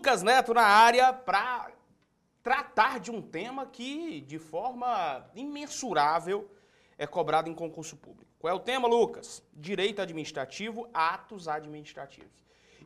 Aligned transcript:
Lucas 0.00 0.22
Neto 0.22 0.54
na 0.54 0.62
área 0.62 1.12
para 1.12 1.70
tratar 2.42 2.98
de 2.98 3.10
um 3.10 3.20
tema 3.20 3.66
que, 3.66 4.22
de 4.22 4.38
forma 4.38 5.30
imensurável, 5.34 6.50
é 6.96 7.06
cobrado 7.06 7.50
em 7.50 7.54
concurso 7.54 7.98
público. 7.98 8.32
Qual 8.38 8.50
é 8.50 8.56
o 8.56 8.60
tema, 8.60 8.88
Lucas? 8.88 9.42
Direito 9.52 10.00
administrativo, 10.00 10.88
atos 10.94 11.48
administrativos. 11.48 12.32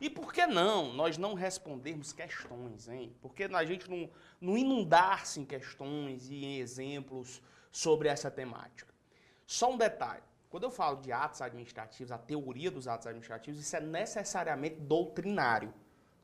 E 0.00 0.10
por 0.10 0.32
que 0.32 0.44
não 0.44 0.92
nós 0.92 1.16
não 1.16 1.34
respondermos 1.34 2.12
questões, 2.12 2.88
hein? 2.88 3.14
Por 3.22 3.32
que 3.32 3.44
a 3.44 3.64
gente 3.64 3.88
não, 3.88 4.10
não 4.40 4.58
inundar-se 4.58 5.38
em 5.38 5.44
questões 5.44 6.28
e 6.28 6.44
em 6.44 6.58
exemplos 6.58 7.40
sobre 7.70 8.08
essa 8.08 8.28
temática? 8.28 8.92
Só 9.46 9.70
um 9.72 9.76
detalhe. 9.76 10.24
Quando 10.50 10.64
eu 10.64 10.70
falo 10.72 11.00
de 11.00 11.12
atos 11.12 11.40
administrativos, 11.40 12.10
a 12.10 12.18
teoria 12.18 12.72
dos 12.72 12.88
atos 12.88 13.06
administrativos, 13.06 13.60
isso 13.60 13.76
é 13.76 13.80
necessariamente 13.80 14.80
doutrinário. 14.80 15.72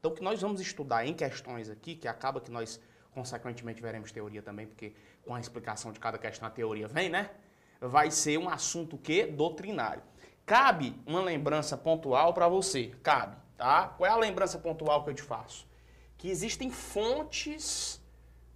Então, 0.01 0.13
o 0.13 0.15
que 0.15 0.23
nós 0.23 0.41
vamos 0.41 0.63
estudar 0.63 1.07
em 1.07 1.13
questões 1.13 1.69
aqui, 1.69 1.95
que 1.95 2.09
acaba 2.09 2.41
que 2.41 2.51
nós, 2.51 2.81
consequentemente, 3.13 3.83
veremos 3.83 4.11
teoria 4.11 4.41
também, 4.41 4.67
porque 4.67 4.95
com 5.23 5.35
a 5.35 5.41
explicação 5.41 5.93
de 5.93 6.01
cada 6.01 6.17
questão 6.17 6.49
a 6.49 6.51
teoria 6.51 6.89
vem, 6.89 7.11
né? 7.11 7.31
Vai 7.79 8.11
ser 8.11 8.39
um 8.39 8.49
assunto 8.49 8.97
que 8.97 9.27
doutrinário. 9.27 10.03
Cabe 10.47 10.99
uma 11.07 11.21
lembrança 11.21 11.77
pontual 11.77 12.33
para 12.33 12.49
você, 12.49 12.95
cabe, 13.03 13.37
tá? 13.59 13.89
Qual 13.89 14.09
é 14.09 14.11
a 14.11 14.17
lembrança 14.17 14.59
pontual 14.59 15.05
que 15.05 15.11
eu 15.11 15.15
te 15.15 15.23
faço? 15.23 15.69
Que 16.17 16.31
existem 16.31 16.71
fontes 16.71 18.01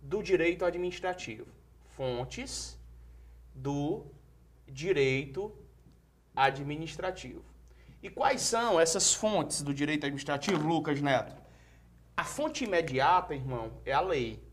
do 0.01 0.23
direito 0.23 0.65
administrativo. 0.65 1.47
Fontes 1.95 2.79
do 3.55 4.07
direito 4.67 5.55
administrativo. 6.35 7.45
E 8.05 8.11
quais 8.11 8.43
são 8.43 8.79
essas 8.79 9.15
fontes 9.15 9.63
do 9.63 9.73
direito 9.73 10.05
administrativo, 10.05 10.69
Lucas 10.69 11.01
Neto? 11.01 11.35
A 12.15 12.23
fonte 12.23 12.63
imediata, 12.63 13.35
irmão, 13.35 13.81
é 13.83 13.93
a 13.93 14.01
lei. 14.03 14.45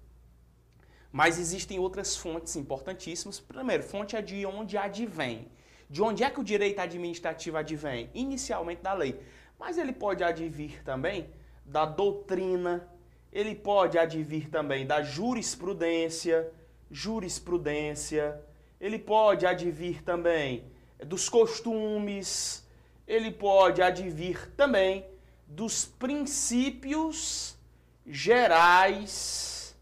Mas 1.11 1.37
existem 1.37 1.77
outras 1.77 2.15
fontes 2.15 2.55
importantíssimas. 2.55 3.41
Primeiro, 3.41 3.83
fonte 3.83 4.15
é 4.15 4.21
de 4.21 4.45
onde 4.45 4.77
advém. 4.77 5.51
De 5.89 6.01
onde 6.01 6.23
é 6.23 6.29
que 6.29 6.39
o 6.39 6.45
direito 6.45 6.79
administrativo 6.79 7.57
advém? 7.57 8.09
Inicialmente 8.13 8.83
da 8.83 8.93
lei. 8.93 9.19
Mas 9.59 9.77
ele 9.77 9.91
pode 9.91 10.23
advir 10.23 10.81
também 10.85 11.29
da 11.65 11.85
doutrina, 11.85 12.87
ele 13.33 13.53
pode 13.53 13.97
advir 13.97 14.49
também 14.49 14.87
da 14.87 15.03
jurisprudência, 15.03 16.49
jurisprudência, 16.89 18.41
ele 18.79 18.97
pode 18.97 19.45
advir 19.45 20.01
também 20.03 20.63
dos 21.05 21.27
costumes, 21.27 22.65
ele 23.11 23.29
pode 23.29 23.81
advir 23.81 24.49
também 24.55 25.05
dos 25.45 25.83
princípios 25.83 27.57
gerais 28.05 29.75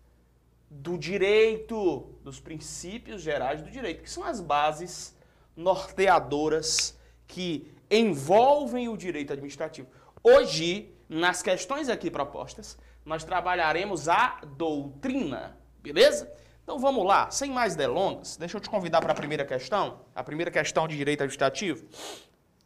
do 0.68 0.98
direito, 0.98 2.10
dos 2.24 2.40
princípios 2.40 3.22
gerais 3.22 3.62
do 3.62 3.70
direito, 3.70 4.02
que 4.02 4.10
são 4.10 4.24
as 4.24 4.42
bases 4.42 5.16
norteadoras 5.56 6.98
que 7.28 7.72
envolvem 7.90 8.90
o 8.90 8.98
direito 8.98 9.32
administrativo. 9.32 9.88
Hoje, 10.24 10.92
nas 11.08 11.44
questões 11.44 11.88
aqui 11.88 12.10
propostas, 12.10 12.80
nós 13.06 13.24
trabalharemos 13.24 14.10
a 14.10 14.42
doutrina, 14.58 15.56
beleza? 15.84 16.34
Então 16.64 16.80
vamos 16.80 17.06
lá, 17.06 17.30
sem 17.30 17.52
mais 17.52 17.76
delongas, 17.76 18.38
deixa 18.38 18.58
eu 18.58 18.62
te 18.62 18.70
convidar 18.70 19.02
para 19.02 19.12
a 19.12 19.16
primeira 19.16 19.46
questão, 19.46 20.02
a 20.16 20.24
primeira 20.24 20.50
questão 20.50 20.88
de 20.88 20.98
direito 20.98 21.22
administrativo 21.22 21.86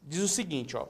diz 0.03 0.21
o 0.21 0.27
seguinte, 0.27 0.75
ó. 0.77 0.87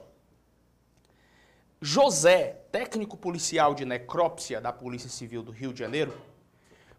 José, 1.80 2.64
técnico 2.72 3.16
policial 3.16 3.74
de 3.74 3.84
necrópsia 3.84 4.60
da 4.60 4.72
Polícia 4.72 5.08
Civil 5.08 5.42
do 5.42 5.52
Rio 5.52 5.72
de 5.72 5.78
Janeiro, 5.78 6.18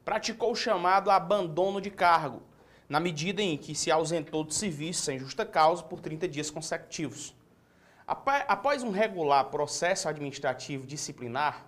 praticou 0.03 0.52
o 0.52 0.56
chamado 0.56 1.09
abandono 1.09 1.81
de 1.81 1.90
cargo, 1.90 2.44
na 2.88 3.00
medida 3.00 3.42
em 3.42 3.58
que 3.58 3.74
se 3.74 3.90
ausentou 3.90 4.44
de 4.44 4.53
serviço 4.53 5.02
sem 5.02 5.18
justa 5.18 5.44
causa 5.44 5.81
por 5.81 6.00
30 6.00 6.28
dias 6.28 6.52
consecutivos. 6.52 7.36
Após 8.08 8.84
um 8.84 8.92
regular 8.92 9.46
processo 9.46 10.08
administrativo 10.08 10.86
disciplinar, 10.86 11.66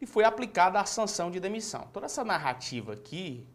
lhe 0.00 0.06
foi 0.06 0.24
aplicada 0.24 0.80
a 0.80 0.84
sanção 0.84 1.30
de 1.30 1.38
demissão. 1.38 1.88
Toda 1.92 2.06
essa 2.06 2.24
narrativa 2.24 2.94
aqui 2.94 3.46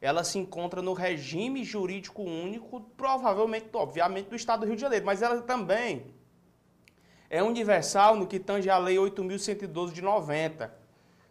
ela 0.00 0.22
se 0.22 0.38
encontra 0.38 0.80
no 0.80 0.92
regime 0.92 1.64
jurídico 1.64 2.22
único, 2.22 2.80
provavelmente, 2.96 3.68
obviamente, 3.72 4.28
do 4.28 4.36
Estado 4.36 4.60
do 4.60 4.66
Rio 4.66 4.76
de 4.76 4.82
Janeiro, 4.82 5.04
mas 5.04 5.22
ela 5.22 5.40
também 5.42 6.14
é 7.28 7.42
universal 7.42 8.16
no 8.16 8.26
que 8.26 8.38
tange 8.38 8.70
a 8.70 8.78
Lei 8.78 8.96
8.112 8.96 9.92
de 9.92 10.02
90. 10.02 10.78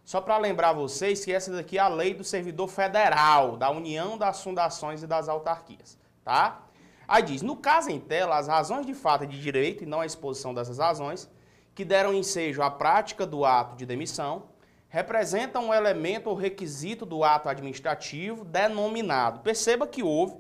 Só 0.04 0.22
para 0.22 0.38
lembrar 0.38 0.72
vocês 0.72 1.26
que 1.26 1.34
essa 1.34 1.52
daqui 1.52 1.78
é 1.78 1.82
a 1.82 1.90
lei 1.90 2.14
do 2.14 2.24
servidor 2.24 2.70
federal, 2.70 3.58
da 3.58 3.70
União 3.70 4.18
das 4.18 4.42
Fundações 4.42 5.04
e 5.04 5.08
das 5.08 5.28
Autarquias, 5.28 5.98
tá? 6.24 6.64
Aí 7.06 7.24
diz, 7.24 7.42
no 7.42 7.58
caso 7.58 7.90
em 7.90 8.00
tela, 8.00 8.38
as 8.38 8.48
razões 8.48 8.86
de 8.86 8.94
fato 8.94 9.28
de 9.28 9.42
direito, 9.42 9.84
e 9.84 9.86
não 9.86 10.00
a 10.00 10.06
exposição 10.06 10.54
dessas 10.54 10.78
razões, 10.78 11.30
que 11.76 11.84
deram 11.84 12.14
ensejo 12.14 12.62
à 12.62 12.72
prática 12.72 13.26
do 13.26 13.44
ato 13.44 13.76
de 13.76 13.86
demissão, 13.86 14.44
representam 14.90 15.68
um 15.68 15.74
elemento 15.74 16.30
ou 16.30 16.36
requisito 16.36 17.06
do 17.06 17.24
ato 17.24 17.50
administrativo 17.50 18.46
denominado. 18.46 19.42
Perceba 19.42 19.88
que 19.88 20.02
houve 20.02 20.38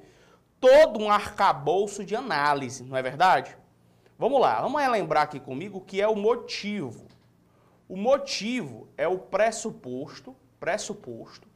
todo 0.59 0.99
um 0.99 1.11
arcabouço 1.11 2.03
de 2.03 2.15
análise, 2.15 2.83
não 2.83 2.97
é 2.97 3.01
verdade? 3.01 3.57
Vamos 4.17 4.41
lá, 4.41 4.61
vamos 4.61 4.81
lembrar 4.89 5.23
aqui 5.23 5.39
comigo 5.39 5.77
o 5.77 5.81
que 5.81 6.01
é 6.01 6.07
o 6.07 6.15
motivo. 6.15 7.07
O 7.87 7.95
motivo 7.95 8.87
é 8.97 9.07
o 9.07 9.17
pressuposto, 9.17 10.35
pressuposto 10.59 11.47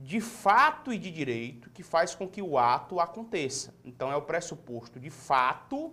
de 0.00 0.20
fato 0.20 0.92
e 0.92 0.98
de 0.98 1.10
direito 1.10 1.70
que 1.70 1.82
faz 1.82 2.14
com 2.14 2.28
que 2.28 2.40
o 2.40 2.56
ato 2.56 3.00
aconteça. 3.00 3.74
Então 3.84 4.12
é 4.12 4.16
o 4.16 4.22
pressuposto 4.22 5.00
de 5.00 5.10
fato 5.10 5.92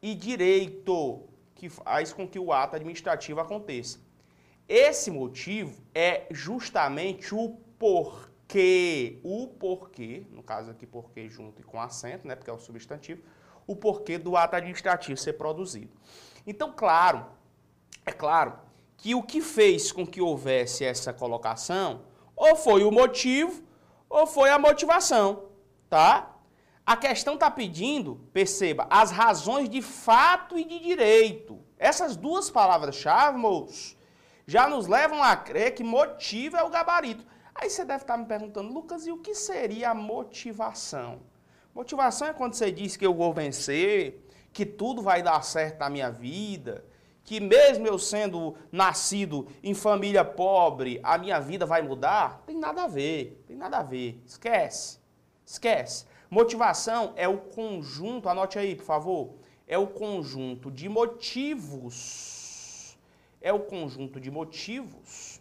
e 0.00 0.14
direito 0.14 1.24
que 1.54 1.68
faz 1.68 2.12
com 2.12 2.28
que 2.28 2.38
o 2.38 2.52
ato 2.52 2.76
administrativo 2.76 3.40
aconteça. 3.40 3.98
Esse 4.68 5.10
motivo 5.10 5.80
é 5.94 6.26
justamente 6.30 7.34
o 7.34 7.50
porquê, 7.78 9.20
o 9.22 9.46
porquê, 9.46 10.26
no 10.30 10.42
caso 10.42 10.70
aqui 10.70 10.86
porquê 10.86 11.28
junto 11.28 11.60
e 11.60 11.64
com 11.64 11.80
acento, 11.80 12.26
né, 12.26 12.34
porque 12.34 12.50
é 12.50 12.52
o 12.52 12.58
substantivo, 12.58 13.22
o 13.66 13.76
porquê 13.76 14.18
do 14.18 14.36
ato 14.36 14.56
administrativo 14.56 15.16
ser 15.16 15.34
produzido. 15.34 15.92
Então, 16.46 16.72
claro, 16.74 17.26
é 18.04 18.12
claro 18.12 18.54
que 18.96 19.14
o 19.14 19.22
que 19.22 19.40
fez 19.40 19.92
com 19.92 20.06
que 20.06 20.20
houvesse 20.20 20.84
essa 20.84 21.12
colocação 21.12 22.02
ou 22.34 22.56
foi 22.56 22.82
o 22.84 22.90
motivo 22.90 23.62
ou 24.08 24.26
foi 24.26 24.50
a 24.50 24.58
motivação, 24.58 25.44
tá? 25.88 26.36
A 26.84 26.96
questão 26.96 27.34
está 27.34 27.50
pedindo, 27.50 28.16
perceba, 28.32 28.86
as 28.88 29.10
razões 29.10 29.68
de 29.68 29.82
fato 29.82 30.56
e 30.56 30.64
de 30.64 30.78
direito. 30.78 31.58
Essas 31.76 32.16
duas 32.16 32.48
palavras-chave, 32.48 33.36
moços, 33.36 33.95
já 34.46 34.68
nos 34.68 34.86
levam 34.86 35.22
a 35.22 35.36
crer 35.36 35.74
que 35.74 35.82
motivo 35.82 36.56
é 36.56 36.62
o 36.62 36.70
gabarito. 36.70 37.26
Aí 37.54 37.68
você 37.68 37.84
deve 37.84 38.04
estar 38.04 38.16
me 38.16 38.26
perguntando, 38.26 38.72
Lucas, 38.72 39.06
e 39.06 39.10
o 39.10 39.18
que 39.18 39.34
seria 39.34 39.90
a 39.90 39.94
motivação? 39.94 41.20
Motivação 41.74 42.28
é 42.28 42.32
quando 42.32 42.54
você 42.54 42.70
diz 42.70 42.96
que 42.96 43.04
eu 43.04 43.12
vou 43.12 43.34
vencer, 43.34 44.24
que 44.52 44.64
tudo 44.64 45.02
vai 45.02 45.22
dar 45.22 45.42
certo 45.42 45.80
na 45.80 45.90
minha 45.90 46.10
vida, 46.10 46.84
que 47.24 47.40
mesmo 47.40 47.86
eu 47.86 47.98
sendo 47.98 48.54
nascido 48.70 49.48
em 49.62 49.74
família 49.74 50.24
pobre, 50.24 51.00
a 51.02 51.18
minha 51.18 51.40
vida 51.40 51.66
vai 51.66 51.82
mudar? 51.82 52.42
Tem 52.46 52.56
nada 52.56 52.84
a 52.84 52.86
ver, 52.86 53.42
tem 53.48 53.56
nada 53.56 53.78
a 53.78 53.82
ver. 53.82 54.22
Esquece, 54.24 55.00
esquece. 55.44 56.06
Motivação 56.30 57.12
é 57.16 57.26
o 57.26 57.38
conjunto, 57.38 58.28
anote 58.28 58.58
aí, 58.58 58.76
por 58.76 58.84
favor, 58.84 59.34
é 59.66 59.76
o 59.76 59.86
conjunto 59.86 60.70
de 60.70 60.88
motivos 60.88 62.35
é 63.46 63.52
o 63.52 63.60
conjunto 63.60 64.18
de 64.18 64.28
motivos 64.28 65.40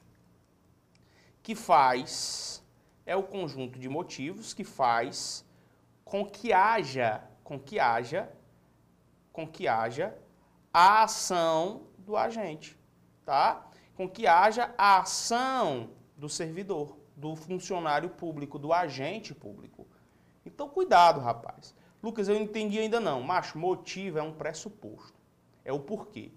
que 1.42 1.56
faz 1.56 2.63
é 3.04 3.16
o 3.16 3.24
conjunto 3.24 3.80
de 3.80 3.90
motivos 3.90 4.54
que 4.54 4.63
faz 4.63 5.44
com 6.04 6.24
que 6.24 6.54
haja, 6.54 7.24
com 7.44 7.60
que 7.60 7.80
haja, 7.80 8.31
com 9.34 9.48
que 9.48 9.68
haja 9.68 10.16
a 10.72 11.02
ação 11.02 11.88
do 11.98 12.16
agente, 12.16 12.78
tá? 13.25 13.68
Com 13.96 14.07
que 14.07 14.28
haja 14.28 14.72
a 14.78 15.00
ação 15.00 15.90
do 16.16 16.30
servidor, 16.30 16.96
do 17.16 17.36
funcionário 17.36 18.10
público, 18.12 18.60
do 18.60 18.72
agente 18.72 19.34
público. 19.34 19.88
Então, 20.46 20.69
cuidado, 20.69 21.19
rapaz. 21.19 21.74
Lucas, 22.04 22.28
eu 22.28 22.36
não 22.36 22.44
entendi 22.44 22.78
ainda 22.78 23.00
não. 23.00 23.24
Macho, 23.24 23.57
motivo 23.57 24.19
é 24.19 24.22
um 24.22 24.34
pressuposto. 24.34 25.19
É 25.63 25.74
o 25.74 25.80
porquê. 25.80 26.31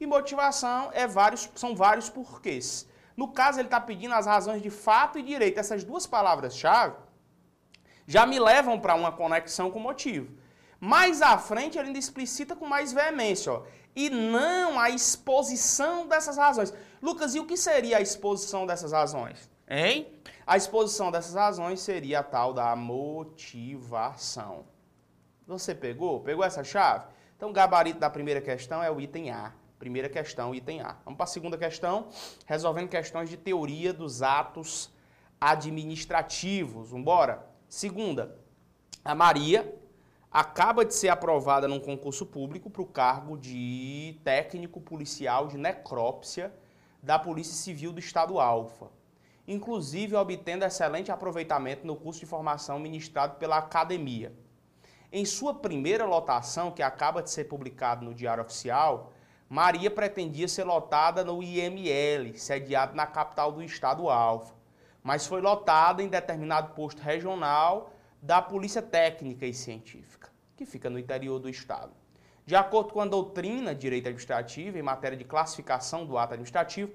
E 0.00 0.06
motivação 0.06 0.90
é 0.92 1.06
vários, 1.06 1.48
são 1.54 1.74
vários 1.74 2.08
porquês. 2.08 2.88
No 3.16 3.28
caso, 3.28 3.60
ele 3.60 3.68
está 3.68 3.80
pedindo 3.80 4.14
as 4.14 4.26
razões 4.26 4.60
de 4.60 4.70
fato 4.70 5.18
e 5.18 5.22
direito. 5.22 5.58
Essas 5.58 5.84
duas 5.84 6.06
palavras-chave 6.06 6.96
já 8.06 8.26
me 8.26 8.38
levam 8.38 8.78
para 8.78 8.94
uma 8.94 9.12
conexão 9.12 9.70
com 9.70 9.78
o 9.78 9.82
motivo. 9.82 10.36
Mais 10.80 11.22
à 11.22 11.38
frente, 11.38 11.78
ele 11.78 11.88
ainda 11.88 11.98
explicita 11.98 12.54
com 12.54 12.66
mais 12.66 12.92
veemência. 12.92 13.52
Ó. 13.52 13.62
e 13.96 14.10
não 14.10 14.78
a 14.78 14.90
exposição 14.90 16.06
dessas 16.08 16.36
razões. 16.36 16.74
Lucas, 17.00 17.34
e 17.34 17.40
o 17.40 17.46
que 17.46 17.56
seria 17.56 17.98
a 17.98 18.00
exposição 18.00 18.66
dessas 18.66 18.92
razões? 18.92 19.48
Hein? 19.68 20.12
A 20.46 20.56
exposição 20.56 21.10
dessas 21.10 21.34
razões 21.34 21.80
seria 21.80 22.18
a 22.18 22.22
tal 22.22 22.52
da 22.52 22.74
motivação. 22.74 24.66
Você 25.46 25.74
pegou? 25.74 26.20
Pegou 26.20 26.44
essa 26.44 26.64
chave? 26.64 27.06
Então, 27.36 27.50
o 27.50 27.52
gabarito 27.52 27.98
da 27.98 28.10
primeira 28.10 28.40
questão 28.40 28.82
é 28.82 28.90
o 28.90 29.00
item 29.00 29.30
A. 29.30 29.52
Primeira 29.84 30.08
questão, 30.08 30.54
item 30.54 30.80
A. 30.80 30.96
Vamos 31.04 31.18
para 31.18 31.24
a 31.24 31.26
segunda 31.26 31.58
questão, 31.58 32.08
resolvendo 32.46 32.88
questões 32.88 33.28
de 33.28 33.36
teoria 33.36 33.92
dos 33.92 34.22
atos 34.22 34.90
administrativos. 35.38 36.88
Vamos 36.88 37.02
embora? 37.02 37.44
Segunda, 37.68 38.34
a 39.04 39.14
Maria 39.14 39.78
acaba 40.32 40.86
de 40.86 40.94
ser 40.94 41.10
aprovada 41.10 41.68
num 41.68 41.78
concurso 41.78 42.24
público 42.24 42.70
para 42.70 42.80
o 42.80 42.86
cargo 42.86 43.36
de 43.36 44.18
técnico 44.24 44.80
policial 44.80 45.48
de 45.48 45.58
necrópsia 45.58 46.50
da 47.02 47.18
Polícia 47.18 47.52
Civil 47.52 47.92
do 47.92 48.00
Estado 48.00 48.40
Alfa, 48.40 48.86
inclusive 49.46 50.16
obtendo 50.16 50.64
excelente 50.64 51.12
aproveitamento 51.12 51.86
no 51.86 51.94
curso 51.94 52.20
de 52.20 52.26
formação 52.26 52.78
ministrado 52.78 53.36
pela 53.36 53.58
academia. 53.58 54.32
Em 55.12 55.26
sua 55.26 55.52
primeira 55.52 56.06
lotação, 56.06 56.70
que 56.70 56.82
acaba 56.82 57.22
de 57.22 57.30
ser 57.30 57.44
publicado 57.44 58.02
no 58.02 58.14
Diário 58.14 58.42
Oficial, 58.42 59.12
Maria 59.54 59.88
pretendia 59.88 60.48
ser 60.48 60.64
lotada 60.64 61.22
no 61.22 61.40
IML, 61.40 62.36
sediado 62.36 62.96
na 62.96 63.06
capital 63.06 63.52
do 63.52 63.62
estado 63.62 64.10
Alfa, 64.10 64.52
mas 65.00 65.28
foi 65.28 65.40
lotada 65.40 66.02
em 66.02 66.08
determinado 66.08 66.74
posto 66.74 67.00
regional 67.00 67.92
da 68.20 68.42
Polícia 68.42 68.82
Técnica 68.82 69.46
e 69.46 69.54
Científica, 69.54 70.28
que 70.56 70.66
fica 70.66 70.90
no 70.90 70.98
interior 70.98 71.38
do 71.38 71.48
estado. 71.48 71.92
De 72.44 72.56
acordo 72.56 72.92
com 72.92 73.00
a 73.00 73.06
doutrina 73.06 73.72
de 73.72 73.82
direito 73.82 74.06
administrativo 74.08 74.76
em 74.76 74.82
matéria 74.82 75.16
de 75.16 75.22
classificação 75.22 76.04
do 76.04 76.18
ato 76.18 76.32
administrativo, 76.32 76.92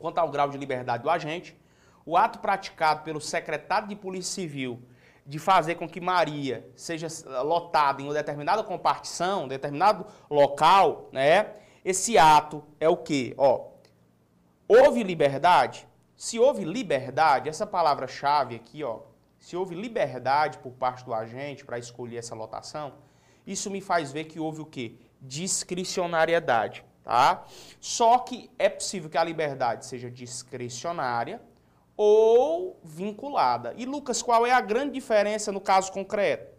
quanto 0.00 0.18
ao 0.18 0.32
grau 0.32 0.50
de 0.50 0.58
liberdade 0.58 1.04
do 1.04 1.10
agente, 1.10 1.56
o 2.04 2.16
ato 2.16 2.40
praticado 2.40 3.04
pelo 3.04 3.20
secretário 3.20 3.86
de 3.86 3.94
Polícia 3.94 4.34
Civil 4.34 4.82
de 5.24 5.38
fazer 5.38 5.76
com 5.76 5.88
que 5.88 6.00
Maria 6.00 6.68
seja 6.74 7.06
lotada 7.44 8.02
em 8.02 8.06
uma 8.06 8.14
determinada 8.14 8.64
compartição, 8.64 9.44
um 9.44 9.48
determinado 9.48 10.04
local, 10.28 11.08
né? 11.12 11.54
Esse 11.88 12.18
ato 12.18 12.62
é 12.78 12.86
o 12.86 12.98
quê? 12.98 13.32
Ó, 13.38 13.68
houve 14.68 15.02
liberdade? 15.02 15.88
Se 16.14 16.38
houve 16.38 16.62
liberdade, 16.62 17.48
essa 17.48 17.66
palavra-chave 17.66 18.56
aqui, 18.56 18.84
ó, 18.84 19.00
se 19.38 19.56
houve 19.56 19.74
liberdade 19.74 20.58
por 20.58 20.72
parte 20.72 21.02
do 21.02 21.14
agente 21.14 21.64
para 21.64 21.78
escolher 21.78 22.18
essa 22.18 22.34
lotação, 22.34 22.92
isso 23.46 23.70
me 23.70 23.80
faz 23.80 24.12
ver 24.12 24.24
que 24.24 24.38
houve 24.38 24.60
o 24.60 24.66
quê? 24.66 24.96
Discricionariedade, 25.18 26.84
tá? 27.02 27.46
Só 27.80 28.18
que 28.18 28.50
é 28.58 28.68
possível 28.68 29.08
que 29.08 29.16
a 29.16 29.24
liberdade 29.24 29.86
seja 29.86 30.10
discricionária 30.10 31.40
ou 31.96 32.78
vinculada. 32.84 33.72
E 33.78 33.86
Lucas, 33.86 34.20
qual 34.20 34.46
é 34.46 34.52
a 34.52 34.60
grande 34.60 34.92
diferença 34.92 35.50
no 35.50 35.60
caso 35.60 35.90
concreto? 35.90 36.57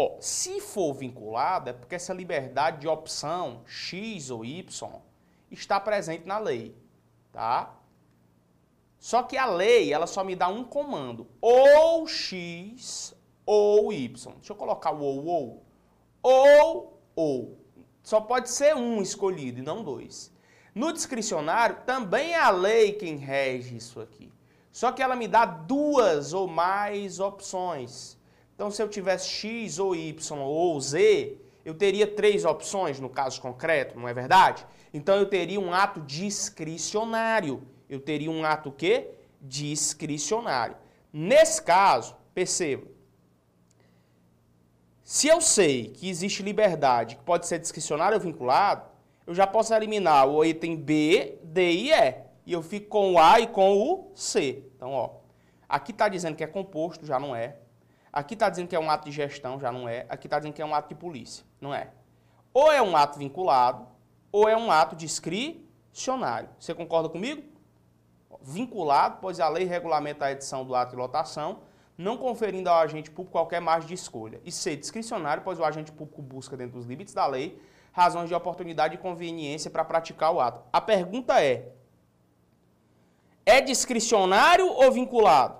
Ó, 0.00 0.16
se 0.20 0.60
for 0.60 0.94
vinculada, 0.94 1.70
é 1.70 1.72
porque 1.72 1.96
essa 1.96 2.14
liberdade 2.14 2.82
de 2.82 2.86
opção 2.86 3.62
X 3.66 4.30
ou 4.30 4.44
Y 4.44 5.02
está 5.50 5.80
presente 5.80 6.24
na 6.24 6.38
lei, 6.38 6.76
tá? 7.32 7.74
Só 8.96 9.24
que 9.24 9.36
a 9.36 9.44
lei, 9.44 9.92
ela 9.92 10.06
só 10.06 10.22
me 10.22 10.36
dá 10.36 10.46
um 10.46 10.62
comando, 10.62 11.26
ou 11.40 12.06
X 12.06 13.12
ou 13.44 13.92
Y. 13.92 14.34
Deixa 14.34 14.52
eu 14.52 14.56
colocar 14.56 14.92
o 14.92 15.02
ou, 15.02 15.26
ou. 15.26 15.66
Ou, 16.22 17.02
ou. 17.16 17.58
Só 18.00 18.20
pode 18.20 18.50
ser 18.50 18.76
um 18.76 19.02
escolhido 19.02 19.58
e 19.58 19.62
não 19.62 19.82
dois. 19.82 20.32
No 20.76 20.92
discricionário, 20.92 21.78
também 21.84 22.34
é 22.34 22.40
a 22.40 22.50
lei 22.50 22.92
quem 22.92 23.16
rege 23.16 23.76
isso 23.76 24.00
aqui. 24.00 24.32
Só 24.70 24.92
que 24.92 25.02
ela 25.02 25.16
me 25.16 25.26
dá 25.26 25.44
duas 25.44 26.32
ou 26.32 26.46
mais 26.46 27.18
opções. 27.18 28.17
Então, 28.58 28.72
se 28.72 28.82
eu 28.82 28.88
tivesse 28.88 29.28
X 29.28 29.78
ou 29.78 29.94
Y 29.94 30.36
ou 30.40 30.80
Z, 30.80 31.38
eu 31.64 31.74
teria 31.74 32.08
três 32.08 32.44
opções 32.44 32.98
no 32.98 33.08
caso 33.08 33.40
concreto, 33.40 33.96
não 33.96 34.08
é 34.08 34.12
verdade? 34.12 34.66
Então, 34.92 35.14
eu 35.14 35.26
teria 35.26 35.60
um 35.60 35.72
ato 35.72 36.00
discricionário. 36.00 37.62
Eu 37.88 38.00
teria 38.00 38.28
um 38.28 38.44
ato 38.44 38.72
que? 38.72 39.10
Discricionário. 39.40 40.74
Nesse 41.12 41.62
caso, 41.62 42.16
perceba, 42.34 42.84
se 45.04 45.28
eu 45.28 45.40
sei 45.40 45.90
que 45.90 46.08
existe 46.08 46.42
liberdade, 46.42 47.14
que 47.14 47.22
pode 47.22 47.46
ser 47.46 47.60
discricionário 47.60 48.16
ou 48.16 48.20
vinculado, 48.20 48.88
eu 49.24 49.36
já 49.36 49.46
posso 49.46 49.72
eliminar 49.72 50.28
o 50.28 50.44
item 50.44 50.74
B, 50.74 51.38
D 51.44 51.70
e 51.70 51.92
E. 51.92 52.14
E 52.44 52.52
eu 52.54 52.62
fico 52.64 52.88
com 52.88 53.12
o 53.12 53.20
A 53.20 53.38
e 53.38 53.46
com 53.46 53.78
o 53.78 54.10
C. 54.16 54.64
Então, 54.74 54.90
ó, 54.90 55.10
aqui 55.68 55.92
está 55.92 56.08
dizendo 56.08 56.34
que 56.34 56.42
é 56.42 56.48
composto, 56.48 57.06
já 57.06 57.20
não 57.20 57.36
é. 57.36 57.56
Aqui 58.18 58.34
está 58.34 58.50
dizendo 58.50 58.66
que 58.66 58.74
é 58.74 58.80
um 58.80 58.90
ato 58.90 59.04
de 59.04 59.12
gestão, 59.12 59.60
já 59.60 59.70
não 59.70 59.88
é. 59.88 60.04
Aqui 60.08 60.26
está 60.26 60.40
dizendo 60.40 60.52
que 60.52 60.60
é 60.60 60.66
um 60.66 60.74
ato 60.74 60.88
de 60.88 60.96
polícia, 60.96 61.44
não 61.60 61.72
é. 61.72 61.92
Ou 62.52 62.72
é 62.72 62.82
um 62.82 62.96
ato 62.96 63.16
vinculado, 63.16 63.86
ou 64.32 64.48
é 64.48 64.56
um 64.56 64.72
ato 64.72 64.96
discricionário. 64.96 66.48
Você 66.58 66.74
concorda 66.74 67.08
comigo? 67.08 67.44
Vinculado, 68.42 69.18
pois 69.20 69.38
a 69.38 69.48
lei 69.48 69.66
regulamenta 69.66 70.24
a 70.24 70.32
edição 70.32 70.64
do 70.64 70.74
ato 70.74 70.90
de 70.90 70.96
lotação, 70.96 71.60
não 71.96 72.16
conferindo 72.16 72.68
ao 72.68 72.80
agente 72.80 73.08
público 73.08 73.30
qualquer 73.30 73.60
margem 73.60 73.86
de 73.86 73.94
escolha. 73.94 74.40
E 74.44 74.50
ser 74.50 74.74
discricionário, 74.74 75.44
pois 75.44 75.60
o 75.60 75.64
agente 75.64 75.92
público 75.92 76.20
busca, 76.20 76.56
dentro 76.56 76.76
dos 76.76 76.86
limites 76.86 77.14
da 77.14 77.24
lei, 77.24 77.62
razões 77.92 78.28
de 78.28 78.34
oportunidade 78.34 78.96
e 78.96 78.98
conveniência 78.98 79.70
para 79.70 79.84
praticar 79.84 80.34
o 80.34 80.40
ato. 80.40 80.60
A 80.72 80.80
pergunta 80.80 81.40
é: 81.40 81.68
é 83.46 83.60
discricionário 83.60 84.66
ou 84.66 84.90
vinculado? 84.90 85.57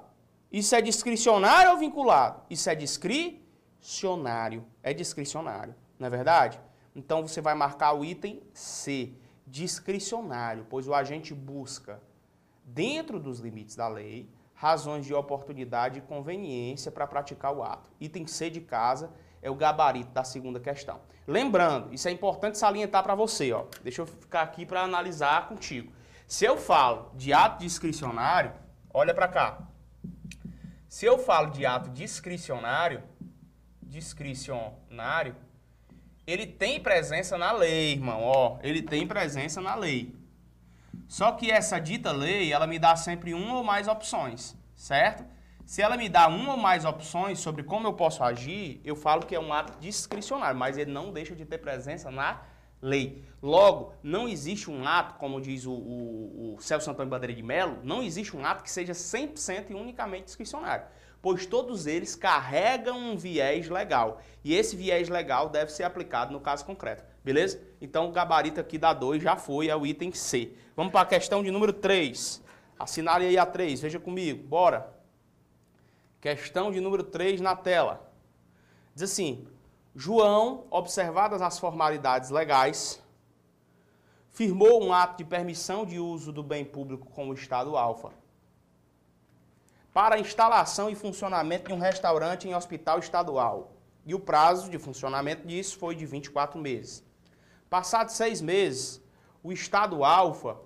Isso 0.51 0.75
é 0.75 0.81
discricionário 0.81 1.73
ou 1.73 1.77
vinculado? 1.77 2.43
Isso 2.49 2.71
é 2.71 2.75
discricionário. 2.75 4.65
É 4.83 4.95
discricionário, 4.95 5.75
não 5.99 6.07
é 6.07 6.11
verdade? 6.11 6.59
Então 6.97 7.27
você 7.27 7.41
vai 7.41 7.55
marcar 7.55 7.93
o 7.93 8.05
item 8.05 8.43
C, 8.53 9.13
discricionário, 9.47 10.67
pois 10.69 10.89
o 10.89 10.95
agente 10.95 11.35
busca, 11.35 12.03
dentro 12.65 13.21
dos 13.21 13.41
limites 13.41 13.77
da 13.77 13.87
lei, 13.89 14.29
razões 14.55 15.07
de 15.07 15.15
oportunidade 15.15 15.99
e 15.99 16.03
conveniência 16.03 16.91
para 16.91 17.07
praticar 17.07 17.55
o 17.55 17.63
ato. 17.63 17.91
Item 18.01 18.27
C 18.27 18.51
de 18.51 18.61
casa 18.61 19.13
é 19.41 19.51
o 19.51 19.55
gabarito 19.55 20.11
da 20.11 20.25
segunda 20.25 20.59
questão. 20.59 21.01
Lembrando, 21.27 21.95
isso 21.95 22.09
é 22.09 22.11
importante 22.11 22.59
salientar 22.59 23.03
para 23.03 23.15
você, 23.15 23.53
ó. 23.53 23.67
Deixa 23.83 24.03
eu 24.03 24.07
ficar 24.07 24.43
aqui 24.43 24.67
para 24.67 24.83
analisar 24.83 25.47
contigo. 25.47 25.93
Se 26.27 26.45
eu 26.45 26.57
falo 26.57 27.13
de 27.15 27.33
ato 27.33 27.61
discricionário, 27.61 28.53
olha 28.93 29.15
para 29.15 29.29
cá. 29.29 29.68
Se 30.89 31.05
eu 31.05 31.19
falo 31.19 31.51
de 31.51 31.67
ato 31.67 31.91
discricionário, 31.91 33.03
discricionário, 33.83 35.37
ele 36.27 36.47
tem 36.47 36.81
presença 36.81 37.37
na 37.37 37.53
lei, 37.53 37.93
irmão, 37.93 38.23
ó. 38.23 38.59
Ele 38.63 38.81
tem 38.81 39.07
presença 39.07 39.61
na 39.61 39.75
lei. 39.75 40.15
Só 41.07 41.33
que 41.33 41.51
essa 41.51 41.79
dita 41.79 42.11
lei, 42.11 42.53
ela 42.53 42.67
me 42.67 42.79
dá 42.79 42.97
sempre 42.97 43.35
uma 43.35 43.57
ou 43.57 43.65
mais 43.65 43.87
opções, 43.87 44.57
certo? 44.75 45.25
Se 45.67 45.83
ela 45.83 45.97
me 45.97 46.09
dá 46.09 46.27
uma 46.29 46.53
ou 46.53 46.57
mais 46.57 46.87
opções 46.87 47.39
sobre 47.39 47.63
como 47.63 47.87
eu 47.87 47.93
posso 47.93 48.25
agir, 48.25 48.81
eu 48.83 48.97
falo 48.97 49.27
que 49.27 49.35
é 49.35 49.41
um 49.41 49.53
ato 49.53 49.79
discricionário, 49.79 50.59
mas 50.59 50.79
ele 50.79 50.91
não 50.91 51.13
deixa 51.13 51.37
de 51.37 51.45
ter 51.45 51.59
presença 51.59 52.11
na 52.11 52.31
lei. 52.33 52.41
Logo, 53.41 53.95
não 54.03 54.29
existe 54.29 54.71
um 54.71 54.87
ato, 54.87 55.15
como 55.15 55.41
diz 55.41 55.67
o, 55.67 55.73
o, 55.73 56.55
o 56.57 56.61
Celso 56.61 56.91
Antônio 56.91 57.11
Bandeira 57.11 57.35
de 57.35 57.43
Mello, 57.43 57.79
não 57.83 58.03
existe 58.03 58.37
um 58.37 58.45
ato 58.45 58.63
que 58.63 58.71
seja 58.71 58.93
100% 58.93 59.71
e 59.71 59.75
unicamente 59.75 60.25
discricionário, 60.25 60.87
pois 61.21 61.47
todos 61.47 61.87
eles 61.87 62.15
carregam 62.15 62.97
um 62.97 63.17
viés 63.17 63.69
legal. 63.69 64.21
E 64.45 64.55
esse 64.55 64.77
viés 64.77 65.09
legal 65.09 65.49
deve 65.49 65.73
ser 65.73 65.85
aplicado 65.85 66.33
no 66.33 66.41
caso 66.41 66.65
concreto. 66.65 67.05
Beleza? 67.25 67.61
Então 67.81 68.09
o 68.09 68.13
gabarito 68.13 68.61
aqui 68.61 68.79
da 68.79 68.93
2 68.93 69.23
já 69.23 69.37
foi, 69.37 69.69
é 69.69 69.77
o 69.77 69.87
item 69.87 70.13
C. 70.13 70.53
Vamos 70.77 70.93
para 70.93 71.03
a 71.03 71.07
questão 71.07 71.43
de 71.43 71.51
número 71.51 71.73
3. 71.73 72.43
Assinale 72.79 73.27
aí 73.27 73.37
a 73.37 73.45
3, 73.45 73.81
veja 73.81 73.99
comigo, 73.99 74.47
bora. 74.47 74.95
Questão 76.21 76.73
de 76.73 76.81
número 76.81 77.03
3 77.03 77.41
na 77.41 77.55
tela. 77.55 78.13
Diz 78.95 79.05
assim: 79.05 79.47
João, 79.95 80.65
observadas 80.71 81.43
as 81.43 81.59
formalidades 81.59 82.31
legais, 82.31 83.03
firmou 84.31 84.85
um 84.85 84.93
ato 84.93 85.19
de 85.19 85.25
permissão 85.25 85.85
de 85.85 85.99
uso 85.99 86.33
do 86.33 86.43
bem 86.43 86.65
público 86.65 87.11
com 87.11 87.29
o 87.29 87.35
Estado 87.35 87.77
Alfa 87.77 88.11
para 89.99 90.15
a 90.15 90.21
instalação 90.21 90.89
e 90.89 90.95
funcionamento 90.95 91.67
de 91.67 91.75
um 91.75 91.79
restaurante 91.81 92.47
em 92.47 92.55
hospital 92.55 93.01
estadual. 93.01 93.73
E 94.07 94.15
o 94.15 94.21
prazo 94.21 94.71
de 94.71 94.79
funcionamento 94.79 95.45
disso 95.45 95.77
foi 95.77 95.97
de 95.97 96.07
24 96.07 96.57
meses. 96.57 97.05
Passados 97.69 98.15
seis 98.15 98.41
meses, 98.41 99.03
o 99.43 99.51
Estado 99.51 100.05
Alfa 100.05 100.57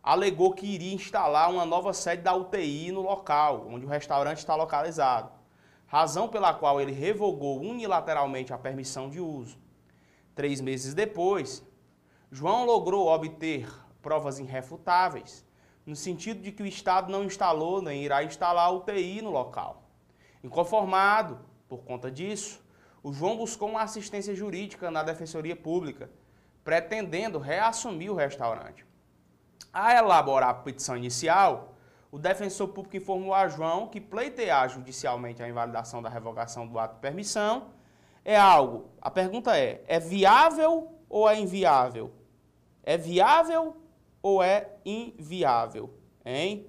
alegou 0.00 0.52
que 0.52 0.66
iria 0.66 0.94
instalar 0.94 1.50
uma 1.50 1.66
nova 1.66 1.92
sede 1.92 2.22
da 2.22 2.32
UTI 2.32 2.92
no 2.92 3.02
local 3.02 3.66
onde 3.68 3.84
o 3.84 3.88
restaurante 3.88 4.38
está 4.38 4.54
localizado, 4.54 5.32
razão 5.90 6.28
pela 6.28 6.54
qual 6.54 6.80
ele 6.80 6.92
revogou 6.92 7.60
unilateralmente 7.60 8.52
a 8.52 8.58
permissão 8.58 9.10
de 9.10 9.18
uso. 9.18 9.58
Três 10.36 10.60
meses 10.60 10.94
depois, 10.94 11.66
João 12.30 12.64
logrou 12.64 13.08
obter 13.08 13.68
provas 14.00 14.38
irrefutáveis, 14.38 15.44
no 15.84 15.96
sentido 15.96 16.40
de 16.40 16.52
que 16.52 16.62
o 16.62 16.66
Estado 16.66 17.10
não 17.10 17.24
instalou 17.24 17.82
nem 17.82 18.04
irá 18.04 18.22
instalar 18.22 18.72
UTI 18.72 19.20
no 19.20 19.30
local. 19.30 19.82
Inconformado 20.44 21.40
por 21.68 21.78
conta 21.78 22.08
disso, 22.08 22.64
o 23.02 23.12
João 23.12 23.36
buscou 23.36 23.68
uma 23.68 23.82
assistência 23.82 24.32
jurídica 24.32 24.92
na 24.92 25.02
Defensoria 25.02 25.56
Pública, 25.56 26.08
pretendendo 26.62 27.40
reassumir 27.40 28.12
o 28.12 28.14
restaurante. 28.14 28.86
A 29.72 29.96
elaborar 29.96 30.50
a 30.50 30.54
petição 30.54 30.96
inicial, 30.96 31.69
o 32.10 32.18
defensor 32.18 32.68
público 32.68 32.96
informou 32.96 33.32
a 33.32 33.46
João 33.48 33.86
que 33.86 34.00
pleitear 34.00 34.68
judicialmente 34.68 35.42
a 35.42 35.48
invalidação 35.48 36.02
da 36.02 36.08
revogação 36.08 36.66
do 36.66 36.78
ato 36.78 36.94
de 36.94 37.00
permissão 37.00 37.68
é 38.24 38.36
algo. 38.36 38.90
A 39.00 39.10
pergunta 39.10 39.56
é: 39.56 39.82
é 39.86 40.00
viável 40.00 40.92
ou 41.08 41.28
é 41.28 41.38
inviável? 41.38 42.12
É 42.82 42.96
viável 42.96 43.76
ou 44.22 44.42
é 44.42 44.68
inviável? 44.84 45.94
Hein? 46.24 46.66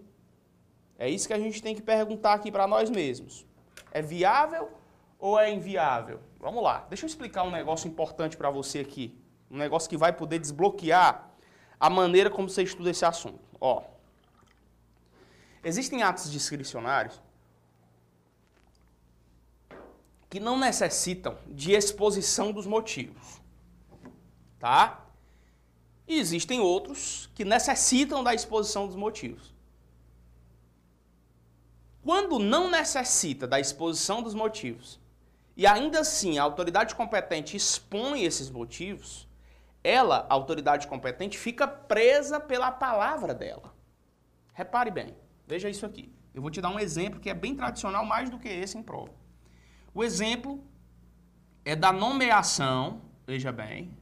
É 0.98 1.10
isso 1.10 1.27
que 1.27 1.33
a 1.33 1.39
gente 1.39 1.62
tem 1.62 1.74
que 1.74 1.81
perguntar 1.81 2.33
aqui 2.33 2.51
para 2.51 2.67
nós 2.67 2.89
mesmos. 2.89 3.45
É 3.91 4.01
viável 4.01 4.69
ou 5.17 5.39
é 5.39 5.51
inviável? 5.51 6.19
Vamos 6.39 6.63
lá, 6.63 6.86
deixa 6.89 7.05
eu 7.05 7.07
explicar 7.07 7.43
um 7.43 7.51
negócio 7.51 7.88
importante 7.88 8.38
para 8.38 8.50
você 8.50 8.79
aqui. 8.79 9.19
Um 9.50 9.57
negócio 9.57 9.89
que 9.89 9.98
vai 9.98 10.13
poder 10.13 10.39
desbloquear 10.39 11.29
a 11.79 11.89
maneira 11.89 12.29
como 12.29 12.48
você 12.48 12.63
estuda 12.63 12.91
esse 12.91 13.03
assunto. 13.03 13.39
Ó, 13.60 13.83
existem 15.63 16.03
atos 16.03 16.31
discricionários 16.31 17.21
que 20.29 20.39
não 20.39 20.57
necessitam 20.57 21.37
de 21.47 21.73
exposição 21.73 22.51
dos 22.53 22.65
motivos. 22.65 23.41
Tá? 24.57 25.05
E 26.07 26.17
existem 26.17 26.59
outros 26.61 27.29
que 27.35 27.43
necessitam 27.43 28.23
da 28.23 28.33
exposição 28.33 28.87
dos 28.87 28.95
motivos. 28.95 29.53
Quando 32.03 32.39
não 32.39 32.69
necessita 32.69 33.45
da 33.45 33.59
exposição 33.59 34.23
dos 34.23 34.33
motivos, 34.33 34.99
e 35.55 35.67
ainda 35.67 35.99
assim 35.99 36.39
a 36.39 36.43
autoridade 36.43 36.95
competente 36.95 37.57
expõe 37.57 38.23
esses 38.23 38.49
motivos, 38.49 39.27
ela, 39.83 40.25
a 40.29 40.33
autoridade 40.33 40.87
competente, 40.87 41.37
fica 41.37 41.67
presa 41.67 42.39
pela 42.39 42.71
palavra 42.71 43.33
dela. 43.33 43.73
Repare 44.53 44.91
bem, 44.91 45.15
veja 45.48 45.69
isso 45.69 45.86
aqui. 45.86 46.12
Eu 46.33 46.41
vou 46.41 46.51
te 46.51 46.62
dar 46.62 46.69
um 46.69 46.79
exemplo 46.79 47.19
que 47.19 47.29
é 47.29 47.33
bem 47.33 47.55
tradicional, 47.55 48.05
mais 48.05 48.29
do 48.29 48.39
que 48.39 48.48
esse 48.48 48.77
em 48.77 48.83
prova. 48.83 49.12
O 49.93 50.03
exemplo 50.03 50.63
é 51.65 51.75
da 51.75 51.91
nomeação, 51.91 53.01
veja 53.25 53.51
bem, 53.51 53.98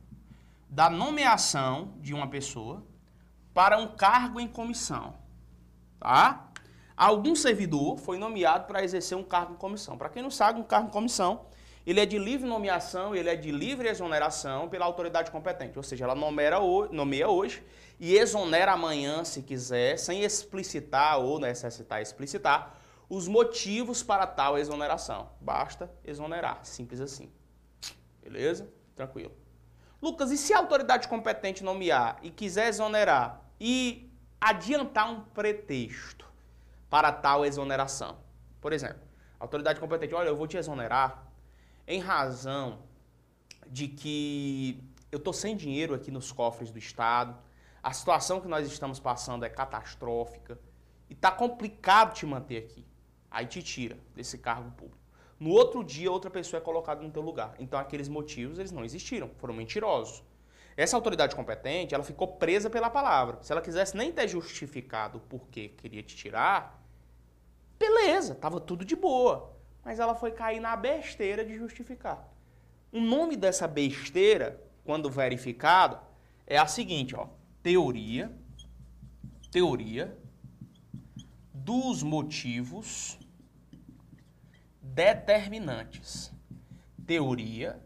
da 0.70 0.90
nomeação 0.90 1.94
de 2.00 2.14
uma 2.14 2.28
pessoa 2.28 2.84
para 3.54 3.78
um 3.78 3.88
cargo 3.88 4.40
em 4.40 4.48
comissão. 4.48 5.16
Tá? 6.00 6.50
Algum 6.96 7.36
servidor 7.36 7.98
foi 7.98 8.18
nomeado 8.18 8.68
para 8.68 8.84
exercer 8.84 9.18
um 9.18 9.24
cargo 9.24 9.54
em 9.54 9.58
comissão. 9.58 9.98
Para 9.98 10.10
quem 10.10 10.22
não 10.22 10.30
sabe, 10.30 10.60
um 10.60 10.64
cargo 10.64 10.90
em 10.90 10.92
comissão, 10.92 11.46
ele 11.90 12.00
é 12.00 12.06
de 12.06 12.20
livre 12.20 12.48
nomeação, 12.48 13.16
ele 13.16 13.32
é 13.32 13.36
de 13.36 13.52
livre 13.52 13.88
exoneração 13.88 14.70
pela 14.70 14.86
autoridade 14.86 15.32
competente. 15.32 15.76
Ou 15.76 15.82
seja, 15.82 16.06
ela 16.06 16.14
nomeia 16.14 16.60
nomeia 16.92 17.28
hoje 17.28 17.64
e 18.00 18.16
exonera 18.16 18.74
amanhã, 18.74 19.24
se 19.24 19.42
quiser, 19.42 19.98
sem 19.98 20.22
explicitar 20.22 21.20
ou 21.20 21.40
necessitar 21.40 22.00
explicitar 22.00 22.80
os 23.10 23.28
motivos 23.28 24.04
para 24.04 24.28
tal 24.28 24.56
exoneração. 24.56 25.32
Basta 25.42 25.92
exonerar, 26.06 26.60
simples 26.64 27.02
assim. 27.02 27.32
Beleza? 28.22 28.72
Tranquilo. 28.96 29.32
Lucas, 30.00 30.30
e 30.30 30.38
se 30.38 30.54
a 30.54 30.60
autoridade 30.60 31.08
competente 31.08 31.64
nomear 31.64 32.20
e 32.22 32.30
quiser 32.30 32.68
exonerar 32.68 33.42
e 33.60 34.14
adiantar 34.40 35.12
um 35.12 35.22
pretexto 35.22 36.32
para 36.88 37.12
tal 37.12 37.44
exoneração? 37.44 38.20
Por 38.62 38.74
exemplo, 38.74 39.02
a 39.40 39.44
autoridade 39.44 39.80
competente, 39.80 40.14
olha, 40.14 40.28
eu 40.28 40.38
vou 40.38 40.46
te 40.46 40.56
exonerar 40.56 41.29
em 41.90 42.00
razão 42.00 42.84
de 43.68 43.88
que 43.88 44.80
eu 45.12 45.18
estou 45.18 45.34
sem 45.34 45.58
dinheiro 45.58 45.96
aqui 45.96 46.12
nos 46.12 46.32
cofres 46.32 46.70
do 46.70 46.78
Estado, 46.78 47.36
a 47.82 47.92
situação 47.92 48.40
que 48.40 48.48
nós 48.48 48.68
estamos 48.68 49.00
passando 49.00 49.44
é 49.44 49.50
catastrófica 49.50 50.60
e 51.10 51.14
está 51.14 51.32
complicado 51.32 52.14
te 52.14 52.28
manter 52.28 52.58
aqui. 52.58 52.86
Aí 53.32 53.48
te 53.48 53.64
tira 53.64 53.98
desse 54.16 54.38
cargo 54.38 54.70
público. 54.72 55.00
No 55.40 55.50
outro 55.50 55.84
dia, 55.84 56.12
outra 56.12 56.30
pessoa 56.30 56.60
é 56.60 56.64
colocada 56.64 57.02
no 57.02 57.10
teu 57.10 57.24
lugar. 57.24 57.56
Então, 57.58 57.80
aqueles 57.80 58.08
motivos, 58.08 58.60
eles 58.60 58.72
não 58.72 58.86
existiram, 58.86 59.32
foram 59.38 59.56
mentirosos. 59.56 60.24
Essa 60.78 60.96
autoridade 60.96 61.36
competente, 61.36 61.96
ela 61.96 62.04
ficou 62.04 62.28
presa 62.28 62.70
pela 62.70 62.90
palavra. 62.90 63.40
Se 63.42 63.52
ela 63.52 63.62
quisesse 63.62 63.98
nem 63.98 64.12
ter 64.12 64.28
justificado 64.28 65.18
o 65.18 65.22
porquê 65.22 65.70
queria 65.70 66.04
te 66.04 66.16
tirar, 66.16 66.84
beleza, 67.80 68.36
tava 68.36 68.60
tudo 68.60 68.86
de 68.86 68.96
boa. 68.96 69.59
Mas 69.84 70.00
ela 70.00 70.16
foi 70.16 70.32
cair 70.32 70.60
na 70.60 70.76
besteira 70.76 71.44
de 71.44 71.58
justificar. 71.58 72.28
O 72.92 73.00
nome 73.00 73.36
dessa 73.36 73.68
besteira, 73.68 74.62
quando 74.84 75.10
verificado, 75.10 76.00
é 76.46 76.58
a 76.58 76.66
seguinte, 76.66 77.16
ó, 77.16 77.28
teoria, 77.62 78.32
teoria 79.52 80.18
dos 81.54 82.02
motivos 82.02 83.20
determinantes. 84.82 86.32
Teoria 87.06 87.80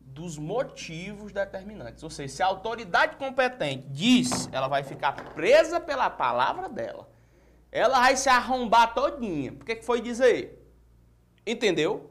dos 0.00 0.36
motivos 0.36 1.32
determinantes. 1.32 2.02
Ou 2.02 2.10
seja, 2.10 2.34
se 2.34 2.42
a 2.42 2.46
autoridade 2.46 3.16
competente 3.16 3.86
diz, 3.88 4.48
ela 4.52 4.66
vai 4.66 4.82
ficar 4.82 5.12
presa 5.34 5.80
pela 5.80 6.10
palavra 6.10 6.68
dela. 6.68 7.08
Ela 7.70 8.00
vai 8.00 8.16
se 8.16 8.28
arrombar 8.28 8.94
todinha. 8.94 9.52
Por 9.52 9.64
que, 9.64 9.80
foi 9.82 10.00
dizer? 10.00 10.67
Entendeu? 11.50 12.10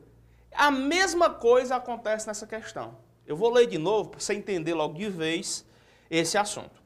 A 0.52 0.72
mesma 0.72 1.30
coisa 1.30 1.76
acontece 1.76 2.26
nessa 2.26 2.48
questão. 2.48 2.98
Eu 3.26 3.38
vou 3.38 3.54
ler 3.54 3.68
de 3.68 3.78
novo 3.78 4.10
para 4.10 4.20
você 4.20 4.34
entender 4.34 4.74
logo 4.74 4.96
de 4.96 5.08
vez 5.08 5.64
esse 6.10 6.40
assunto. 6.40 6.82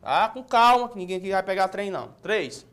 Tá? 0.00 0.28
Com 0.28 0.44
calma, 0.44 0.88
que 0.88 0.96
ninguém 0.96 1.16
aqui 1.16 1.30
vai 1.32 1.42
pegar 1.42 1.66
trem 1.66 1.90
não. 1.90 2.12
3. 2.22 2.64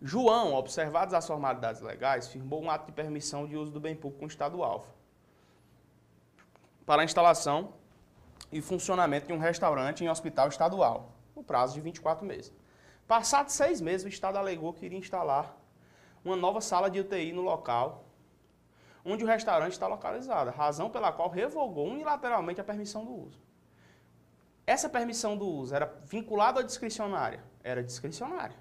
João, 0.00 0.54
observadas 0.54 1.12
as 1.12 1.26
formalidades 1.26 1.82
legais, 1.82 2.28
firmou 2.28 2.62
um 2.62 2.70
ato 2.70 2.86
de 2.86 2.92
permissão 2.92 3.46
de 3.46 3.54
uso 3.54 3.70
do 3.70 3.78
bem 3.78 3.94
público 3.94 4.20
com 4.20 4.24
o 4.24 4.28
Estado 4.28 4.62
alfa 4.62 4.98
para 6.86 7.02
a 7.02 7.04
instalação 7.04 7.74
e 8.50 8.62
funcionamento 8.62 9.26
de 9.26 9.32
um 9.32 9.38
restaurante 9.38 10.02
em 10.02 10.08
hospital 10.08 10.48
estadual, 10.48 11.12
no 11.36 11.42
prazo 11.44 11.74
de 11.74 11.80
24 11.82 12.26
meses. 12.26 12.52
Passados 13.06 13.52
seis 13.52 13.80
meses, 13.80 14.06
o 14.06 14.08
Estado 14.08 14.38
alegou 14.38 14.72
que 14.72 14.86
iria 14.86 14.98
instalar 14.98 15.54
uma 16.24 16.36
nova 16.36 16.60
sala 16.60 16.90
de 16.90 17.00
UTI 17.00 17.32
no 17.32 17.42
local 17.42 18.10
onde 19.04 19.24
o 19.24 19.26
restaurante 19.26 19.72
está 19.72 19.86
localizado, 19.86 20.50
razão 20.50 20.90
pela 20.90 21.12
qual 21.12 21.28
revogou 21.28 21.88
unilateralmente 21.88 22.60
a 22.60 22.64
permissão 22.64 23.04
do 23.04 23.12
uso. 23.12 23.40
Essa 24.66 24.88
permissão 24.88 25.36
do 25.36 25.46
uso 25.46 25.74
era 25.74 25.86
vinculada 26.04 26.60
ou 26.60 26.66
discricionária? 26.66 27.42
Era 27.64 27.82
discricionária. 27.82 28.56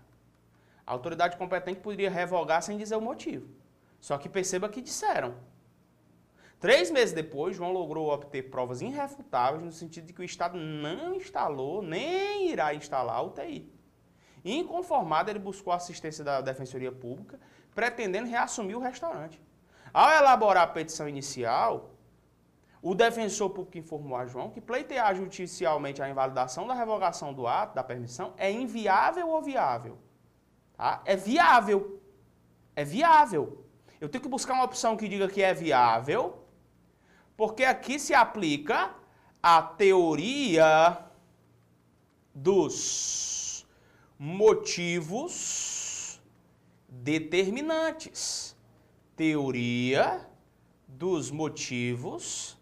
A 0.85 0.91
autoridade 0.93 1.37
competente 1.37 1.81
poderia 1.81 2.09
revogar 2.09 2.63
sem 2.63 2.77
dizer 2.77 2.95
o 2.95 3.01
motivo. 3.01 3.47
Só 3.99 4.17
que 4.17 4.29
perceba 4.29 4.69
que 4.69 4.81
disseram. 4.81 5.35
Três 6.59 6.89
meses 6.89 7.13
depois, 7.13 7.55
João 7.55 7.71
logrou 7.71 8.09
obter 8.09 8.49
provas 8.49 8.81
irrefutáveis 8.81 9.63
no 9.63 9.71
sentido 9.71 10.07
de 10.07 10.13
que 10.13 10.21
o 10.21 10.25
Estado 10.25 10.57
não 10.57 11.15
instalou, 11.15 11.81
nem 11.81 12.49
irá 12.49 12.73
instalar 12.73 13.17
a 13.17 13.21
UTI. 13.21 13.71
Inconformado, 14.43 15.29
ele 15.29 15.39
buscou 15.39 15.73
assistência 15.73 16.23
da 16.23 16.41
Defensoria 16.41 16.91
Pública, 16.91 17.39
pretendendo 17.75 18.27
reassumir 18.27 18.77
o 18.77 18.81
restaurante. 18.81 19.41
Ao 19.93 20.09
elaborar 20.11 20.63
a 20.63 20.67
petição 20.67 21.07
inicial, 21.07 21.91
o 22.81 22.95
defensor 22.95 23.49
público 23.49 23.77
informou 23.77 24.17
a 24.17 24.25
João 24.25 24.49
que 24.49 24.61
pleitear 24.61 25.13
judicialmente 25.15 26.01
a 26.01 26.09
invalidação 26.09 26.65
da 26.65 26.73
revogação 26.73 27.33
do 27.33 27.45
ato, 27.45 27.75
da 27.75 27.83
permissão, 27.83 28.33
é 28.37 28.51
inviável 28.51 29.27
ou 29.29 29.41
viável? 29.41 29.97
Tá? 30.77 31.01
É 31.03 31.15
viável. 31.15 32.01
É 32.75 32.85
viável. 32.85 33.65
Eu 33.99 34.07
tenho 34.07 34.21
que 34.21 34.29
buscar 34.29 34.53
uma 34.53 34.63
opção 34.63 34.95
que 34.95 35.09
diga 35.09 35.27
que 35.27 35.41
é 35.41 35.53
viável, 35.53 36.45
porque 37.35 37.65
aqui 37.65 37.99
se 37.99 38.13
aplica 38.13 38.95
a 39.43 39.61
teoria 39.61 40.97
dos 42.33 43.38
motivos 44.19 46.21
determinantes. 46.87 48.55
Teoria 49.15 50.27
dos 50.87 51.31
motivos 51.31 52.57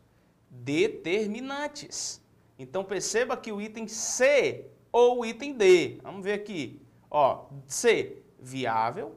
determinantes. 0.50 2.22
Então 2.58 2.84
perceba 2.84 3.36
que 3.36 3.52
o 3.52 3.60
item 3.60 3.88
C 3.88 4.68
ou 4.92 5.20
o 5.20 5.26
item 5.26 5.54
D, 5.54 6.00
vamos 6.02 6.24
ver 6.24 6.34
aqui, 6.34 6.82
Ó, 7.10 7.46
C, 7.66 8.22
viável. 8.40 9.16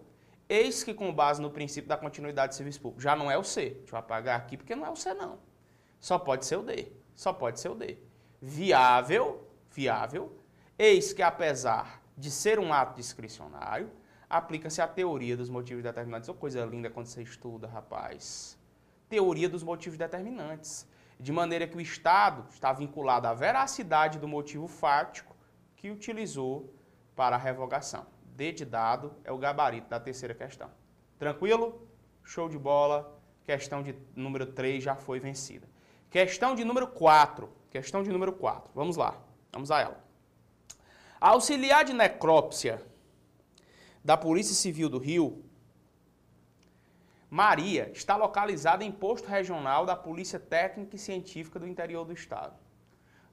Eis 0.48 0.82
que 0.82 0.94
com 0.94 1.12
base 1.12 1.40
no 1.40 1.50
princípio 1.50 1.88
da 1.88 1.96
continuidade 1.96 2.50
de 2.50 2.56
serviço 2.56 2.80
público. 2.80 3.00
Já 3.00 3.14
não 3.14 3.30
é 3.30 3.38
o 3.38 3.44
C. 3.44 3.70
Deixa 3.70 3.94
eu 3.94 3.98
apagar 3.98 4.38
aqui 4.38 4.56
porque 4.56 4.74
não 4.74 4.86
é 4.86 4.90
o 4.90 4.96
C 4.96 5.14
não. 5.14 5.38
Só 6.00 6.18
pode 6.18 6.44
ser 6.44 6.56
o 6.56 6.62
D. 6.62 6.90
Só 7.14 7.32
pode 7.32 7.60
ser 7.60 7.68
o 7.68 7.74
D. 7.74 7.98
Viável, 8.40 9.46
viável, 9.70 10.32
eis 10.78 11.12
que 11.12 11.22
apesar 11.22 11.99
de 12.20 12.30
ser 12.30 12.58
um 12.58 12.70
ato 12.72 12.94
discricionário, 12.94 13.90
aplica-se 14.28 14.82
a 14.82 14.86
teoria 14.86 15.36
dos 15.36 15.48
motivos 15.48 15.82
determinantes. 15.82 16.28
Uma 16.28 16.36
coisa 16.36 16.64
linda 16.66 16.90
quando 16.90 17.06
você 17.06 17.22
estuda, 17.22 17.66
rapaz. 17.66 18.58
Teoria 19.08 19.48
dos 19.48 19.62
motivos 19.62 19.98
determinantes. 19.98 20.86
De 21.18 21.32
maneira 21.32 21.66
que 21.66 21.76
o 21.76 21.80
Estado 21.80 22.46
está 22.50 22.72
vinculado 22.72 23.26
à 23.26 23.32
veracidade 23.32 24.18
do 24.18 24.28
motivo 24.28 24.68
fático 24.68 25.34
que 25.76 25.90
utilizou 25.90 26.72
para 27.16 27.36
a 27.36 27.38
revogação. 27.38 28.06
D 28.36 28.52
de 28.52 28.66
dado 28.66 29.14
é 29.24 29.32
o 29.32 29.38
gabarito 29.38 29.88
da 29.88 29.98
terceira 29.98 30.34
questão. 30.34 30.70
Tranquilo? 31.18 31.88
Show 32.22 32.48
de 32.48 32.58
bola. 32.58 33.18
Questão 33.44 33.82
de 33.82 33.94
número 34.14 34.46
3 34.46 34.84
já 34.84 34.94
foi 34.94 35.18
vencida. 35.18 35.66
Questão 36.10 36.54
de 36.54 36.64
número 36.64 36.86
4. 36.86 37.50
Questão 37.70 38.02
de 38.02 38.10
número 38.10 38.32
4. 38.34 38.70
Vamos 38.74 38.96
lá. 38.96 39.18
Vamos 39.52 39.70
a 39.70 39.80
ela. 39.80 40.09
A 41.20 41.28
auxiliar 41.28 41.84
de 41.84 41.92
necrópsia 41.92 42.82
da 44.02 44.16
Polícia 44.16 44.54
Civil 44.54 44.88
do 44.88 44.96
Rio, 44.96 45.44
Maria, 47.28 47.90
está 47.92 48.16
localizada 48.16 48.82
em 48.84 48.90
posto 48.90 49.28
regional 49.28 49.84
da 49.84 49.94
Polícia 49.94 50.40
Técnica 50.40 50.96
e 50.96 50.98
Científica 50.98 51.58
do 51.58 51.68
interior 51.68 52.06
do 52.06 52.14
estado. 52.14 52.56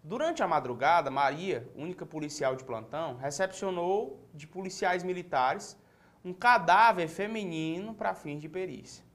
Durante 0.03 0.43
a 0.43 0.47
madrugada, 0.49 1.09
Maria, 1.09 1.71
única 1.77 2.05
policial 2.05 2.57
de 2.57 2.63
plantão, 2.65 3.15
recepcionou 3.15 4.27
de 4.33 4.45
policiais 4.45 5.01
militares 5.01 5.77
um 6.25 6.33
cadáver 6.33 7.07
feminino 7.07 7.93
para 7.93 8.13
fins 8.13 8.41
de 8.41 8.49
perícia. 8.49 9.05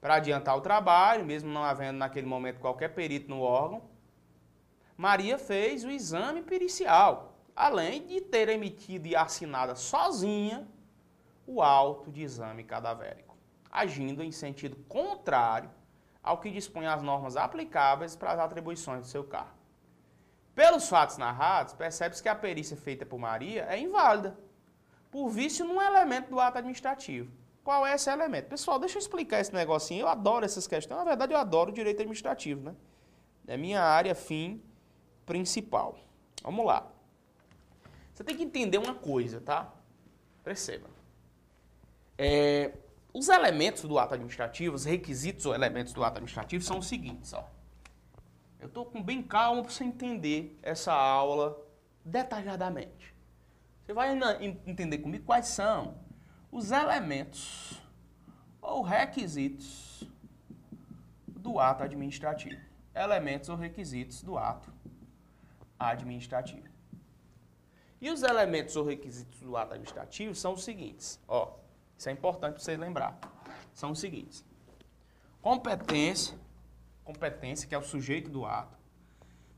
Para 0.00 0.16
adiantar 0.16 0.56
o 0.56 0.60
trabalho, 0.60 1.24
mesmo 1.24 1.48
não 1.48 1.62
havendo 1.62 1.98
naquele 1.98 2.26
momento 2.26 2.58
qualquer 2.58 2.88
perito 2.88 3.30
no 3.30 3.40
órgão, 3.40 3.84
Maria 4.96 5.38
fez 5.38 5.84
o 5.84 5.90
exame 5.90 6.42
pericial, 6.42 7.29
além 7.60 8.06
de 8.06 8.22
ter 8.22 8.48
emitido 8.48 9.06
e 9.06 9.14
assinado 9.14 9.78
sozinha 9.78 10.66
o 11.46 11.60
auto 11.60 12.10
de 12.10 12.22
exame 12.22 12.64
cadavérico, 12.64 13.36
agindo 13.70 14.22
em 14.22 14.32
sentido 14.32 14.76
contrário 14.88 15.70
ao 16.22 16.38
que 16.38 16.50
dispõem 16.50 16.86
as 16.86 17.02
normas 17.02 17.36
aplicáveis 17.36 18.16
para 18.16 18.32
as 18.32 18.38
atribuições 18.38 19.02
do 19.02 19.08
seu 19.08 19.24
cargo. 19.24 19.60
Pelos 20.54 20.88
fatos 20.88 21.18
narrados, 21.18 21.74
percebe-se 21.74 22.22
que 22.22 22.30
a 22.30 22.34
perícia 22.34 22.78
feita 22.78 23.04
por 23.04 23.18
Maria 23.18 23.66
é 23.68 23.78
inválida, 23.78 24.38
por 25.10 25.28
vício 25.28 25.66
num 25.66 25.82
elemento 25.82 26.30
do 26.30 26.40
ato 26.40 26.56
administrativo. 26.56 27.30
Qual 27.62 27.86
é 27.86 27.94
esse 27.94 28.10
elemento? 28.10 28.48
Pessoal, 28.48 28.78
deixa 28.78 28.96
eu 28.96 29.00
explicar 29.00 29.38
esse 29.38 29.52
negocinho. 29.52 30.00
Eu 30.00 30.08
adoro 30.08 30.46
essas 30.46 30.66
questões. 30.66 30.96
Na 30.96 31.04
verdade, 31.04 31.34
eu 31.34 31.38
adoro 31.38 31.70
o 31.70 31.74
direito 31.74 32.00
administrativo, 32.00 32.62
né? 32.62 32.74
É 33.46 33.58
minha 33.58 33.82
área 33.82 34.14
fim 34.14 34.62
principal. 35.26 35.98
Vamos 36.42 36.64
lá. 36.64 36.90
Você 38.14 38.24
tem 38.24 38.36
que 38.36 38.42
entender 38.42 38.78
uma 38.78 38.94
coisa, 38.94 39.40
tá? 39.40 39.72
Perceba. 40.44 40.88
É, 42.18 42.72
os 43.12 43.28
elementos 43.28 43.82
do 43.82 43.98
ato 43.98 44.14
administrativo, 44.14 44.74
os 44.74 44.84
requisitos 44.84 45.46
ou 45.46 45.54
elementos 45.54 45.92
do 45.92 46.04
ato 46.04 46.18
administrativo 46.18 46.62
são 46.62 46.78
os 46.78 46.86
seguintes, 46.86 47.32
ó. 47.32 47.48
Eu 48.60 48.68
estou 48.68 48.84
com 48.84 49.02
bem 49.02 49.22
calmo 49.22 49.62
para 49.62 49.72
você 49.72 49.84
entender 49.84 50.58
essa 50.62 50.92
aula 50.92 51.58
detalhadamente. 52.04 53.14
Você 53.82 53.94
vai 53.94 54.14
entender 54.66 54.98
comigo 54.98 55.24
quais 55.24 55.46
são 55.46 55.94
os 56.52 56.70
elementos 56.70 57.80
ou 58.60 58.82
requisitos 58.82 60.04
do 61.26 61.58
ato 61.58 61.82
administrativo. 61.82 62.60
Elementos 62.94 63.48
ou 63.48 63.56
requisitos 63.56 64.22
do 64.22 64.36
ato 64.36 64.72
administrativo. 65.78 66.69
E 68.00 68.10
os 68.10 68.22
elementos 68.22 68.76
ou 68.76 68.84
requisitos 68.84 69.40
do 69.40 69.56
ato 69.56 69.74
administrativo 69.74 70.34
são 70.34 70.54
os 70.54 70.64
seguintes, 70.64 71.20
ó. 71.28 71.56
Isso 71.96 72.08
é 72.08 72.12
importante 72.12 72.54
para 72.54 72.62
vocês 72.62 72.78
lembrar. 72.78 73.18
São 73.74 73.90
os 73.90 74.00
seguintes: 74.00 74.44
competência, 75.42 76.38
competência, 77.04 77.68
que 77.68 77.74
é 77.74 77.78
o 77.78 77.82
sujeito 77.82 78.30
do 78.30 78.46
ato, 78.46 78.78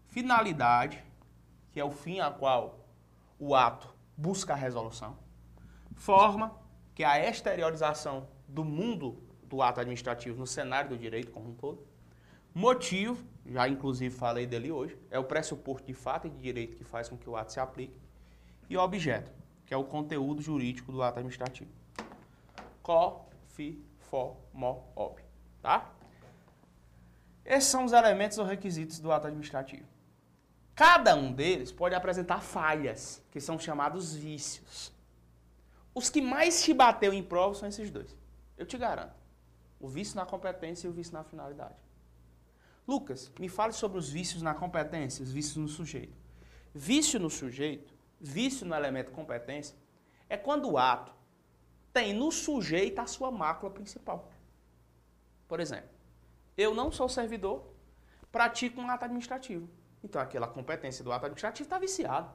finalidade, 0.08 1.04
que 1.70 1.78
é 1.78 1.84
o 1.84 1.92
fim 1.92 2.18
a 2.18 2.30
qual 2.30 2.80
o 3.38 3.54
ato 3.54 3.94
busca 4.16 4.54
a 4.54 4.56
resolução, 4.56 5.16
forma, 5.94 6.54
que 6.94 7.04
é 7.04 7.06
a 7.06 7.28
exteriorização 7.28 8.28
do 8.48 8.64
mundo 8.64 9.22
do 9.44 9.62
ato 9.62 9.80
administrativo 9.80 10.38
no 10.38 10.46
cenário 10.46 10.90
do 10.90 10.98
direito 10.98 11.30
como 11.30 11.50
um 11.50 11.54
todo, 11.54 11.86
motivo, 12.54 13.24
já 13.46 13.68
inclusive 13.68 14.14
falei 14.14 14.46
dele 14.46 14.70
hoje, 14.70 14.98
é 15.10 15.18
o 15.18 15.24
pressuposto 15.24 15.86
de 15.86 15.94
fato 15.94 16.26
e 16.26 16.30
de 16.30 16.38
direito 16.38 16.76
que 16.76 16.84
faz 16.84 17.08
com 17.08 17.16
que 17.16 17.28
o 17.28 17.36
ato 17.36 17.52
se 17.52 17.60
aplique, 17.60 17.98
e 18.68 18.76
objeto, 18.76 19.32
que 19.66 19.74
é 19.74 19.76
o 19.76 19.84
conteúdo 19.84 20.40
jurídico 20.40 20.90
do 20.92 21.02
ato 21.02 21.18
administrativo 21.18 21.82
co, 22.82 23.24
fi, 23.48 23.82
fo, 24.10 24.36
mo, 24.52 24.84
ob. 24.96 25.22
Tá? 25.62 25.90
Esses 27.44 27.70
são 27.70 27.84
os 27.84 27.92
elementos 27.92 28.38
ou 28.38 28.44
requisitos 28.44 28.98
do 28.98 29.12
ato 29.12 29.28
administrativo. 29.28 29.86
Cada 30.74 31.14
um 31.14 31.32
deles 31.32 31.70
pode 31.70 31.94
apresentar 31.94 32.40
falhas, 32.40 33.22
que 33.30 33.40
são 33.40 33.58
chamados 33.58 34.14
vícios. 34.14 34.92
Os 35.94 36.08
que 36.08 36.20
mais 36.20 36.62
te 36.62 36.72
bateu 36.72 37.12
em 37.12 37.22
prova 37.22 37.54
são 37.54 37.68
esses 37.68 37.90
dois. 37.90 38.16
Eu 38.56 38.66
te 38.66 38.78
garanto. 38.78 39.14
O 39.78 39.88
vício 39.88 40.16
na 40.16 40.24
competência 40.24 40.86
e 40.86 40.90
o 40.90 40.92
vício 40.92 41.12
na 41.12 41.22
finalidade. 41.22 41.74
Lucas, 42.86 43.30
me 43.38 43.48
fale 43.48 43.72
sobre 43.72 43.98
os 43.98 44.08
vícios 44.08 44.42
na 44.42 44.54
competência, 44.54 45.22
os 45.22 45.30
vícios 45.30 45.56
no 45.56 45.68
sujeito. 45.68 46.16
Vício 46.74 47.20
no 47.20 47.28
sujeito, 47.28 47.91
vício 48.22 48.64
no 48.64 48.74
elemento 48.74 49.10
competência, 49.10 49.76
é 50.28 50.36
quando 50.36 50.70
o 50.70 50.78
ato 50.78 51.12
tem 51.92 52.14
no 52.14 52.30
sujeito 52.30 53.00
a 53.00 53.06
sua 53.06 53.30
mácula 53.30 53.70
principal. 53.70 54.30
Por 55.48 55.58
exemplo, 55.58 55.90
eu 56.56 56.72
não 56.72 56.92
sou 56.92 57.08
servidor, 57.08 57.66
pratico 58.30 58.80
um 58.80 58.88
ato 58.88 59.04
administrativo. 59.04 59.68
Então 60.02 60.22
aquela 60.22 60.46
competência 60.46 61.04
do 61.04 61.12
ato 61.12 61.26
administrativo 61.26 61.66
está 61.66 61.78
viciada. 61.78 62.30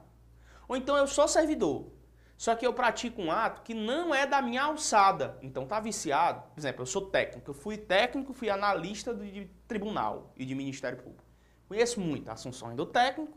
Ou 0.68 0.76
então 0.76 0.96
eu 0.96 1.06
sou 1.06 1.26
servidor, 1.26 1.90
só 2.36 2.54
que 2.54 2.64
eu 2.64 2.72
pratico 2.72 3.20
um 3.20 3.32
ato 3.32 3.62
que 3.62 3.74
não 3.74 4.14
é 4.14 4.26
da 4.26 4.40
minha 4.40 4.62
alçada, 4.62 5.38
então 5.42 5.64
está 5.64 5.80
viciado. 5.80 6.42
Por 6.54 6.60
exemplo, 6.60 6.82
eu 6.82 6.86
sou 6.86 7.10
técnico, 7.10 7.50
eu 7.50 7.54
fui 7.54 7.76
técnico, 7.76 8.32
fui 8.32 8.50
analista 8.50 9.12
de 9.14 9.50
tribunal 9.66 10.32
e 10.36 10.44
de 10.44 10.54
Ministério 10.54 10.98
Público. 10.98 11.24
Conheço 11.66 12.00
muito 12.00 12.30
as 12.30 12.42
funções 12.42 12.76
do 12.76 12.86
técnico 12.86 13.36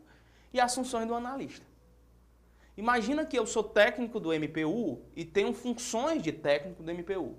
e 0.54 0.60
as 0.60 0.76
funções 0.76 1.08
do 1.08 1.16
analista. 1.16 1.66
Imagina 2.82 3.24
que 3.24 3.38
eu 3.38 3.46
sou 3.46 3.64
técnico 3.64 4.20
do 4.20 4.34
MPU 4.34 5.04
e 5.16 5.24
tenho 5.24 5.54
funções 5.54 6.24
de 6.24 6.32
técnico 6.32 6.82
do 6.82 6.92
MPU. 6.92 7.38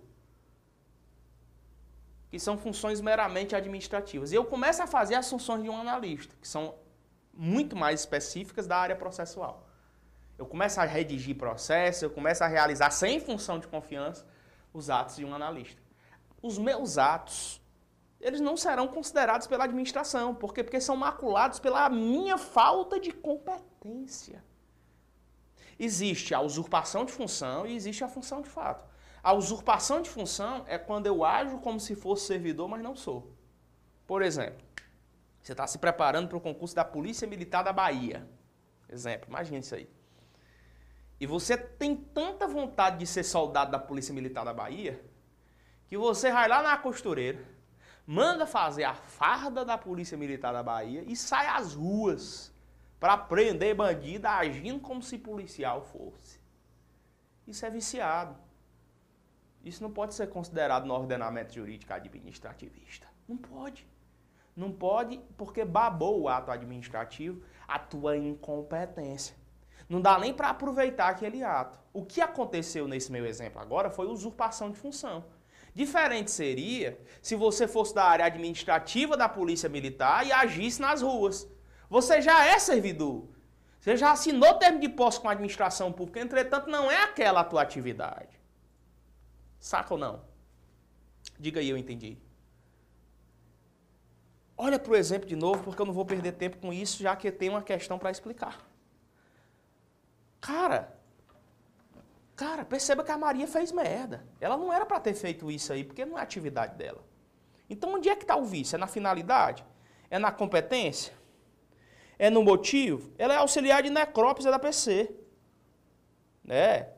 Que 2.31 2.39
são 2.39 2.57
funções 2.57 3.01
meramente 3.01 3.57
administrativas. 3.57 4.31
E 4.31 4.37
eu 4.37 4.45
começo 4.45 4.81
a 4.85 4.87
fazer 4.87 5.17
as 5.17 5.29
funções 5.29 5.65
de 5.65 5.69
um 5.69 5.77
analista, 5.77 6.33
que 6.41 6.47
são 6.47 6.77
muito 7.35 7.75
mais 7.75 7.99
específicas 7.99 8.69
da 8.69 8.77
área 8.77 8.95
processual. 8.95 9.69
Eu 10.39 10.47
começo 10.47 10.81
a 10.81 10.85
redigir 10.85 11.37
processos, 11.37 12.03
eu 12.03 12.11
começo 12.11 12.45
a 12.45 12.47
realizar 12.47 12.93
sem 12.93 13.19
função 13.19 13.59
de 13.59 13.67
confiança 13.67 14.25
os 14.73 14.91
atos 14.91 15.17
de 15.17 15.25
um 15.25 15.35
analista. 15.35 15.83
Os 16.41 16.57
meus 16.57 16.99
atos, 16.99 17.61
eles 18.21 18.41
não 18.41 18.57
serão 18.57 18.87
considerados 18.87 19.49
pela 19.49 19.65
administração. 19.65 20.37
Por 20.37 20.55
quê? 20.55 20.63
Porque 20.63 20.81
são 20.81 20.95
maculados 20.95 21.59
pela 21.59 21.89
minha 21.89 22.39
falta 22.39 23.01
de 23.01 23.11
competência. 23.11 24.52
Existe 25.85 26.33
a 26.33 26.41
usurpação 26.41 27.05
de 27.05 27.13
função 27.13 27.67
e 27.67 27.75
existe 27.75 28.05
a 28.05 28.09
função 28.09 28.41
de 28.41 28.49
fato. 28.49 28.89
A 29.21 29.33
usurpação 29.33 30.01
de 30.01 30.09
função 30.09 30.65
é 30.69 30.79
quando 30.79 31.09
eu 31.09 31.25
ajo 31.25 31.59
como 31.59 31.81
se 31.81 31.97
fosse 31.97 32.25
servidor, 32.29 32.69
mas 32.69 32.81
não 32.81 32.95
sou. 32.95 33.37
Por 34.07 34.23
exemplo, 34.23 34.65
você 35.43 35.51
está 35.51 35.67
se 35.67 35.79
preparando 35.79 36.29
para 36.29 36.39
o 36.39 36.41
concurso 36.41 36.73
da 36.73 36.85
Polícia 36.85 37.27
Militar 37.27 37.65
da 37.65 37.73
Bahia. 37.73 38.25
Exemplo, 38.89 39.29
imagine 39.29 39.59
isso 39.59 39.75
aí. 39.75 39.91
E 41.19 41.27
você 41.27 41.57
tem 41.57 41.97
tanta 41.97 42.47
vontade 42.47 42.99
de 42.99 43.07
ser 43.07 43.25
soldado 43.25 43.73
da 43.73 43.79
Polícia 43.81 44.15
Militar 44.15 44.45
da 44.45 44.55
Bahia 44.55 45.05
que 45.89 45.99
você 45.99 46.31
vai 46.31 46.47
lá 46.47 46.63
na 46.63 46.79
costureira, 46.79 47.45
manda 48.07 48.47
fazer 48.47 48.85
a 48.85 48.95
farda 48.95 49.65
da 49.65 49.77
Polícia 49.77 50.17
Militar 50.17 50.53
da 50.53 50.63
Bahia 50.63 51.03
e 51.09 51.17
sai 51.17 51.49
às 51.49 51.75
ruas 51.75 52.52
para 53.03 53.17
prender 53.17 53.75
bandido 53.75 54.29
agindo 54.29 54.79
como 54.79 55.03
se 55.03 55.19
policial 55.19 55.83
fosse. 55.83 56.41
Isso 57.45 57.67
é 57.67 57.69
viciado. 57.69 58.37
Isso 59.65 59.83
não 59.83 59.91
pode 59.91 60.15
ser 60.15 60.29
considerado 60.29 60.87
no 60.87 60.95
ordenamento 60.95 61.53
jurídico 61.53 61.93
administrativista. 61.93 63.09
Não 63.27 63.37
pode. 63.37 63.85
Não 64.55 64.71
pode 64.71 65.19
porque 65.37 65.65
babou 65.65 66.21
o 66.21 66.29
ato 66.29 66.53
administrativo 66.53 67.43
a 67.67 67.77
tua 67.77 68.17
incompetência. 68.17 69.35
Não 69.89 70.01
dá 70.01 70.17
nem 70.17 70.33
para 70.33 70.51
aproveitar 70.51 71.09
aquele 71.09 71.43
ato. 71.43 71.81
O 71.93 72.05
que 72.05 72.21
aconteceu 72.21 72.87
nesse 72.87 73.11
meu 73.11 73.27
exemplo 73.27 73.61
agora 73.61 73.91
foi 73.91 74.07
usurpação 74.07 74.71
de 74.71 74.79
função. 74.79 75.25
Diferente 75.75 76.31
seria 76.31 76.97
se 77.21 77.35
você 77.35 77.67
fosse 77.67 77.97
da 77.97 78.05
área 78.05 78.27
administrativa 78.27 79.17
da 79.17 79.29
Polícia 79.29 79.69
Militar 79.69 80.25
e 80.25 80.31
agisse 80.31 80.81
nas 80.81 81.03
ruas. 81.03 81.51
Você 81.93 82.23
já 82.23 82.47
é 82.47 82.59
servidor. 82.59 83.29
Você 83.79 83.99
já 83.99 84.13
assinou 84.13 84.55
termo 84.55 84.81
de 84.81 84.89
posse 84.89 85.21
com 85.21 85.29
a 85.29 85.33
administração 85.33 85.93
pública, 85.93 86.21
entretanto, 86.21 86.71
não 86.71 86.91
é 86.91 87.03
aquela 87.03 87.41
a 87.41 87.45
tua 87.45 87.61
atividade. 87.61 88.41
Saca 89.61 89.93
ou 89.93 90.01
não? 90.01 90.25
Diga 91.39 91.61
aí, 91.61 91.69
eu 91.69 91.77
entendi. 91.77 92.17
Olha 94.57 94.79
para 94.79 94.91
o 94.91 94.97
exemplo 94.97 95.29
de 95.29 95.37
novo, 95.37 95.65
porque 95.65 95.83
eu 95.83 95.85
não 95.85 95.93
vou 95.93 96.07
perder 96.07 96.33
tempo 96.33 96.57
com 96.57 96.73
isso, 96.73 97.03
já 97.03 97.15
que 97.15 97.31
tenho 97.31 97.53
uma 97.53 97.63
questão 97.63 97.99
para 97.99 98.11
explicar. 98.11 98.67
Cara, 100.41 100.97
cara, 102.35 102.65
perceba 102.65 103.05
que 103.05 103.13
a 103.13 103.19
Maria 103.19 103.47
fez 103.47 103.71
merda. 103.71 104.25
Ela 104.41 104.57
não 104.57 104.73
era 104.73 104.87
para 104.87 104.99
ter 104.99 105.13
feito 105.13 105.51
isso 105.51 105.71
aí, 105.71 105.85
porque 105.85 106.07
não 106.07 106.19
é 106.19 106.23
atividade 106.23 106.75
dela. 106.75 107.05
Então, 107.69 107.93
onde 107.93 108.09
é 108.09 108.17
que 108.17 108.25
está 108.25 108.35
o 108.35 108.47
vício? 108.47 108.77
É 108.77 108.79
na 108.79 108.87
finalidade? 108.87 109.63
É 110.09 110.19
na 110.19 110.33
competência? 110.33 111.21
É 112.23 112.31
no 112.31 112.45
motivo? 112.45 113.11
Ela 113.19 113.35
é 113.35 113.37
auxiliar 113.39 113.83
de 113.83 113.91
necrópsia 113.91 114.49
da 114.49 114.57
PC. 114.57 115.13
Né? 116.45 116.89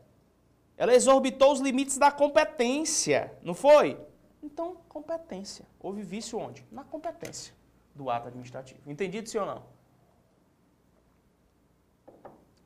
Ela 0.76 0.94
exorbitou 0.94 1.50
os 1.50 1.60
limites 1.60 1.96
da 1.96 2.12
competência, 2.12 3.34
não 3.42 3.54
foi? 3.54 3.98
Então, 4.42 4.76
competência. 4.86 5.64
Houve 5.80 6.02
vício 6.02 6.38
onde? 6.38 6.62
Na 6.70 6.84
competência 6.84 7.54
do 7.94 8.10
ato 8.10 8.28
administrativo. 8.28 8.90
Entendido, 8.90 9.26
sim 9.26 9.38
ou 9.38 9.46
não? 9.46 9.62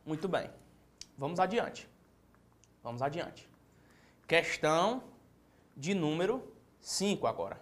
Muito 0.05 0.27
bem. 0.27 0.51
Vamos 1.17 1.39
adiante. 1.39 1.89
Vamos 2.83 3.03
adiante. 3.03 3.49
Questão 4.27 5.05
de 5.77 5.95
número 5.95 6.43
5 6.81 7.25
agora. 7.25 7.61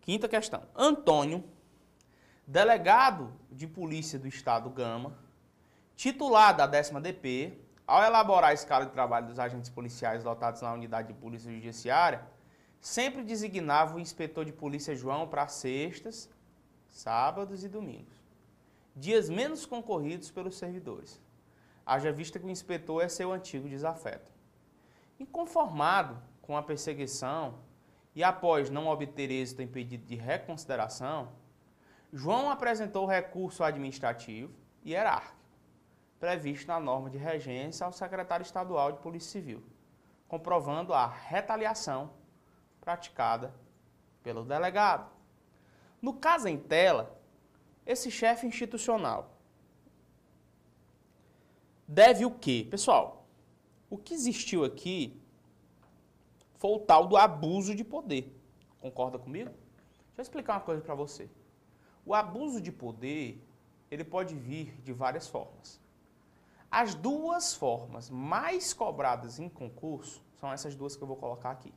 Quinta 0.00 0.26
questão. 0.26 0.64
Antônio, 0.74 1.44
delegado 2.48 3.30
de 3.52 3.66
polícia 3.66 4.18
do 4.18 4.26
estado 4.26 4.70
Gama, 4.70 5.14
titular 5.94 6.56
da 6.56 6.66
décima 6.66 6.98
DP, 6.98 7.60
ao 7.86 8.02
elaborar 8.02 8.50
a 8.50 8.54
escala 8.54 8.86
de 8.86 8.92
trabalho 8.92 9.26
dos 9.26 9.38
agentes 9.38 9.68
policiais 9.68 10.24
lotados 10.24 10.62
na 10.62 10.72
unidade 10.72 11.08
de 11.08 11.20
polícia 11.20 11.52
judiciária, 11.52 12.26
sempre 12.80 13.22
designava 13.22 13.96
o 13.96 14.00
inspetor 14.00 14.46
de 14.46 14.52
polícia 14.52 14.96
João 14.96 15.28
para 15.28 15.46
sextas, 15.46 16.30
sábados 16.88 17.64
e 17.64 17.68
domingos, 17.68 18.14
dias 18.96 19.28
menos 19.28 19.66
concorridos 19.66 20.30
pelos 20.30 20.56
servidores. 20.56 21.20
Haja 21.84 22.10
vista 22.10 22.38
que 22.38 22.46
o 22.46 22.50
inspetor 22.50 23.02
é 23.02 23.08
seu 23.08 23.30
antigo 23.30 23.68
desafeto. 23.68 24.32
Inconformado 25.20 26.16
com 26.40 26.56
a 26.56 26.62
perseguição 26.62 27.58
e 28.14 28.24
após 28.24 28.70
não 28.70 28.86
obter 28.86 29.30
êxito 29.30 29.60
em 29.60 29.68
pedido 29.68 30.06
de 30.06 30.16
reconsideração, 30.16 31.28
João 32.12 32.50
apresentou 32.50 33.06
recurso 33.06 33.62
administrativo 33.62 34.52
e 34.82 34.92
hierárquico 34.92 35.38
previsto 36.18 36.66
na 36.66 36.80
norma 36.80 37.08
de 37.08 37.16
regência 37.16 37.86
ao 37.86 37.92
secretário 37.92 38.42
estadual 38.42 38.92
de 38.92 38.98
Polícia 38.98 39.30
Civil, 39.30 39.62
comprovando 40.26 40.92
a 40.92 41.06
retaliação 41.06 42.10
praticada 42.80 43.54
pelo 44.22 44.44
delegado. 44.44 45.10
No 46.02 46.14
caso 46.14 46.48
em 46.48 46.58
tela, 46.58 47.16
esse 47.86 48.10
chefe 48.10 48.46
institucional 48.46 49.32
deve 51.86 52.24
o 52.24 52.30
quê? 52.30 52.66
Pessoal, 52.68 53.26
o 53.88 53.96
que 53.96 54.14
existiu 54.14 54.64
aqui 54.64 55.20
foi 56.56 56.72
o 56.72 56.80
tal 56.80 57.06
do 57.06 57.16
abuso 57.16 57.74
de 57.74 57.84
poder. 57.84 58.34
Concorda 58.80 59.18
comigo? 59.18 59.50
Deixa 59.50 60.18
eu 60.18 60.22
explicar 60.22 60.54
uma 60.54 60.60
coisa 60.60 60.82
para 60.82 60.94
você. 60.94 61.30
O 62.08 62.14
abuso 62.14 62.58
de 62.58 62.72
poder, 62.72 63.38
ele 63.90 64.02
pode 64.02 64.34
vir 64.34 64.74
de 64.82 64.94
várias 64.94 65.28
formas. 65.28 65.78
As 66.70 66.94
duas 66.94 67.54
formas 67.54 68.08
mais 68.08 68.72
cobradas 68.72 69.38
em 69.38 69.46
concurso 69.46 70.24
são 70.40 70.50
essas 70.50 70.74
duas 70.74 70.96
que 70.96 71.02
eu 71.02 71.06
vou 71.06 71.18
colocar 71.18 71.50
aqui. 71.50 71.70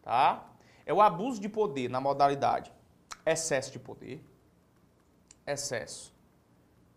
Tá? 0.00 0.50
É 0.86 0.94
o 0.94 1.02
abuso 1.02 1.38
de 1.38 1.50
poder 1.50 1.90
na 1.90 2.00
modalidade 2.00 2.72
excesso 3.26 3.70
de 3.70 3.78
poder, 3.78 4.24
excesso 5.46 6.14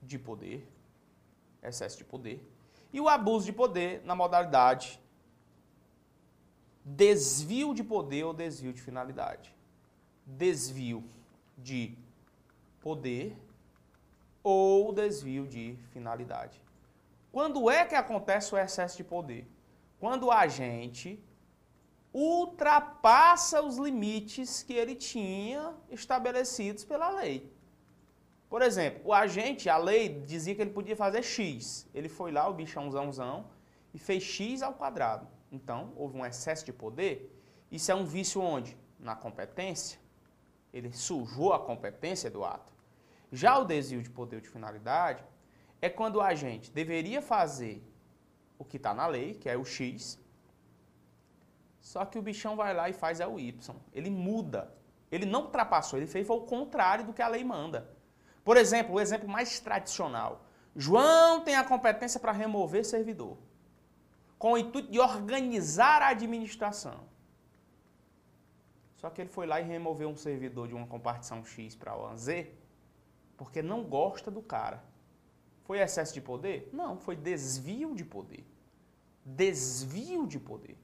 de 0.01 0.17
poder, 0.17 0.65
excesso 1.61 1.97
de 1.97 2.05
poder, 2.05 2.41
e 2.93 3.01
o 3.01 3.09
abuso 3.09 3.47
de 3.47 3.51
poder 3.51 4.01
na 4.05 4.15
modalidade 4.15 4.97
desvio 6.85 7.73
de 7.73 7.83
poder 7.83 8.23
ou 8.23 8.33
desvio 8.33 8.71
de 8.71 8.81
finalidade. 8.81 9.53
Desvio 10.25 11.03
de 11.57 11.97
poder 12.81 13.37
ou 14.43 14.91
desvio 14.91 15.47
de 15.47 15.77
finalidade. 15.91 16.61
Quando 17.31 17.69
é 17.69 17.85
que 17.85 17.95
acontece 17.95 18.53
o 18.53 18.57
excesso 18.57 18.97
de 18.97 19.03
poder? 19.03 19.47
Quando 19.99 20.25
o 20.25 20.31
agente 20.31 21.23
ultrapassa 22.13 23.61
os 23.61 23.77
limites 23.77 24.63
que 24.63 24.73
ele 24.73 24.95
tinha 24.95 25.73
estabelecidos 25.89 26.83
pela 26.83 27.09
lei. 27.09 27.49
Por 28.49 28.61
exemplo, 28.61 29.01
o 29.05 29.13
agente, 29.13 29.69
a 29.69 29.77
lei 29.77 30.09
dizia 30.09 30.53
que 30.53 30.61
ele 30.61 30.71
podia 30.71 30.95
fazer 30.95 31.23
X. 31.23 31.87
Ele 31.93 32.09
foi 32.09 32.33
lá, 32.33 32.49
o 32.49 32.53
bichãozãozão, 32.53 33.45
e 33.93 33.97
fez 33.97 34.23
X 34.23 34.61
ao 34.61 34.73
quadrado. 34.73 35.25
Então, 35.49 35.93
houve 35.95 36.17
um 36.17 36.25
excesso 36.25 36.65
de 36.65 36.73
poder. 36.73 37.33
Isso 37.71 37.89
é 37.89 37.95
um 37.95 38.05
vício 38.05 38.41
onde? 38.41 38.77
Na 38.99 39.15
competência. 39.15 40.00
Ele 40.73 40.91
sujou 40.93 41.53
a 41.53 41.59
competência 41.59 42.29
do 42.29 42.43
ato. 42.43 42.71
Já 43.31 43.57
o 43.57 43.65
desvio 43.65 44.01
de 44.01 44.09
poder 44.09 44.41
de 44.41 44.49
finalidade 44.49 45.23
é 45.81 45.89
quando 45.89 46.17
o 46.17 46.21
agente 46.21 46.71
deveria 46.71 47.21
fazer 47.21 47.83
o 48.57 48.65
que 48.65 48.77
está 48.77 48.93
na 48.93 49.07
lei, 49.07 49.33
que 49.35 49.49
é 49.49 49.57
o 49.57 49.65
X, 49.65 50.19
só 51.81 52.05
que 52.05 52.17
o 52.17 52.21
bichão 52.21 52.55
vai 52.55 52.73
lá 52.73 52.89
e 52.89 52.93
faz 52.93 53.19
é 53.19 53.27
o 53.27 53.39
Y. 53.39 53.75
Ele 53.91 54.09
muda. 54.09 54.71
Ele 55.11 55.25
não 55.25 55.41
ultrapassou, 55.41 55.99
ele 55.99 56.07
fez 56.07 56.29
o 56.29 56.41
contrário 56.41 57.03
do 57.03 57.11
que 57.11 57.21
a 57.21 57.27
lei 57.27 57.43
manda. 57.43 57.89
Por 58.45 58.55
exemplo, 58.55 58.95
o 58.95 58.99
exemplo 58.99 59.27
mais 59.27 59.59
tradicional. 59.59 60.45
João 60.73 61.41
tem 61.41 61.55
a 61.55 61.65
competência 61.65 62.17
para 62.17 62.31
remover 62.31 62.85
servidor, 62.85 63.37
com 64.39 64.53
o 64.53 64.57
intuito 64.57 64.89
de 64.89 64.99
organizar 64.99 66.01
a 66.01 66.09
administração. 66.09 67.10
Só 69.01 69.09
que 69.09 69.19
ele 69.19 69.31
foi 69.31 69.47
lá 69.47 69.59
e 69.59 69.63
removeu 69.63 70.07
um 70.07 70.15
servidor 70.15 70.67
de 70.67 70.75
uma 70.75 70.85
compartição 70.85 71.43
X 71.43 71.75
para 71.75 71.97
uma 71.97 72.15
Z, 72.15 72.53
porque 73.35 73.63
não 73.63 73.83
gosta 73.83 74.29
do 74.29 74.43
cara. 74.43 74.83
Foi 75.63 75.79
excesso 75.79 76.13
de 76.13 76.21
poder? 76.21 76.69
Não, 76.71 76.99
foi 76.99 77.15
desvio 77.15 77.95
de 77.95 78.05
poder. 78.05 78.45
Desvio 79.25 80.27
de 80.27 80.39
poder. 80.39 80.77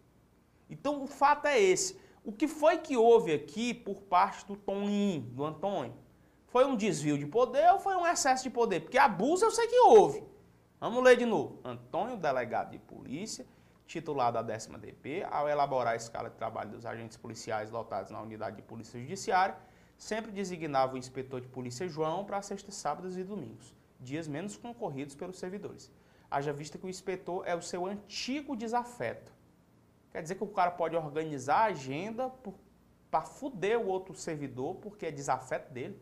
Então 0.67 1.03
o 1.03 1.05
fato 1.05 1.45
é 1.45 1.59
esse. 1.59 1.99
O 2.23 2.31
que 2.31 2.47
foi 2.47 2.79
que 2.79 2.97
houve 2.97 3.31
aqui 3.31 3.71
por 3.71 4.01
parte 4.01 4.47
do 4.47 4.55
Toninho, 4.55 5.21
do 5.21 5.45
Antônio? 5.45 5.93
Foi 6.47 6.65
um 6.65 6.75
desvio 6.75 7.19
de 7.19 7.27
poder 7.27 7.71
ou 7.71 7.79
foi 7.79 7.95
um 7.95 8.07
excesso 8.07 8.41
de 8.41 8.49
poder? 8.49 8.79
Porque 8.79 8.97
abuso 8.97 9.45
eu 9.45 9.51
sei 9.51 9.67
que 9.67 9.79
houve. 9.79 10.23
Vamos 10.79 11.03
ler 11.03 11.17
de 11.17 11.25
novo. 11.25 11.59
Antônio, 11.63 12.17
delegado 12.17 12.71
de 12.71 12.79
polícia, 12.79 13.45
titular 13.87 14.31
da 14.31 14.41
décima 14.41 14.77
DP, 14.77 15.25
ao 15.31 15.49
elaborar 15.49 15.93
a 15.93 15.95
escala 15.95 16.29
de 16.29 16.35
trabalho 16.35 16.71
dos 16.71 16.85
agentes 16.85 17.17
policiais 17.17 17.71
lotados 17.71 18.11
na 18.11 18.21
unidade 18.21 18.57
de 18.57 18.61
polícia 18.61 18.99
judiciária, 18.99 19.55
sempre 19.97 20.31
designava 20.31 20.93
o 20.93 20.97
inspetor 20.97 21.41
de 21.41 21.47
polícia 21.47 21.87
João 21.87 22.25
para 22.25 22.41
sextas, 22.41 22.75
sábados 22.75 23.17
e 23.17 23.23
domingos 23.23 23.77
dias 23.99 24.27
menos 24.27 24.57
concorridos 24.57 25.15
pelos 25.15 25.37
servidores. 25.37 25.91
Haja 26.29 26.53
vista 26.53 26.77
que 26.77 26.85
o 26.85 26.89
inspetor 26.89 27.43
é 27.45 27.55
o 27.55 27.61
seu 27.61 27.85
antigo 27.85 28.55
desafeto. 28.55 29.31
Quer 30.11 30.21
dizer 30.21 30.35
que 30.35 30.43
o 30.43 30.47
cara 30.47 30.71
pode 30.71 30.95
organizar 30.95 31.57
a 31.57 31.65
agenda 31.65 32.31
para 33.09 33.21
fuder 33.21 33.79
o 33.79 33.87
outro 33.87 34.13
servidor 34.15 34.75
porque 34.75 35.05
é 35.05 35.11
desafeto 35.11 35.71
dele. 35.71 35.99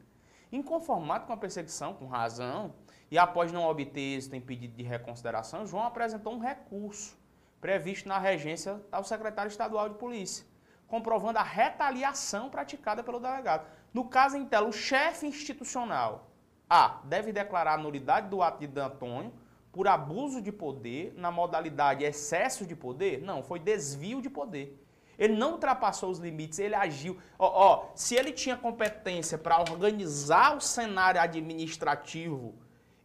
Inconformado 0.52 1.26
com 1.26 1.34
a 1.34 1.38
perseguição, 1.38 1.94
com 1.94 2.08
razão, 2.08 2.74
e 3.12 3.18
após 3.18 3.52
não 3.52 3.64
obter 3.64 4.18
êxito 4.18 4.36
em 4.36 4.42
pedido 4.42 4.76
de 4.76 4.84
reconsideração, 4.84 5.66
João 5.66 5.84
apresentou 5.84 6.34
um 6.34 6.40
recurso 6.40 7.18
previsto 7.66 8.08
na 8.08 8.20
regência 8.20 8.80
ao 8.92 9.04
secretário 9.04 9.50
estadual 9.50 9.90
de 9.90 9.96
polícia, 9.96 10.46
comprovando 10.86 11.40
a 11.40 11.42
retaliação 11.42 12.48
praticada 12.48 13.04
pelo 13.04 13.20
delegado. 13.20 13.66
No 13.92 14.06
caso, 14.06 14.38
então, 14.38 14.70
o 14.70 14.72
chefe 14.72 15.26
institucional 15.26 16.30
a. 16.70 17.02
Deve 17.06 17.34
declarar 17.34 17.74
a 17.74 17.78
nulidade 17.80 18.30
do 18.30 18.44
ato 18.44 18.68
de 18.68 18.80
Antônio 18.80 19.34
por 19.72 19.88
abuso 19.88 20.44
de 20.44 20.52
poder 20.52 21.16
na 21.18 21.32
modalidade 21.32 22.04
excesso 22.04 22.68
de 22.68 22.76
poder? 22.76 23.24
Não, 23.24 23.42
foi 23.42 23.58
desvio 23.58 24.22
de 24.22 24.30
poder. 24.30 24.80
Ele 25.18 25.36
não 25.36 25.54
ultrapassou 25.54 26.12
os 26.12 26.20
limites, 26.20 26.60
ele 26.60 26.76
agiu. 26.76 27.18
Ó, 27.40 27.48
ó 27.48 27.92
se 27.96 28.14
ele 28.14 28.32
tinha 28.32 28.56
competência 28.56 29.40
para 29.40 29.60
organizar 29.60 30.56
o 30.56 30.62
cenário 30.62 31.20
administrativo, 31.20 32.54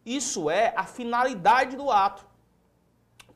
isso 0.04 0.50
é 0.50 0.74
a 0.76 0.84
finalidade 0.84 1.78
do 1.78 1.90
ato. 1.90 2.28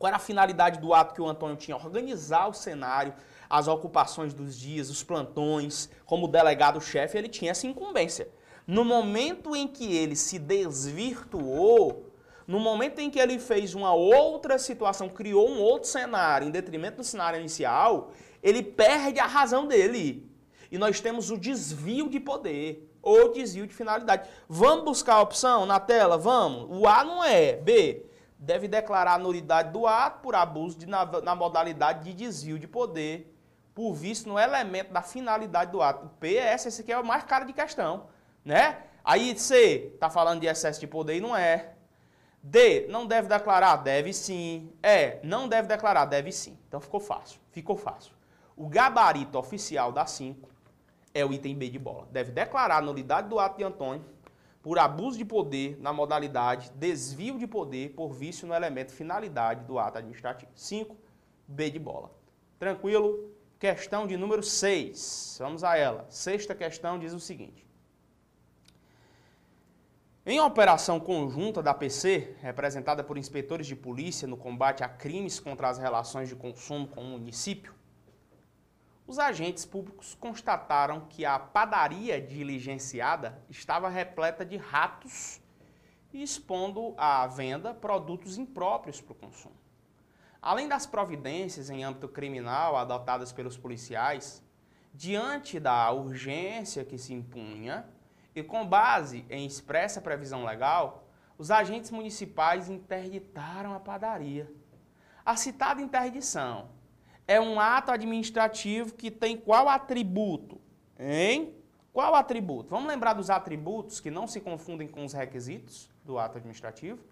Qual 0.05 0.09
era 0.09 0.17
a 0.19 0.21
finalidade 0.21 0.81
do 0.81 0.93
ato 0.93 1.14
que 1.14 1.23
o 1.23 1.27
Antônio 1.27 1.57
tinha? 1.57 1.79
Organizar 1.79 2.47
o 2.47 2.53
cenário, 2.53 3.14
as 3.49 3.69
ocupações 3.69 4.35
dos 4.35 4.55
dias, 4.55 4.90
os 4.90 5.03
plantões. 5.03 5.88
Como 6.05 6.29
delegado-chefe, 6.29 7.17
ele 7.17 7.27
tinha 7.27 7.53
essa 7.53 7.67
incumbência. 7.67 8.29
No 8.67 8.85
momento 8.85 9.57
em 9.57 9.67
que 9.67 9.97
ele 9.97 10.14
se 10.14 10.38
desvirtuou, 10.38 12.12
no 12.47 12.61
momento 12.61 12.99
em 12.99 13.09
que 13.09 13.19
ele 13.19 13.38
fez 13.38 13.75
uma 13.75 13.95
outra 13.95 14.59
situação, 14.59 15.09
criou 15.09 15.49
um 15.49 15.59
outro 15.59 15.88
cenário 15.88 16.49
em 16.49 16.51
detrimento 16.51 16.99
do 16.99 17.05
cenário 17.05 17.40
inicial, 17.40 18.12
ele 18.43 18.62
perde 18.62 19.19
a 19.19 19.27
razão 19.27 19.67
dele. 19.67 20.31
E 20.71 20.77
nós 20.77 21.01
temos 21.01 21.31
o 21.31 21.38
desvio 21.38 22.11
de 22.11 22.21
poder 22.21 22.95
ou 23.01 23.33
desvio 23.33 23.67
de 23.67 23.73
finalidade. 23.73 24.29
Vamos 24.47 24.85
buscar 24.85 25.14
a 25.14 25.23
opção 25.23 25.64
na 25.64 25.81
tela? 25.81 26.19
Vamos. 26.19 26.67
O 26.69 26.87
A 26.87 27.03
não 27.03 27.25
é. 27.25 27.55
B. 27.57 28.05
Deve 28.45 28.69
declarar 28.69 29.15
a 29.15 29.19
nulidade 29.19 29.71
do 29.71 29.87
ato 29.87 30.21
por 30.21 30.35
abuso 30.35 30.79
de, 30.79 30.85
na, 30.85 31.07
na 31.23 31.35
modalidade 31.35 32.05
de 32.05 32.13
desvio 32.13 32.59
de 32.59 32.69
poder, 32.69 33.35
por 33.75 33.95
visto 33.95 34.29
no 34.29 34.39
elemento 34.39 34.93
da 34.93 35.01
finalidade 35.01 35.73
do 35.73 35.81
ato. 35.81 36.07
O 36.07 36.09
P 36.11 36.37
é 36.37 36.55
esse 36.55 36.83
aqui 36.83 36.93
é 36.93 36.99
o 36.99 37.05
mais 37.05 37.25
cara 37.25 37.47
de 37.47 37.55
questão. 37.55 38.07
Né? 38.45 38.83
Aí 39.03 39.37
C, 39.39 39.93
está 39.95 40.11
falando 40.11 40.41
de 40.41 40.47
excesso 40.47 40.79
de 40.79 40.87
poder 40.87 41.17
e 41.17 41.21
não 41.23 41.35
é. 41.35 41.73
D, 42.43 42.87
não 42.91 43.07
deve 43.07 43.29
declarar? 43.29 43.77
Deve 43.77 44.13
sim. 44.13 44.71
E, 44.83 45.27
não 45.27 45.49
deve 45.49 45.67
declarar? 45.67 46.05
Deve 46.05 46.31
sim. 46.31 46.59
Então 46.69 46.79
ficou 46.83 47.01
fácil. 47.01 47.41
Ficou 47.51 47.79
fácil. 47.79 48.13
O 48.55 48.69
gabarito 48.69 49.39
oficial 49.39 49.91
da 49.91 50.05
5 50.05 50.51
é 51.15 51.25
o 51.25 51.33
item 51.33 51.57
B 51.57 51.71
de 51.71 51.79
bola. 51.79 52.07
Deve 52.13 52.31
declarar 52.31 52.77
a 52.77 52.83
nulidade 52.83 53.27
do 53.27 53.39
ato 53.39 53.57
de 53.57 53.65
Antônio 53.65 54.05
por 54.64 54.79
abuso 54.79 55.18
de 55.18 55.27
poder 55.27 55.77
na 55.79 55.92
modalidade 55.92 56.72
desvio 56.74 57.38
de 57.38 57.46
poder 57.46 57.90
por 57.90 58.14
vício 58.14 58.48
no 58.48 58.55
elemento 58.55 58.92
finalidade 58.92 59.62
do 59.66 59.79
ato 59.79 59.98
administrativo. 59.98 60.50
5, 60.55 60.96
B 61.46 61.70
de 61.70 61.79
bola. 61.79 62.11
Tranquilo? 62.59 63.31
Questão 63.59 64.07
de 64.07 64.16
número 64.16 64.42
6. 64.42 65.37
Vamos 65.38 65.62
a 65.62 65.77
ela. 65.77 66.07
Sexta 66.09 66.55
questão 66.55 66.98
diz 66.98 67.12
o 67.12 67.20
seguinte. 67.20 67.62
Em 70.24 70.40
operação 70.40 70.98
conjunta 70.98 71.62
da 71.62 71.74
PC, 71.74 72.35
representada 72.40 73.05
por 73.05 73.18
inspetores 73.18 73.66
de 73.66 73.77
polícia 73.77 74.27
no 74.27 74.38
combate 74.38 74.83
a 74.83 74.88
crimes 74.88 75.38
contra 75.38 75.68
as 75.68 75.77
relações 75.77 76.31
de 76.31 76.35
consumo 76.35 76.88
com 76.88 77.03
o 77.03 77.09
município, 77.09 77.74
os 79.07 79.19
agentes 79.19 79.67
públicos 79.67 80.14
constataram 80.14 81.03
que 81.09 81.25
a 81.25 81.38
padaria 81.38 82.21
diligenciada 82.21 83.43
estava 83.51 83.88
repleta 83.88 84.45
de 84.45 84.57
ratos 84.57 85.40
e 86.12 86.23
expondo 86.23 86.95
à 86.97 87.27
venda 87.27 87.75
produtos 87.75 88.38
impróprios 88.38 89.01
para 89.01 89.12
o 89.12 89.17
consumo. 89.17 89.57
Além 90.40 90.69
das 90.69 90.87
providências 90.87 91.71
em 91.71 91.85
âmbito 91.85 92.09
criminal 92.09 92.77
adotadas 92.77 93.33
pelos 93.33 93.59
policiais, 93.59 94.43
diante 94.93 95.59
da 95.59 95.90
urgência 95.90 96.85
que 96.85 96.97
se 96.97 97.12
impunha, 97.12 97.87
e 98.35 98.43
com 98.43 98.67
base 98.67 99.25
em 99.31 99.47
expressa 99.47 100.01
previsão 100.01 100.45
legal, 100.45 101.09
os 101.37 101.51
agentes 101.51 101.90
municipais 101.90 102.69
interditaram 102.69 103.75
a 103.75 103.81
padaria. 103.81 104.53
A 105.25 105.37
citada 105.37 105.81
interdição 105.81 106.69
é 107.27 107.41
um 107.41 107.59
ato 107.59 107.91
administrativo 107.91 108.95
que 108.95 109.11
tem 109.11 109.37
qual 109.37 109.69
atributo? 109.69 110.61
Hein? 110.99 111.55
Qual 111.93 112.15
atributo? 112.15 112.71
Vamos 112.71 112.89
lembrar 112.89 113.15
dos 113.15 113.31
atributos 113.31 114.01
que 114.01 114.11
não 114.11 114.27
se 114.27 114.41
confundem 114.41 114.89
com 114.89 115.05
os 115.05 115.13
requisitos 115.13 115.91
do 116.05 116.19
ato 116.19 116.39
administrativo? 116.39 117.03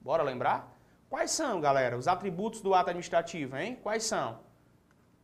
Bora 0.00 0.22
lembrar? 0.22 0.72
Quais 1.08 1.30
são, 1.30 1.60
galera, 1.60 1.96
os 1.96 2.06
atributos 2.06 2.60
do 2.60 2.74
ato 2.74 2.90
administrativo, 2.90 3.56
hein? 3.56 3.78
Quais 3.82 4.04
são? 4.04 4.40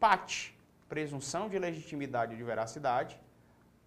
PAT, 0.01 0.55
presunção 0.89 1.49
de 1.49 1.59
legitimidade 1.59 2.35
e 2.35 2.37
de 2.37 2.43
veracidade. 2.43 3.21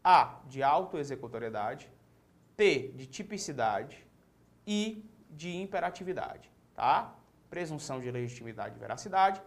A, 0.03 0.35
de 0.45 0.61
autoexecutoriedade, 0.61 1.89
T, 2.55 2.91
de 2.95 3.07
tipicidade 3.07 4.05
e 4.65 5.03
de 5.29 5.55
imperatividade, 5.55 6.51
tá? 6.75 7.15
Presunção 7.49 7.99
de 7.99 8.11
legitimidade 8.11 8.75
e 8.75 8.79
veracidade, 8.79 9.41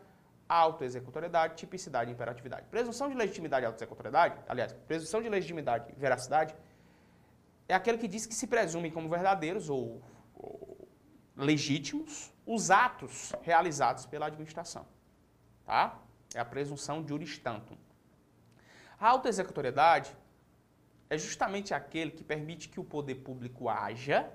autoexecutoriedade, 0.48 1.56
tipicidade 1.56 2.10
e 2.10 2.14
imperatividade. 2.14 2.66
Presunção 2.68 3.08
de 3.08 3.14
legitimidade 3.14 3.64
e 3.64 3.66
autoexecutoriedade, 3.66 4.40
aliás, 4.48 4.72
presunção 4.72 5.20
de 5.20 5.28
legitimidade 5.28 5.92
e 5.94 6.00
veracidade 6.00 6.54
é 7.68 7.74
aquele 7.74 7.98
que 7.98 8.08
diz 8.08 8.24
que 8.24 8.34
se 8.34 8.46
presumem 8.46 8.90
como 8.90 9.08
verdadeiros 9.08 9.68
ou, 9.68 10.02
ou 10.34 10.88
legítimos 11.36 12.32
os 12.46 12.70
atos 12.70 13.32
realizados 13.42 14.06
pela 14.06 14.26
administração, 14.26 14.86
tá? 15.66 16.00
É 16.34 16.40
a 16.40 16.44
presunção 16.44 17.06
juris 17.06 17.38
tantum. 17.38 17.76
A 18.98 19.08
autoexecutoriedade 19.08 20.16
é 21.10 21.18
justamente 21.18 21.74
aquele 21.74 22.10
que 22.10 22.24
permite 22.24 22.68
que 22.68 22.80
o 22.80 22.84
poder 22.84 23.16
público 23.16 23.68
haja 23.68 24.30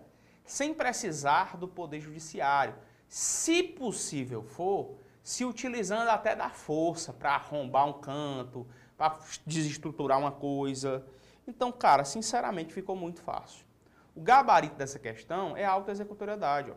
sem 0.46 0.74
precisar 0.74 1.58
do 1.58 1.68
poder 1.68 2.00
judiciário, 2.00 2.76
se 3.08 3.64
possível 3.64 4.44
for, 4.44 4.98
se 5.24 5.46
utilizando 5.46 6.10
até 6.10 6.36
da 6.36 6.50
força 6.50 7.14
para 7.14 7.36
arrombar 7.36 7.88
um 7.88 7.94
canto, 7.94 8.68
para 8.98 9.18
desestruturar 9.48 10.20
uma 10.20 10.34
coisa. 10.34 11.06
Então, 11.48 11.72
cara, 11.72 12.04
sinceramente 12.04 12.74
ficou 12.74 12.96
muito 12.96 13.22
fácil. 13.22 13.66
O 14.14 14.22
gabarito 14.22 14.76
dessa 14.76 15.00
questão 15.00 15.56
é 15.56 15.64
a 15.64 15.72
autoexecutoriedade. 15.72 16.72
Ó. 16.72 16.76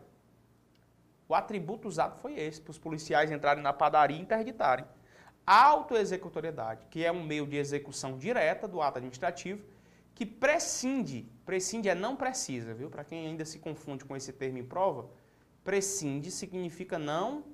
O 1.29 1.35
atributo 1.35 1.89
usado 1.89 2.17
foi 2.21 2.39
esse, 2.39 2.61
para 2.61 2.71
os 2.71 2.79
policiais 2.79 3.33
entrarem 3.33 3.63
na 3.63 3.73
padaria 3.73 4.17
e 4.17 4.21
interditarem. 4.21 4.87
Autoexecutoriedade, 5.45 6.87
que 6.89 7.05
é 7.05 7.11
um 7.11 7.25
meio 7.25 7.47
de 7.47 7.57
execução 7.57 8.17
direta 8.17 8.69
do 8.69 8.81
ato 8.81 8.99
administrativo, 8.99 9.63
que 10.15 10.25
prescinde, 10.25 11.29
prescinde 11.45 11.89
é 11.89 11.95
não 11.95 12.17
precisa, 12.17 12.73
viu? 12.73 12.89
Para 12.89 13.05
quem 13.05 13.27
ainda 13.27 13.45
se 13.45 13.59
confunde 13.59 14.05
com 14.05 14.17
esse 14.17 14.33
termo 14.33 14.59
em 14.59 14.65
prova, 14.65 15.11
prescinde 15.63 16.31
significa 16.31 16.99
não 16.99 17.45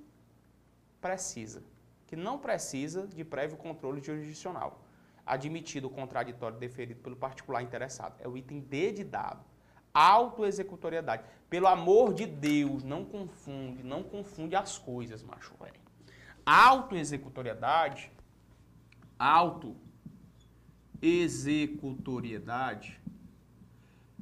precisa, 1.03 1.63
que 2.07 2.17
não 2.17 2.39
precisa 2.39 3.07
de 3.07 3.25
prévio 3.25 3.57
controle 3.57 4.01
jurisdicional, 4.01 4.71
admitido 5.27 5.89
o 5.89 5.91
contraditório 5.91 6.59
deferido 6.59 7.01
pelo 7.01 7.17
particular 7.17 7.63
interessado. 7.63 8.15
É 8.21 8.29
o 8.29 8.37
item 8.37 8.61
D 8.61 8.93
de 8.93 9.05
dado. 9.05 9.45
Autoexecutoriedade. 9.93 11.25
Pelo 11.51 11.67
amor 11.67 12.15
de 12.15 12.25
Deus, 12.25 12.83
não 12.83 13.05
confunde, 13.05 13.83
não 13.83 14.03
confunde 14.03 14.57
as 14.57 14.79
coisas, 14.79 15.23
macho 15.23 15.55
velho. 15.61 15.81
Autoexecutoriedade, 16.47 18.11
auto 19.19 19.77
executoriedade 21.03 23.01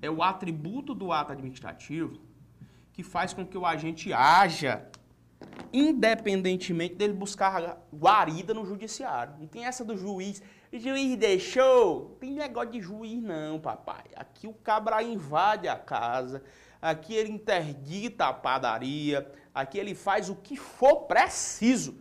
é 0.02 0.10
o 0.10 0.22
atributo 0.22 0.94
do 0.94 1.12
ato 1.12 1.32
administrativo 1.32 2.18
que 2.92 3.02
faz 3.02 3.32
com 3.32 3.46
que 3.46 3.56
o 3.56 3.66
agente 3.66 4.12
haja 4.12 4.89
independentemente 5.72 6.94
dele 6.94 7.12
buscar 7.12 7.81
guarida 7.92 8.53
no 8.53 8.64
judiciário. 8.64 9.35
Não 9.38 9.46
tem 9.46 9.64
essa 9.64 9.85
do 9.85 9.96
juiz. 9.96 10.42
O 10.72 10.79
juiz 10.79 11.16
deixou. 11.16 12.16
Tem 12.20 12.33
negócio 12.33 12.72
de 12.72 12.81
juiz 12.81 13.22
não, 13.22 13.61
papai. 13.61 14.05
Aqui 14.16 14.46
o 14.46 14.53
cabra 14.53 15.03
invade 15.03 15.68
a 15.68 15.76
casa. 15.76 16.42
Aqui 16.81 17.14
ele 17.14 17.31
interdita 17.31 18.26
a 18.26 18.33
padaria. 18.33 19.31
Aqui 19.55 19.79
ele 19.79 19.94
faz 19.94 20.29
o 20.29 20.37
que 20.37 20.57
for 20.57 21.03
preciso 21.03 21.98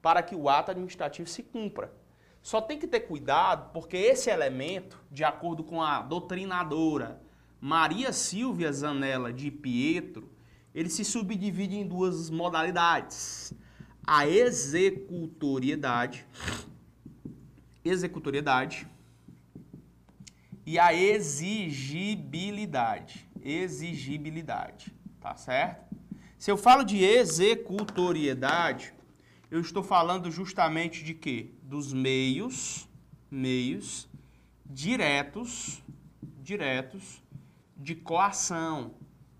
para 0.00 0.22
que 0.22 0.34
o 0.34 0.48
ato 0.48 0.70
administrativo 0.70 1.28
se 1.28 1.42
cumpra. 1.42 1.92
Só 2.42 2.60
tem 2.60 2.76
que 2.76 2.88
ter 2.88 3.00
cuidado, 3.00 3.70
porque 3.72 3.96
esse 3.96 4.28
elemento, 4.28 5.00
de 5.10 5.22
acordo 5.22 5.62
com 5.62 5.80
a 5.80 6.00
doutrinadora 6.02 7.22
Maria 7.60 8.12
Silvia 8.12 8.72
Zanella 8.72 9.32
de 9.32 9.48
Pietro, 9.48 10.28
ele 10.74 10.88
se 10.88 11.04
subdivide 11.04 11.76
em 11.76 11.86
duas 11.86 12.30
modalidades. 12.30 13.52
A 14.06 14.26
executoriedade, 14.26 16.26
executoriedade 17.84 18.88
e 20.66 20.78
a 20.78 20.94
exigibilidade. 20.94 23.28
Exigibilidade, 23.40 24.94
tá 25.20 25.34
certo? 25.34 25.96
Se 26.38 26.50
eu 26.50 26.56
falo 26.56 26.84
de 26.84 27.04
executoriedade, 27.04 28.94
eu 29.50 29.60
estou 29.60 29.82
falando 29.82 30.30
justamente 30.30 31.04
de 31.04 31.12
quê? 31.14 31.50
Dos 31.62 31.92
meios, 31.92 32.88
meios 33.30 34.08
diretos, 34.64 35.82
diretos 36.40 37.22
de 37.76 37.94
coação, 37.94 38.94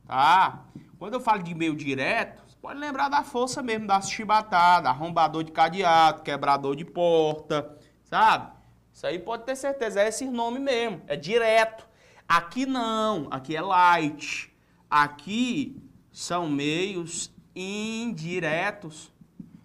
tá? 0.06 0.66
Quando 1.02 1.14
eu 1.14 1.20
falo 1.20 1.42
de 1.42 1.52
meio 1.52 1.74
direto, 1.74 2.44
você 2.46 2.56
pode 2.62 2.78
lembrar 2.78 3.08
da 3.08 3.24
força 3.24 3.60
mesmo, 3.60 3.88
da 3.88 4.00
chibatada, 4.00 4.88
arrombador 4.88 5.42
de 5.42 5.50
cadeado, 5.50 6.22
quebrador 6.22 6.76
de 6.76 6.84
porta, 6.84 7.76
sabe? 8.04 8.52
Isso 8.92 9.04
aí 9.04 9.18
pode 9.18 9.42
ter 9.42 9.56
certeza, 9.56 10.00
é 10.00 10.06
esse 10.06 10.24
nome 10.26 10.60
mesmo, 10.60 11.02
é 11.08 11.16
direto. 11.16 11.88
Aqui 12.28 12.66
não, 12.66 13.26
aqui 13.32 13.56
é 13.56 13.60
light. 13.60 14.54
Aqui 14.88 15.82
são 16.12 16.48
meios 16.48 17.34
indiretos 17.52 19.12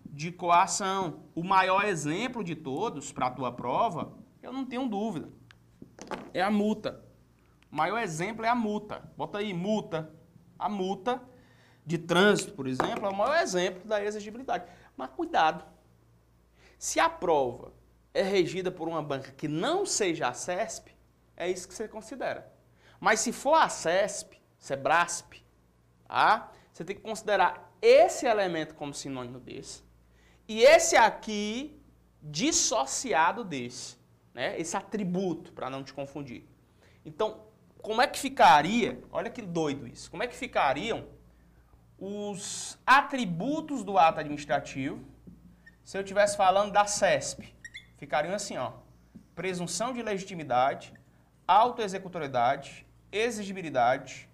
de 0.08 0.32
coação. 0.32 1.20
O 1.36 1.44
maior 1.44 1.86
exemplo 1.86 2.44
de 2.44 2.56
todos 2.56 3.12
para 3.12 3.28
a 3.28 3.32
tua 3.32 3.52
prova, 3.52 4.12
eu 4.42 4.52
não 4.52 4.66
tenho 4.66 4.90
dúvida, 4.90 5.30
é 6.34 6.42
a 6.42 6.50
multa. 6.50 7.00
O 7.72 7.76
maior 7.76 8.00
exemplo 8.00 8.44
é 8.44 8.50
a 8.50 8.56
multa. 8.56 9.08
Bota 9.16 9.38
aí, 9.38 9.54
multa. 9.54 10.17
A 10.58 10.70
multa 10.70 11.22
de 11.86 11.98
trânsito, 11.98 12.54
por 12.54 12.68
exemplo, 12.68 13.06
é 13.06 13.10
o 13.10 13.16
maior 13.16 13.42
exemplo 13.42 13.88
da 13.88 14.04
exigibilidade. 14.04 14.66
Mas 14.96 15.10
cuidado. 15.12 15.64
Se 16.78 17.00
a 17.00 17.10
prova 17.10 17.74
é 18.14 18.22
regida 18.22 18.72
por 18.72 18.88
uma 18.88 19.02
banca 19.02 19.32
que 19.32 19.48
não 19.48 19.86
seja 19.86 20.28
a 20.28 20.34
CESP, 20.34 20.96
é 21.36 21.50
isso 21.50 21.68
que 21.68 21.74
você 21.74 21.88
considera. 21.88 22.52
Mas 23.00 23.20
se 23.20 23.32
for 23.32 23.56
a 23.56 23.70
CESP, 23.70 24.42
Sebrasp, 24.58 25.44
tá? 26.08 26.52
você 26.74 26.84
tem 26.84 26.96
que 26.96 27.02
considerar 27.02 27.72
esse 27.82 28.26
elemento 28.26 28.74
como 28.76 28.94
sinônimo 28.94 29.40
desse 29.40 29.84
e 30.48 30.64
esse 30.64 30.96
aqui 30.96 31.80
dissociado 32.22 33.44
desse, 33.44 33.98
né? 34.34 34.60
esse 34.60 34.76
atributo, 34.76 35.54
para 35.54 35.70
não 35.70 35.84
te 35.84 35.94
confundir. 35.94 36.44
Então, 37.06 37.47
como 37.82 38.02
é 38.02 38.08
que 38.08 38.20
ficaria, 38.20 39.02
olha 39.12 39.30
que 39.30 39.42
doido 39.42 39.88
isso, 39.88 40.10
como 40.12 40.24
é 40.24 40.28
que 40.28 40.36
ficariam 40.36 41.08
os 41.98 42.78
atributos 42.86 43.84
do 43.84 43.98
ato 43.98 44.20
administrativo 44.20 45.04
se 45.84 45.98
eu 45.98 46.02
estivesse 46.02 46.36
falando 46.36 46.72
da 46.72 46.86
CESP? 46.86 47.56
Ficariam 47.98 48.36
assim, 48.36 48.58
ó, 48.58 48.74
presunção 49.34 49.94
de 49.94 50.02
legitimidade, 50.02 50.94
autoexecutoriedade, 51.48 52.86
exigibilidade, 53.12 54.30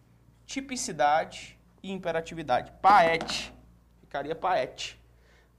tipicidade 0.45 1.59
e 1.81 1.91
imperatividade. 1.91 2.71
PAET. 2.81 3.53
Ficaria 3.99 4.35
PAET. 4.35 4.99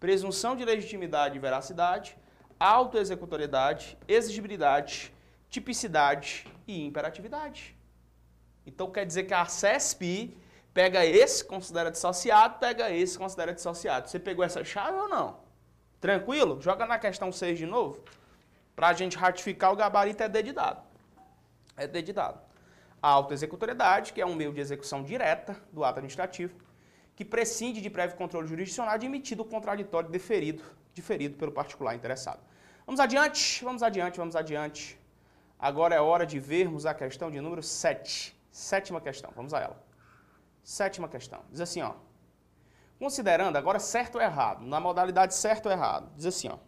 Presunção 0.01 0.57
de 0.57 0.64
legitimidade 0.64 1.37
e 1.37 1.38
veracidade, 1.38 2.16
autoexecutoriedade, 2.59 3.97
exigibilidade, 4.09 5.13
tipicidade 5.55 6.47
e 6.67 6.85
imperatividade. 6.85 7.77
Então 8.67 8.90
quer 8.90 9.07
dizer 9.07 9.23
que 9.23 9.35
a 9.35 9.47
CESP 9.47 10.37
pega 10.73 11.07
esse, 11.07 11.45
considera 11.45 11.93
dissociado, 11.93 12.59
pega 12.59 12.90
esse, 12.90 13.17
considera 13.17 13.55
dissociado. 13.55 14.09
Você 14.09 14.19
pegou 14.19 14.45
essa 14.45 14.64
chave 14.64 14.99
ou 14.99 15.09
não? 15.09 15.38
Tranquilo? 16.01 16.61
Joga 16.61 16.87
na 16.87 16.99
questão 16.99 17.31
6 17.31 17.57
de 17.57 17.67
novo. 17.67 18.03
Para 18.75 18.88
a 18.88 18.93
gente 18.93 19.17
ratificar 19.17 19.73
o 19.73 19.77
gabarito 19.77 20.25
é 20.25 20.29
dedidado. 20.29 20.83
É 21.77 21.87
dedidado. 21.87 22.40
A 23.01 23.09
autoexecutoriedade, 23.11 24.12
que 24.12 24.21
é 24.21 24.27
um 24.27 24.35
meio 24.35 24.53
de 24.53 24.61
execução 24.61 25.05
direta 25.05 25.57
do 25.73 25.85
ato 25.85 25.99
administrativo, 25.99 26.59
que 27.14 27.25
prescinde 27.25 27.81
de 27.81 27.88
prévio 27.88 28.17
controle 28.17 28.49
jurisdicional 28.49 28.99
de 28.99 29.07
emitido 29.07 29.43
o 29.43 29.45
contraditório 29.45 30.11
deferido, 30.11 30.64
diferido 30.93 31.37
pelo 31.37 31.53
particular 31.53 31.95
interessado. 31.95 32.40
Vamos 32.85 32.99
adiante, 32.99 33.62
vamos 33.62 33.85
adiante, 33.85 34.19
vamos 34.19 34.35
adiante. 34.35 34.99
Agora 35.59 35.95
é 35.95 36.01
hora 36.01 36.27
de 36.27 36.38
vermos 36.38 36.87
a 36.87 36.95
questão 36.95 37.31
de 37.31 37.40
número 37.40 37.62
7. 37.62 38.35
Sétima 38.51 39.01
questão, 39.01 39.33
vamos 39.35 39.55
a 39.55 39.61
ela. 39.61 39.83
Sétima 40.62 41.09
questão. 41.09 41.43
Diz 41.51 41.61
assim, 41.61 41.83
ó. 41.83 41.95
Considerando 42.99 43.57
agora 43.57 43.79
certo 43.79 44.17
ou 44.17 44.23
errado, 44.23 44.64
na 44.64 44.81
modalidade 44.81 45.35
certo 45.35 45.67
ou 45.67 45.73
errado, 45.73 46.11
diz 46.17 46.27
assim, 46.27 46.49
ó. 46.49 46.59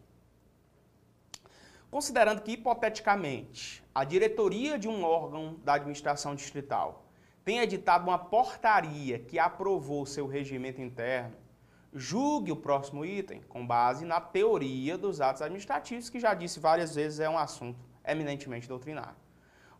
Considerando 1.90 2.42
que, 2.42 2.52
hipoteticamente, 2.52 3.82
a 3.94 4.04
diretoria 4.04 4.78
de 4.78 4.88
um 4.88 5.04
órgão 5.04 5.54
da 5.64 5.74
administração 5.74 6.34
distrital 6.34 7.06
tenha 7.44 7.62
editado 7.62 8.04
uma 8.04 8.18
portaria 8.18 9.20
que 9.20 9.38
aprovou 9.38 10.04
seu 10.04 10.26
regimento 10.26 10.80
interno, 10.82 11.36
julgue 11.94 12.50
o 12.52 12.56
próximo 12.56 13.04
item 13.04 13.40
com 13.42 13.66
base 13.66 14.04
na 14.04 14.20
teoria 14.20 14.98
dos 14.98 15.20
atos 15.20 15.40
administrativos, 15.40 16.10
que 16.10 16.18
já 16.18 16.34
disse 16.34 16.58
várias 16.58 16.94
vezes 16.94 17.20
é 17.20 17.30
um 17.30 17.38
assunto 17.38 17.78
eminentemente 18.06 18.68
doutrinário. 18.68 19.16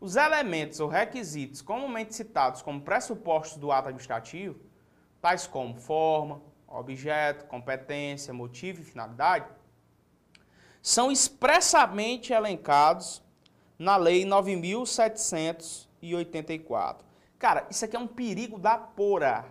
Os 0.00 0.16
elementos 0.16 0.80
ou 0.80 0.88
requisitos 0.88 1.60
comumente 1.62 2.14
citados 2.14 2.62
como 2.62 2.82
pressupostos 2.82 3.58
do 3.58 3.72
ato 3.72 3.88
administrativo, 3.88 4.60
tais 5.20 5.46
como 5.46 5.74
forma, 5.74 6.40
objeto, 6.68 7.46
competência, 7.46 8.34
motivo 8.34 8.80
e 8.80 8.84
finalidade, 8.84 9.46
são 10.82 11.10
expressamente 11.10 12.32
elencados 12.32 13.22
na 13.78 13.96
Lei 13.96 14.24
9.784. 14.24 17.04
Cara, 17.38 17.66
isso 17.70 17.84
aqui 17.84 17.94
é 17.96 17.98
um 17.98 18.06
perigo 18.06 18.58
da 18.58 18.78
pora. 18.78 19.44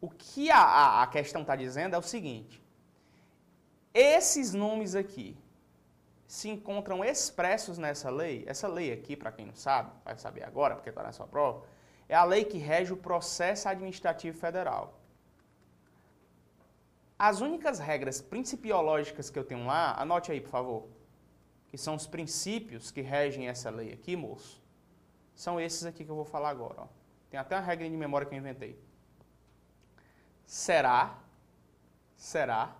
O 0.00 0.08
que 0.08 0.48
a, 0.50 1.02
a, 1.02 1.06
questão 1.08 1.40
está 1.40 1.56
dizendo 1.56 1.94
é 1.94 1.98
o 1.98 2.02
seguinte: 2.02 2.62
esses 3.92 4.54
nomes 4.54 4.94
aqui, 4.94 5.36
se 6.28 6.50
encontram 6.50 7.02
expressos 7.02 7.78
nessa 7.78 8.10
lei. 8.10 8.44
Essa 8.46 8.68
lei 8.68 8.92
aqui, 8.92 9.16
para 9.16 9.32
quem 9.32 9.46
não 9.46 9.54
sabe, 9.54 9.90
vai 10.04 10.16
saber 10.18 10.44
agora, 10.44 10.74
porque 10.74 10.90
está 10.90 11.02
na 11.02 11.10
sua 11.10 11.26
prova, 11.26 11.64
é 12.06 12.14
a 12.14 12.22
lei 12.22 12.44
que 12.44 12.58
rege 12.58 12.92
o 12.92 12.98
processo 12.98 13.66
administrativo 13.66 14.36
federal. 14.36 15.00
As 17.18 17.40
únicas 17.40 17.78
regras 17.78 18.20
principiológicas 18.20 19.30
que 19.30 19.38
eu 19.38 19.44
tenho 19.44 19.66
lá, 19.66 19.98
anote 20.00 20.30
aí, 20.30 20.40
por 20.40 20.50
favor, 20.50 20.88
que 21.66 21.78
são 21.78 21.94
os 21.94 22.06
princípios 22.06 22.90
que 22.90 23.00
regem 23.00 23.48
essa 23.48 23.70
lei 23.70 23.90
aqui, 23.94 24.14
moço, 24.14 24.62
são 25.34 25.58
esses 25.58 25.86
aqui 25.86 26.04
que 26.04 26.10
eu 26.10 26.14
vou 26.14 26.26
falar 26.26 26.50
agora. 26.50 26.82
Ó. 26.82 26.86
Tem 27.30 27.40
até 27.40 27.56
uma 27.56 27.62
regra 27.62 27.88
de 27.88 27.96
memória 27.96 28.26
que 28.26 28.34
eu 28.34 28.38
inventei. 28.38 28.78
Será, 30.44 31.18
será 32.16 32.76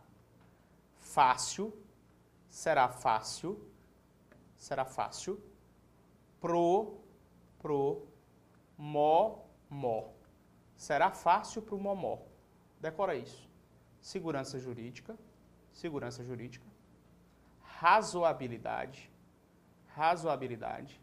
fácil 0.98 1.72
será 2.48 2.88
fácil, 2.88 3.70
será 4.56 4.84
fácil, 4.84 5.40
pro, 6.40 6.98
pro, 7.58 8.06
mó, 8.76 9.44
mó. 9.68 10.10
Será 10.76 11.10
fácil 11.10 11.62
pro 11.62 11.78
momó. 11.78 12.18
Decora 12.80 13.14
isso. 13.14 13.48
Segurança 14.00 14.58
jurídica, 14.58 15.18
segurança 15.72 16.22
jurídica, 16.24 16.64
razoabilidade, 17.62 19.10
razoabilidade, 19.88 21.00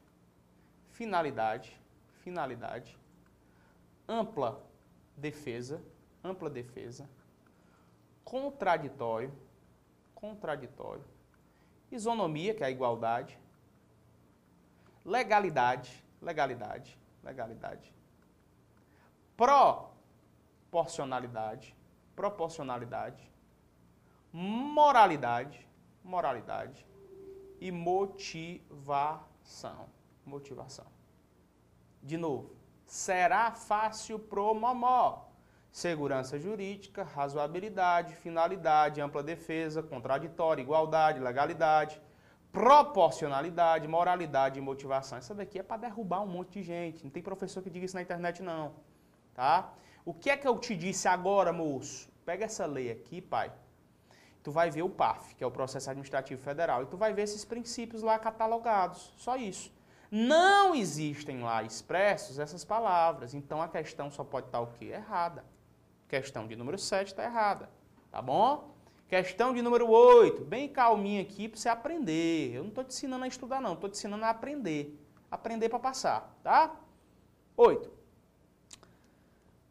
finalidade, 0.90 1.80
finalidade, 2.24 2.98
ampla 4.08 4.62
defesa, 5.16 5.82
ampla 6.24 6.50
defesa, 6.50 7.10
contraditório, 8.24 9.32
contraditório, 10.14 11.04
Isonomia, 11.91 12.54
que 12.54 12.63
é 12.63 12.67
a 12.67 12.71
igualdade. 12.71 13.38
Legalidade, 15.04 16.02
legalidade, 16.21 16.98
legalidade. 17.24 17.93
Proporcionalidade, 19.38 21.76
proporcionalidade. 22.15 23.30
Moralidade, 24.34 25.67
moralidade. 26.04 26.86
E 27.60 27.71
motivação, 27.71 29.88
motivação. 30.26 30.88
De 32.02 32.17
novo, 32.17 32.56
será 32.86 33.52
fácil 33.52 34.17
pro 34.19 34.54
momó 34.54 35.25
segurança 35.76 36.40
jurídica, 36.40 37.04
razoabilidade, 37.04 38.16
finalidade, 38.16 39.02
ampla 39.02 39.22
defesa, 39.22 39.84
contraditório, 39.84 40.62
igualdade, 40.62 41.20
legalidade, 41.20 42.02
proporcionalidade, 42.50 43.86
moralidade 43.86 44.58
e 44.58 44.62
motivação. 44.62 45.18
Essa 45.18 45.36
daqui 45.36 45.60
é 45.60 45.64
para 45.64 45.82
derrubar 45.82 46.22
um 46.22 46.28
monte 46.28 46.60
de 46.60 46.64
gente. 46.64 47.04
Não 47.04 47.12
tem 47.12 47.22
professor 47.22 47.62
que 47.62 47.70
diga 47.70 47.86
isso 47.86 47.95
na 47.97 48.02
internet, 48.02 48.41
não. 48.41 48.72
Tá? 49.34 49.74
O 50.06 50.14
que 50.14 50.30
é 50.30 50.38
que 50.38 50.47
eu 50.47 50.58
te 50.58 50.78
disse 50.78 51.10
agora, 51.10 51.52
moço? 51.52 52.10
Pega 52.26 52.45
essa 52.45 52.66
lei 52.66 52.89
aqui, 52.89 53.20
pai. 53.20 53.52
Tu 54.43 54.54
vai 54.54 54.72
ver 54.72 54.84
o 54.84 54.89
PAF, 54.89 55.36
que 55.36 55.43
é 55.43 55.47
o 55.47 55.52
Processo 55.52 55.89
Administrativo 55.89 56.41
Federal, 56.41 56.84
e 56.84 56.86
tu 56.86 56.95
vai 56.95 57.12
ver 57.12 57.24
esses 57.24 57.43
princípios 57.43 58.02
lá 58.02 58.18
catalogados. 58.18 59.14
Só 59.18 59.36
isso. 59.36 59.74
Não 60.10 60.74
existem 60.74 61.41
lá 61.41 61.64
expressos 61.64 62.39
essas 62.39 62.64
palavras. 62.64 63.34
Então 63.34 63.62
a 63.62 63.68
questão 63.68 64.10
só 64.10 64.24
pode 64.24 64.45
estar 64.45 64.62
o 64.62 64.68
quê? 64.68 64.86
Errada. 64.86 65.43
Questão 66.16 66.47
de 66.47 66.55
número 66.55 66.78
7 66.78 67.09
está 67.09 67.26
errada. 67.26 67.70
Tá 68.09 68.22
bom? 68.22 68.74
Questão 69.09 69.53
de 69.53 69.61
número 69.61 69.89
8. 69.89 70.45
Bem 70.45 70.70
calminho 70.70 71.22
aqui 71.22 71.49
para 71.49 71.59
você 71.59 71.68
aprender. 71.68 72.53
Eu 72.53 72.61
não 72.61 72.70
estou 72.70 72.86
te 72.86 72.93
ensinando 72.93 73.26
a 73.26 73.28
estudar, 73.28 73.59
não. 73.59 73.74
Estou 73.74 73.89
te 73.89 73.97
ensinando 73.97 74.24
a 74.24 74.30
aprender. 74.30 74.97
Aprender 75.30 75.68
para 75.68 75.78
passar. 75.78 76.34
Tá? 76.41 76.74
8. 77.57 77.91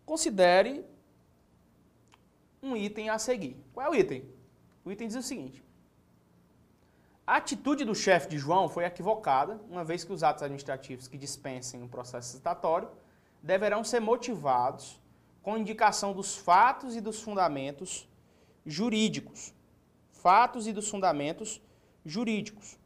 Considere 0.05 0.85
um 2.63 2.77
item 2.77 3.09
a 3.09 3.19
seguir. 3.19 3.57
Qual 3.73 3.87
é 3.87 3.89
o 3.89 3.95
item? 3.95 4.29
O 4.85 4.93
item 4.93 5.09
diz 5.09 5.17
o 5.17 5.23
seguinte. 5.23 5.65
A 7.27 7.37
atitude 7.37 7.87
do 7.87 7.95
chefe 7.95 8.29
de 8.29 8.37
João 8.37 8.69
foi 8.69 8.85
equivocada, 8.85 9.59
uma 9.71 9.83
vez 9.83 10.05
que 10.05 10.13
os 10.13 10.23
atos 10.23 10.43
administrativos 10.43 11.09
que 11.09 11.17
dispensem 11.17 11.83
um 11.83 11.89
processo 11.89 12.33
citatório 12.33 12.91
deverão 13.43 13.83
ser 13.83 14.01
motivados 14.01 15.03
com 15.45 15.59
indicação 15.59 16.15
dos 16.15 16.35
fatos 16.35 16.97
e 16.97 17.03
dos 17.03 17.21
fundamentos 17.21 18.09
jurídicos. 18.65 19.55
Fatos 20.11 20.67
e 20.67 20.73
dos 20.73 20.89
fundamentos 20.89 21.61
jurídicos. 22.05 22.79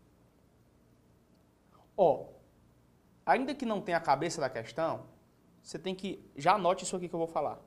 Ó, 1.96 2.26
ainda 3.24 3.54
que 3.54 3.64
não 3.64 3.80
tenha 3.80 3.96
a 3.96 4.00
cabeça 4.00 4.40
da 4.40 4.50
questão, 4.50 5.06
você 5.62 5.78
tem 5.78 5.94
que. 5.94 6.20
Já 6.36 6.54
anote 6.54 6.82
isso 6.82 6.96
aqui 6.96 7.08
que 7.08 7.14
eu 7.14 7.20
vou 7.20 7.28
falar. 7.28 7.60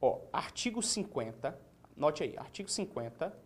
Ó, 0.00 0.22
artigo 0.32 0.82
50, 0.82 1.56
note 1.96 2.24
aí, 2.24 2.36
artigo 2.36 2.68
50 2.68 3.38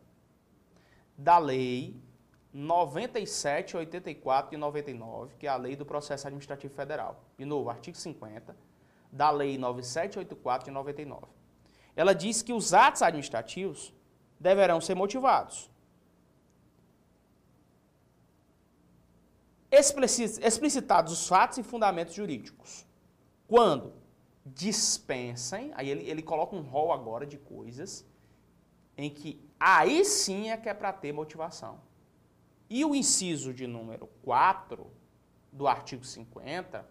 da 1.18 1.36
lei 1.36 2.02
97, 2.50 3.76
84 3.76 4.54
e 4.54 4.56
99, 4.56 5.34
que 5.38 5.46
é 5.46 5.50
a 5.50 5.56
lei 5.56 5.76
do 5.76 5.84
processo 5.84 6.26
administrativo 6.26 6.72
federal. 6.74 7.22
De 7.36 7.44
novo, 7.44 7.68
artigo 7.68 7.96
50 7.98 8.69
da 9.10 9.30
lei 9.30 9.58
97, 9.58 10.18
84 10.18 10.70
e 10.70 10.72
99. 10.72 11.26
Ela 11.96 12.14
diz 12.14 12.42
que 12.42 12.52
os 12.52 12.72
atos 12.72 13.02
administrativos 13.02 13.92
deverão 14.38 14.80
ser 14.80 14.94
motivados. 14.94 15.70
Explicitados 19.70 21.12
os 21.12 21.28
fatos 21.28 21.58
e 21.58 21.62
fundamentos 21.62 22.14
jurídicos. 22.14 22.86
Quando 23.46 23.92
dispensem, 24.44 25.72
aí 25.74 25.88
ele, 25.88 26.08
ele 26.08 26.22
coloca 26.22 26.56
um 26.56 26.62
rol 26.62 26.92
agora 26.92 27.26
de 27.26 27.38
coisas 27.38 28.04
em 28.96 29.08
que 29.08 29.40
aí 29.58 30.04
sim 30.04 30.50
é 30.50 30.56
que 30.56 30.68
é 30.68 30.74
para 30.74 30.92
ter 30.92 31.12
motivação. 31.12 31.80
E 32.68 32.84
o 32.84 32.94
inciso 32.94 33.52
de 33.52 33.66
número 33.66 34.06
4 34.22 34.86
do 35.50 35.66
artigo 35.66 36.04
50 36.04 36.86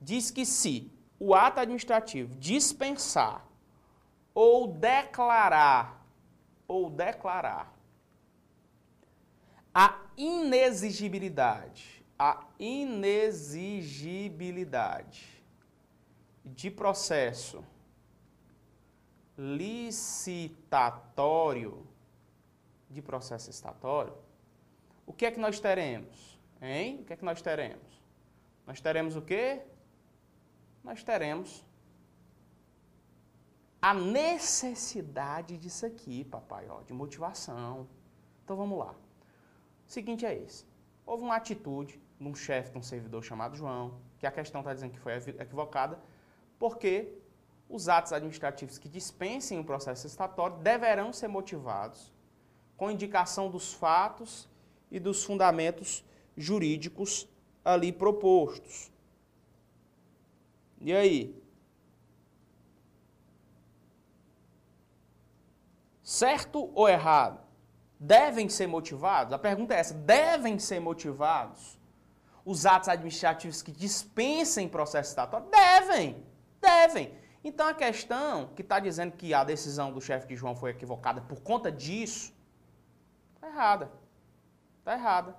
diz 0.00 0.30
que 0.30 0.44
se 0.44 0.90
o 1.18 1.34
ato 1.34 1.58
administrativo 1.60 2.36
dispensar 2.36 3.42
ou 4.34 4.68
declarar 4.68 6.06
ou 6.68 6.90
declarar 6.90 7.74
a 9.74 9.98
inexigibilidade, 10.16 12.04
a 12.18 12.44
inexigibilidade 12.58 15.26
de 16.44 16.70
processo 16.70 17.64
licitatório 19.36 21.86
de 22.88 23.02
processo 23.02 23.48
licitatório, 23.48 24.14
o 25.04 25.12
que 25.12 25.26
é 25.26 25.30
que 25.30 25.38
nós 25.38 25.60
teremos? 25.60 26.40
Hein? 26.62 27.00
O 27.02 27.04
que 27.04 27.12
é 27.12 27.16
que 27.16 27.24
nós 27.24 27.42
teremos? 27.42 28.02
Nós 28.66 28.80
teremos 28.80 29.14
o 29.14 29.20
quê? 29.20 29.60
Nós 30.86 31.02
teremos 31.02 31.64
a 33.82 33.92
necessidade 33.92 35.58
disso 35.58 35.84
aqui, 35.84 36.24
papai, 36.24 36.68
ó, 36.68 36.80
de 36.82 36.92
motivação. 36.92 37.88
Então 38.44 38.56
vamos 38.56 38.78
lá. 38.78 38.94
O 39.84 39.90
seguinte 39.90 40.24
é 40.24 40.32
esse. 40.32 40.64
Houve 41.04 41.24
uma 41.24 41.34
atitude 41.34 42.00
de 42.20 42.28
um 42.28 42.36
chefe 42.36 42.70
de 42.70 42.78
um 42.78 42.82
servidor 42.84 43.24
chamado 43.24 43.56
João, 43.56 44.00
que 44.20 44.28
a 44.28 44.30
questão 44.30 44.60
está 44.60 44.72
dizendo 44.72 44.92
que 44.92 45.00
foi 45.00 45.14
equivocada, 45.14 46.00
porque 46.56 47.18
os 47.68 47.88
atos 47.88 48.12
administrativos 48.12 48.78
que 48.78 48.88
dispensem 48.88 49.58
o 49.58 49.64
processo 49.64 50.06
estatório 50.06 50.56
deverão 50.58 51.12
ser 51.12 51.26
motivados 51.26 52.14
com 52.76 52.92
indicação 52.92 53.50
dos 53.50 53.72
fatos 53.72 54.48
e 54.88 55.00
dos 55.00 55.24
fundamentos 55.24 56.04
jurídicos 56.36 57.28
ali 57.64 57.90
propostos. 57.92 58.94
E 60.80 60.92
aí? 60.92 61.42
Certo 66.02 66.70
ou 66.74 66.88
errado? 66.88 67.40
Devem 67.98 68.48
ser 68.48 68.66
motivados? 68.66 69.32
A 69.32 69.38
pergunta 69.38 69.74
é 69.74 69.78
essa: 69.78 69.94
devem 69.94 70.58
ser 70.58 70.80
motivados 70.80 71.78
os 72.44 72.64
atos 72.64 72.88
administrativos 72.88 73.62
que 73.62 73.72
dispensem 73.72 74.68
processo 74.68 75.10
estatório? 75.10 75.48
Devem, 75.48 76.24
devem. 76.60 77.12
Então 77.42 77.66
a 77.66 77.74
questão 77.74 78.48
que 78.54 78.62
está 78.62 78.78
dizendo 78.78 79.12
que 79.12 79.32
a 79.32 79.42
decisão 79.44 79.92
do 79.92 80.00
chefe 80.00 80.28
de 80.28 80.36
João 80.36 80.54
foi 80.54 80.70
equivocada 80.70 81.20
por 81.22 81.40
conta 81.40 81.72
disso, 81.72 82.32
está 83.34 83.48
errada. 83.48 83.90
Está 84.78 84.94
errada. 84.94 85.36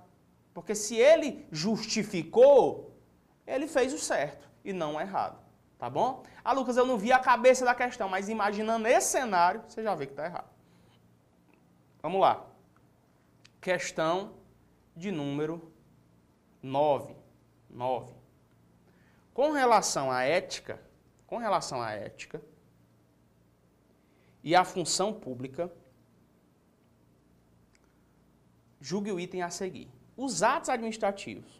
Porque 0.52 0.74
se 0.74 0.96
ele 0.96 1.46
justificou, 1.50 2.94
ele 3.46 3.66
fez 3.66 3.92
o 3.92 3.98
certo 3.98 4.47
e 4.64 4.72
não 4.72 5.00
errado. 5.00 5.38
Tá 5.78 5.88
bom? 5.88 6.24
Ah, 6.44 6.52
Lucas, 6.52 6.76
eu 6.76 6.84
não 6.84 6.98
vi 6.98 7.12
a 7.12 7.20
cabeça 7.20 7.64
da 7.64 7.74
questão, 7.74 8.08
mas 8.08 8.28
imaginando 8.28 8.88
esse 8.88 9.12
cenário, 9.12 9.62
você 9.66 9.82
já 9.82 9.94
vê 9.94 10.06
que 10.06 10.12
está 10.12 10.24
errado. 10.24 10.50
Vamos 12.02 12.20
lá. 12.20 12.44
Questão 13.60 14.34
de 14.96 15.12
número 15.12 15.72
9. 16.62 17.14
9. 17.70 18.12
Com 19.32 19.52
relação 19.52 20.10
à 20.10 20.24
ética, 20.24 20.80
com 21.26 21.36
relação 21.36 21.80
à 21.80 21.92
ética 21.92 22.42
e 24.42 24.56
à 24.56 24.64
função 24.64 25.12
pública, 25.12 25.72
julgue 28.80 29.12
o 29.12 29.20
item 29.20 29.42
a 29.42 29.50
seguir. 29.50 29.88
Os 30.16 30.42
atos 30.42 30.70
administrativos 30.70 31.57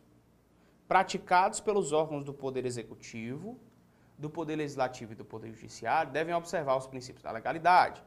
praticados 0.89 1.61
pelos 1.61 1.93
órgãos 1.93 2.24
do 2.24 2.32
Poder 2.32 2.64
Executivo, 2.64 3.61
do 4.16 4.30
Poder 4.30 4.57
Legislativo 4.57 5.12
e 5.12 5.14
do 5.14 5.24
Poder 5.24 5.53
Judiciário 5.53 6.11
devem 6.11 6.34
observar 6.34 6.76
os 6.76 6.86
princípios 6.86 7.22
da 7.22 7.30
legalidade, 7.30 8.03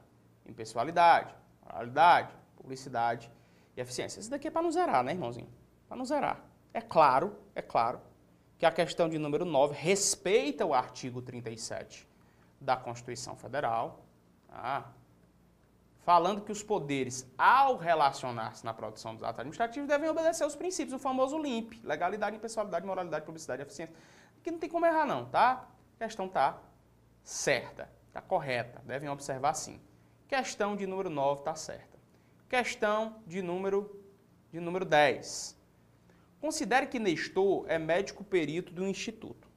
impessoalidade, 0.45 1.33
moralidade, 1.63 2.33
publicidade 2.57 3.31
e 3.77 3.81
eficiência. 3.81 4.19
Isso 4.19 4.29
daqui 4.29 4.47
é 4.47 4.51
para 4.51 4.63
não 4.63 4.71
zerar, 4.71 5.03
né, 5.03 5.11
irmãozinho? 5.11 5.49
Para 5.87 5.95
não 5.95 6.03
zerar. 6.03 6.43
É 6.73 6.81
claro, 6.81 7.37
é 7.53 7.61
claro, 7.61 8.01
que 8.57 8.65
a 8.65 8.71
questão 8.71 9.07
de 9.07 9.17
número 9.17 9.45
9 9.45 9.75
respeita 9.75 10.65
o 10.65 10.73
artigo 10.73 11.21
37 11.21 12.07
da 12.59 12.75
Constituição 12.75 13.35
Federal, 13.35 14.05
tá? 14.47 14.91
Falando 16.03 16.41
que 16.41 16.51
os 16.51 16.63
poderes, 16.63 17.29
ao 17.37 17.77
relacionar-se 17.77 18.65
na 18.65 18.73
produção 18.73 19.13
dos 19.13 19.23
atos 19.23 19.39
administrativos, 19.39 19.87
devem 19.87 20.09
obedecer 20.09 20.45
os 20.45 20.55
princípios, 20.55 20.93
o 20.93 20.99
famoso 20.99 21.37
LIMP, 21.37 21.79
legalidade, 21.83 22.35
impessoalidade, 22.35 22.85
moralidade, 22.85 23.25
publicidade 23.25 23.61
e 23.61 23.63
eficiência. 23.63 23.95
Aqui 24.39 24.51
não 24.51 24.59
tem 24.59 24.69
como 24.69 24.85
errar 24.85 25.05
não, 25.05 25.25
tá? 25.25 25.67
A 25.95 26.03
questão 26.03 26.27
tá 26.27 26.57
certa, 27.23 27.91
tá 28.11 28.21
correta, 28.21 28.81
devem 28.85 29.09
observar 29.09 29.53
sim. 29.53 29.79
Questão 30.27 30.75
de 30.75 30.87
número 30.87 31.09
9 31.09 31.41
está 31.41 31.53
certa. 31.55 31.99
Questão 32.49 33.21
de 33.27 33.41
número, 33.41 34.03
de 34.51 34.59
número 34.59 34.85
10. 34.85 35.59
Considere 36.39 36.87
que 36.87 36.97
Nestor 36.97 37.65
é 37.67 37.77
médico 37.77 38.23
perito 38.23 38.73
do 38.73 38.87
Instituto. 38.87 39.50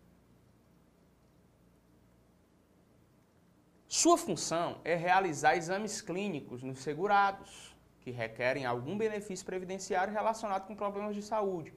Sua 3.97 4.19
função 4.19 4.81
é 4.83 4.97
realizar 4.97 5.57
exames 5.57 6.01
clínicos 6.03 6.65
nos 6.65 6.81
segurados, 6.81 7.77
que 8.01 8.11
requerem 8.11 8.67
algum 8.67 8.99
benefício 8.99 9.47
previdenciário 9.47 10.13
relacionado 10.13 10.67
com 10.67 10.75
problemas 10.75 11.15
de 11.15 11.23
saúde, 11.23 11.73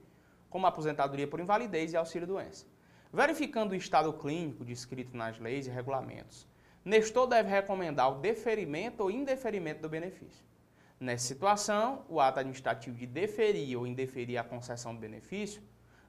como 0.50 0.66
aposentadoria 0.66 1.28
por 1.28 1.38
invalidez 1.38 1.92
e 1.92 1.96
auxílio-doença. 1.96 2.66
Verificando 3.12 3.70
o 3.70 3.76
estado 3.76 4.12
clínico 4.12 4.64
descrito 4.64 5.16
nas 5.16 5.38
leis 5.38 5.68
e 5.68 5.70
regulamentos, 5.70 6.44
Nestor 6.84 7.28
deve 7.28 7.50
recomendar 7.50 8.10
o 8.10 8.20
deferimento 8.20 9.04
ou 9.04 9.12
indeferimento 9.12 9.82
do 9.82 9.88
benefício. 9.88 10.44
Nessa 10.98 11.28
situação, 11.28 12.04
o 12.08 12.20
ato 12.20 12.40
administrativo 12.40 12.96
de 12.96 13.06
deferir 13.06 13.78
ou 13.78 13.86
indeferir 13.86 14.38
a 14.38 14.42
concessão 14.42 14.92
do 14.92 15.00
benefício 15.00 15.62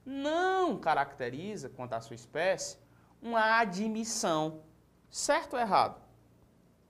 não 0.03 0.75
caracteriza, 0.79 1.69
quanto 1.69 1.93
à 1.93 2.01
sua 2.01 2.15
espécie, 2.15 2.79
uma 3.21 3.59
admissão 3.59 4.63
Certo 5.09 5.53
ou 5.53 5.59
errado? 5.59 6.01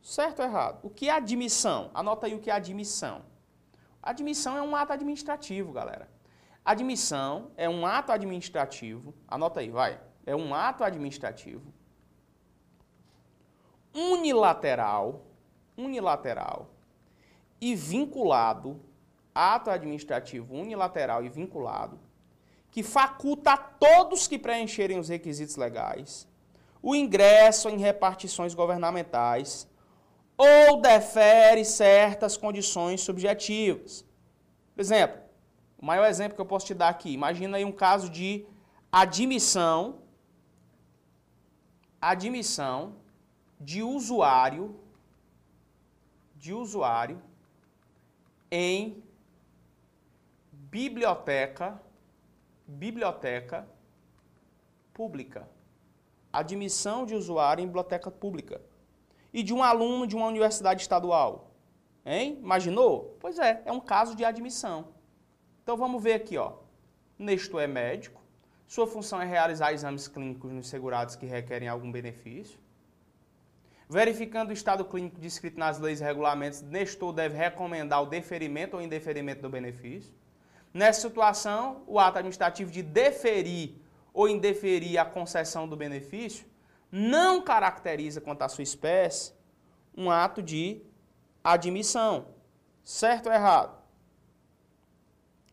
Certo 0.01 0.39
ou 0.39 0.45
errado? 0.45 0.79
O 0.83 0.89
que 0.89 1.09
é 1.09 1.11
admissão? 1.11 1.89
Anota 1.93 2.27
aí 2.27 2.35
o 2.35 2.39
que 2.39 2.49
é 2.49 2.53
admissão. 2.53 3.23
Admissão 4.01 4.57
é 4.57 4.61
um 4.61 4.75
ato 4.75 4.93
administrativo, 4.93 5.71
galera. 5.71 6.09
Admissão 6.63 7.51
é 7.57 7.69
um 7.69 7.85
ato 7.85 8.11
administrativo, 8.11 9.13
anota 9.27 9.59
aí, 9.59 9.69
vai. 9.69 9.99
É 10.25 10.35
um 10.35 10.53
ato 10.53 10.83
administrativo 10.83 11.73
unilateral, 13.93 15.25
unilateral 15.77 16.69
e 17.59 17.75
vinculado, 17.75 18.79
ato 19.33 19.69
administrativo 19.69 20.53
unilateral 20.53 21.23
e 21.23 21.29
vinculado, 21.29 21.99
que 22.71 22.83
faculta 22.83 23.53
a 23.53 23.57
todos 23.57 24.27
que 24.27 24.37
preencherem 24.37 24.99
os 24.99 25.09
requisitos 25.09 25.55
legais 25.55 26.27
o 26.81 26.95
ingresso 26.95 27.69
em 27.69 27.77
repartições 27.77 28.53
governamentais 28.53 29.67
ou 30.37 30.81
defere 30.81 31.65
certas 31.65 32.37
condições 32.37 33.01
subjetivas. 33.01 34.05
Por 34.73 34.81
exemplo, 34.81 35.21
o 35.77 35.85
maior 35.85 36.05
exemplo 36.05 36.35
que 36.35 36.41
eu 36.41 36.45
posso 36.45 36.65
te 36.65 36.73
dar 36.73 36.89
aqui, 36.89 37.11
imagina 37.11 37.57
aí 37.57 37.65
um 37.65 37.71
caso 37.71 38.09
de 38.09 38.45
admissão, 38.91 39.99
admissão 42.01 42.95
de 43.59 43.83
usuário 43.83 44.79
de 46.37 46.53
usuário 46.53 47.21
em 48.49 49.03
biblioteca 50.53 51.81
biblioteca 52.65 53.67
pública. 54.93 55.49
Admissão 56.31 57.05
de 57.05 57.15
usuário 57.15 57.63
em 57.63 57.67
biblioteca 57.67 58.11
pública. 58.11 58.61
E 59.33 59.43
de 59.43 59.53
um 59.53 59.63
aluno 59.63 60.07
de 60.07 60.15
uma 60.15 60.27
universidade 60.27 60.81
estadual. 60.81 61.51
Hein? 62.05 62.39
Imaginou? 62.41 63.17
Pois 63.19 63.37
é, 63.37 63.61
é 63.65 63.71
um 63.71 63.79
caso 63.79 64.15
de 64.15 64.25
admissão. 64.25 64.87
Então 65.63 65.77
vamos 65.77 66.01
ver 66.01 66.13
aqui, 66.13 66.37
ó. 66.37 66.53
Nestor 67.17 67.61
é 67.61 67.67
médico. 67.67 68.21
Sua 68.67 68.87
função 68.87 69.21
é 69.21 69.25
realizar 69.25 69.73
exames 69.73 70.07
clínicos 70.07 70.51
nos 70.51 70.69
segurados 70.69 71.15
que 71.15 71.25
requerem 71.25 71.67
algum 71.67 71.91
benefício. 71.91 72.59
Verificando 73.89 74.51
o 74.51 74.53
estado 74.53 74.85
clínico 74.85 75.19
descrito 75.19 75.59
nas 75.59 75.79
leis 75.79 75.99
e 75.99 76.03
regulamentos, 76.03 76.61
Nestor 76.61 77.11
deve 77.11 77.35
recomendar 77.35 78.03
o 78.03 78.05
deferimento 78.05 78.77
ou 78.77 78.83
indeferimento 78.83 79.41
do 79.41 79.49
benefício. 79.49 80.13
Nessa 80.71 81.01
situação, 81.01 81.81
o 81.87 81.97
ato 81.97 82.19
administrativo 82.19 82.71
de 82.71 82.83
deferir 82.83 83.73
ou 84.13 84.27
indeferir 84.27 84.97
a 84.97 85.05
concessão 85.05 85.67
do 85.67 85.75
benefício 85.75 86.47
não 86.91 87.41
caracteriza 87.41 88.19
quanto 88.19 88.41
à 88.41 88.49
sua 88.49 88.63
espécie 88.63 89.33
um 89.95 90.09
ato 90.09 90.41
de 90.41 90.81
admissão. 91.43 92.27
Certo 92.83 93.27
ou 93.27 93.33
errado? 93.33 93.77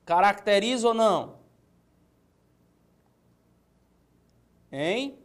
Caracteriza 0.04 0.88
ou 0.88 0.94
não? 0.94 1.38
Hein? 4.70 5.18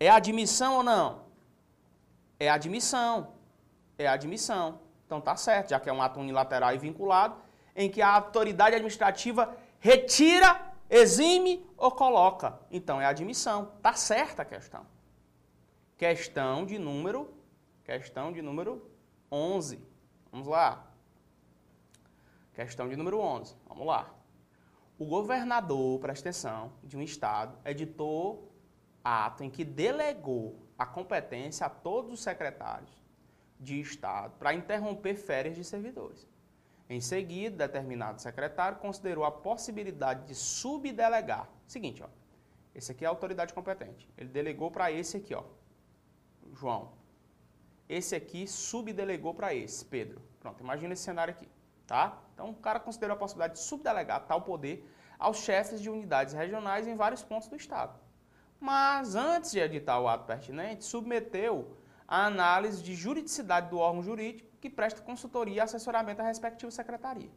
É 0.00 0.08
admissão 0.08 0.76
ou 0.76 0.82
não? 0.82 1.26
É 2.38 2.48
admissão. 2.48 3.34
É 3.98 4.06
admissão. 4.06 4.80
Então 5.04 5.20
tá 5.20 5.36
certo, 5.36 5.70
já 5.70 5.80
que 5.80 5.88
é 5.88 5.92
um 5.92 6.02
ato 6.02 6.20
unilateral 6.20 6.74
e 6.74 6.78
vinculado, 6.78 7.36
em 7.74 7.90
que 7.90 8.02
a 8.02 8.08
autoridade 8.08 8.74
administrativa 8.74 9.56
retira, 9.78 10.67
exime 10.88 11.66
ou 11.76 11.90
coloca. 11.90 12.58
Então 12.70 13.00
é 13.00 13.06
admissão. 13.06 13.72
Tá 13.82 13.92
certa 13.94 14.42
a 14.42 14.44
questão. 14.44 14.86
Questão 15.96 16.64
de 16.64 16.78
número, 16.78 17.34
questão 17.84 18.32
de 18.32 18.40
número 18.40 18.88
11. 19.30 19.82
Vamos 20.30 20.46
lá. 20.46 20.86
Questão 22.54 22.88
de 22.88 22.96
número 22.96 23.18
11. 23.18 23.54
Vamos 23.68 23.86
lá. 23.86 24.14
O 24.98 25.06
governador, 25.06 26.00
presta 26.00 26.28
atenção, 26.28 26.72
de 26.82 26.96
um 26.96 27.02
estado 27.02 27.56
editou 27.64 28.52
ato 29.02 29.44
em 29.44 29.50
que 29.50 29.64
delegou 29.64 30.68
a 30.76 30.84
competência 30.84 31.66
a 31.66 31.70
todos 31.70 32.12
os 32.12 32.20
secretários 32.20 32.90
de 33.58 33.80
estado 33.80 34.36
para 34.38 34.54
interromper 34.54 35.14
férias 35.16 35.56
de 35.56 35.64
servidores. 35.64 36.26
Em 36.88 37.00
seguida, 37.00 37.66
determinado 37.66 38.20
secretário 38.20 38.78
considerou 38.78 39.24
a 39.24 39.30
possibilidade 39.30 40.26
de 40.26 40.34
subdelegar. 40.34 41.48
Seguinte, 41.66 42.02
ó. 42.02 42.08
Esse 42.74 42.92
aqui 42.92 43.04
é 43.04 43.08
a 43.08 43.10
autoridade 43.10 43.52
competente. 43.52 44.08
Ele 44.16 44.28
delegou 44.28 44.70
para 44.70 44.90
esse 44.90 45.16
aqui, 45.18 45.34
ó. 45.34 45.42
João. 46.54 46.92
Esse 47.88 48.14
aqui 48.14 48.46
subdelegou 48.46 49.34
para 49.34 49.54
esse, 49.54 49.84
Pedro. 49.84 50.22
Pronto, 50.40 50.62
imagina 50.62 50.92
esse 50.94 51.02
cenário 51.02 51.32
aqui, 51.34 51.48
tá? 51.86 52.22
Então, 52.32 52.50
o 52.50 52.54
cara 52.54 52.78
considerou 52.78 53.16
a 53.16 53.18
possibilidade 53.18 53.54
de 53.54 53.66
subdelegar 53.66 54.26
tal 54.26 54.42
poder 54.42 54.88
aos 55.18 55.38
chefes 55.38 55.82
de 55.82 55.90
unidades 55.90 56.32
regionais 56.32 56.86
em 56.86 56.94
vários 56.94 57.22
pontos 57.22 57.48
do 57.48 57.56
estado. 57.56 57.98
Mas, 58.60 59.14
antes 59.14 59.50
de 59.50 59.58
editar 59.58 59.98
o 60.00 60.08
ato 60.08 60.24
pertinente, 60.24 60.84
submeteu 60.84 61.76
a 62.06 62.26
análise 62.26 62.82
de 62.82 62.94
juridicidade 62.94 63.68
do 63.68 63.78
órgão 63.78 64.02
jurídico 64.02 64.47
que 64.60 64.70
presta 64.70 65.02
consultoria 65.02 65.56
e 65.56 65.60
assessoramento 65.60 66.22
à 66.22 66.24
respectiva 66.24 66.70
secretaria. 66.70 67.30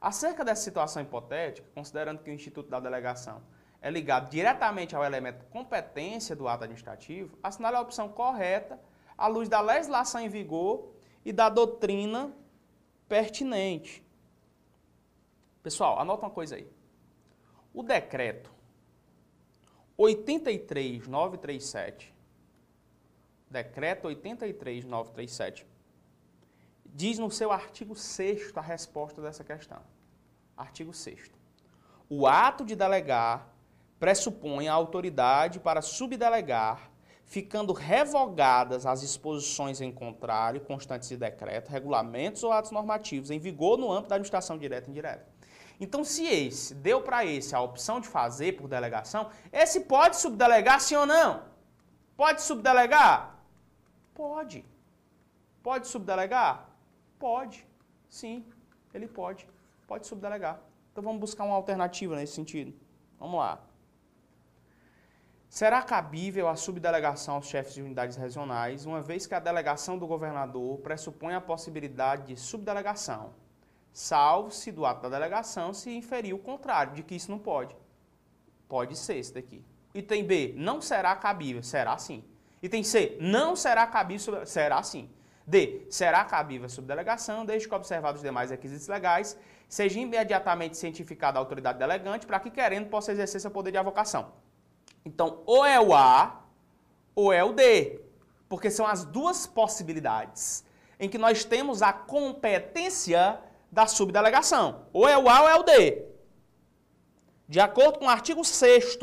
Acerca 0.00 0.44
dessa 0.44 0.62
situação 0.62 1.02
hipotética, 1.02 1.68
considerando 1.74 2.22
que 2.22 2.30
o 2.30 2.34
Instituto 2.34 2.70
da 2.70 2.80
Delegação 2.80 3.42
é 3.82 3.90
ligado 3.90 4.30
diretamente 4.30 4.94
ao 4.94 5.02
elemento 5.04 5.44
competência 5.46 6.36
do 6.36 6.46
ato 6.48 6.64
administrativo, 6.64 7.38
assinale 7.42 7.76
a 7.76 7.80
opção 7.80 8.08
correta 8.08 8.78
à 9.16 9.26
luz 9.26 9.48
da 9.48 9.60
legislação 9.60 10.20
em 10.20 10.28
vigor 10.28 10.92
e 11.24 11.32
da 11.32 11.48
doutrina 11.48 12.32
pertinente. 13.08 14.04
Pessoal, 15.62 15.98
anota 15.98 16.24
uma 16.24 16.30
coisa 16.30 16.56
aí. 16.56 16.70
O 17.72 17.82
decreto 17.82 18.52
83937, 19.96 22.14
decreto 23.50 24.08
83937, 24.08 25.66
diz 26.94 27.18
no 27.18 27.30
seu 27.30 27.52
artigo 27.52 27.94
6 27.94 28.52
a 28.56 28.60
resposta 28.60 29.20
dessa 29.22 29.44
questão. 29.44 29.80
Artigo 30.56 30.92
6 30.92 31.30
O 32.08 32.26
ato 32.26 32.64
de 32.64 32.76
delegar 32.76 33.48
pressupõe 33.98 34.66
a 34.66 34.72
autoridade 34.72 35.60
para 35.60 35.82
subdelegar, 35.82 36.90
ficando 37.24 37.72
revogadas 37.72 38.86
as 38.86 39.02
exposições 39.02 39.80
em 39.80 39.92
contrário, 39.92 40.60
constantes 40.62 41.08
de 41.08 41.16
decreto, 41.16 41.68
regulamentos 41.68 42.42
ou 42.42 42.50
atos 42.50 42.70
normativos 42.70 43.30
em 43.30 43.38
vigor 43.38 43.78
no 43.78 43.92
âmbito 43.92 44.08
da 44.08 44.16
administração 44.16 44.58
direta 44.58 44.88
e 44.88 44.90
indireta. 44.90 45.28
Então, 45.78 46.02
se 46.04 46.26
esse 46.26 46.74
deu 46.74 47.02
para 47.02 47.24
esse 47.24 47.54
a 47.54 47.60
opção 47.60 48.00
de 48.00 48.08
fazer 48.08 48.52
por 48.52 48.68
delegação, 48.68 49.30
esse 49.52 49.80
pode 49.80 50.16
subdelegar 50.16 50.80
sim 50.80 50.96
ou 50.96 51.06
não? 51.06 51.42
Pode 52.16 52.42
subdelegar? 52.42 53.38
Pode. 54.14 54.64
Pode 55.62 55.88
subdelegar? 55.88 56.69
Pode. 57.20 57.64
Sim, 58.08 58.44
ele 58.94 59.06
pode. 59.06 59.46
Pode 59.86 60.06
subdelegar. 60.06 60.58
Então 60.90 61.04
vamos 61.04 61.20
buscar 61.20 61.44
uma 61.44 61.54
alternativa 61.54 62.16
nesse 62.16 62.32
sentido. 62.32 62.74
Vamos 63.18 63.38
lá. 63.38 63.62
Será 65.50 65.82
cabível 65.82 66.48
a 66.48 66.56
subdelegação 66.56 67.34
aos 67.34 67.46
chefes 67.46 67.74
de 67.74 67.82
unidades 67.82 68.16
regionais, 68.16 68.86
uma 68.86 69.02
vez 69.02 69.26
que 69.26 69.34
a 69.34 69.40
delegação 69.40 69.98
do 69.98 70.06
governador 70.06 70.78
pressupõe 70.78 71.34
a 71.34 71.40
possibilidade 71.40 72.28
de 72.28 72.36
subdelegação, 72.36 73.34
salvo 73.92 74.52
se 74.52 74.70
do 74.70 74.86
ato 74.86 75.02
da 75.02 75.08
delegação 75.08 75.74
se 75.74 75.90
inferir 75.90 76.34
o 76.34 76.38
contrário, 76.38 76.94
de 76.94 77.02
que 77.02 77.16
isso 77.16 77.30
não 77.30 77.38
pode. 77.38 77.76
Pode 78.68 78.96
ser 78.96 79.16
esse 79.16 79.34
daqui. 79.34 79.64
Item 79.92 80.24
B, 80.24 80.54
não 80.56 80.80
será 80.80 81.16
cabível, 81.16 81.64
será 81.64 81.98
sim. 81.98 82.24
Item 82.62 82.84
C, 82.84 83.18
não 83.20 83.56
será 83.56 83.86
cabível, 83.88 84.46
será 84.46 84.80
sim. 84.84 85.10
D, 85.50 85.84
será 85.90 86.24
cabível 86.24 86.66
a 86.66 86.68
subdelegação, 86.68 87.44
desde 87.44 87.68
que 87.68 87.74
observados 87.74 88.20
os 88.20 88.24
demais 88.24 88.50
requisitos 88.50 88.86
legais, 88.86 89.36
seja 89.68 89.98
imediatamente 89.98 90.76
cientificada 90.76 91.38
a 91.38 91.40
autoridade 91.40 91.76
delegante 91.76 92.24
para 92.24 92.38
que 92.38 92.50
querendo 92.50 92.88
possa 92.88 93.10
exercer 93.10 93.40
seu 93.40 93.50
poder 93.50 93.72
de 93.72 93.76
avocação. 93.76 94.32
Então, 95.04 95.42
ou 95.44 95.66
é 95.66 95.80
o 95.80 95.92
A 95.92 96.44
ou 97.16 97.32
é 97.32 97.42
o 97.42 97.52
D, 97.52 98.00
porque 98.48 98.70
são 98.70 98.86
as 98.86 99.04
duas 99.04 99.44
possibilidades 99.44 100.64
em 101.00 101.08
que 101.08 101.18
nós 101.18 101.44
temos 101.44 101.82
a 101.82 101.92
competência 101.92 103.40
da 103.72 103.88
subdelegação. 103.88 104.86
Ou 104.92 105.08
é 105.08 105.18
o 105.18 105.28
A 105.28 105.42
ou 105.42 105.48
é 105.48 105.54
o 105.56 105.62
D. 105.64 106.04
De 107.48 107.58
acordo 107.58 107.98
com 107.98 108.04
o 108.04 108.08
artigo 108.08 108.44
6 108.44 108.96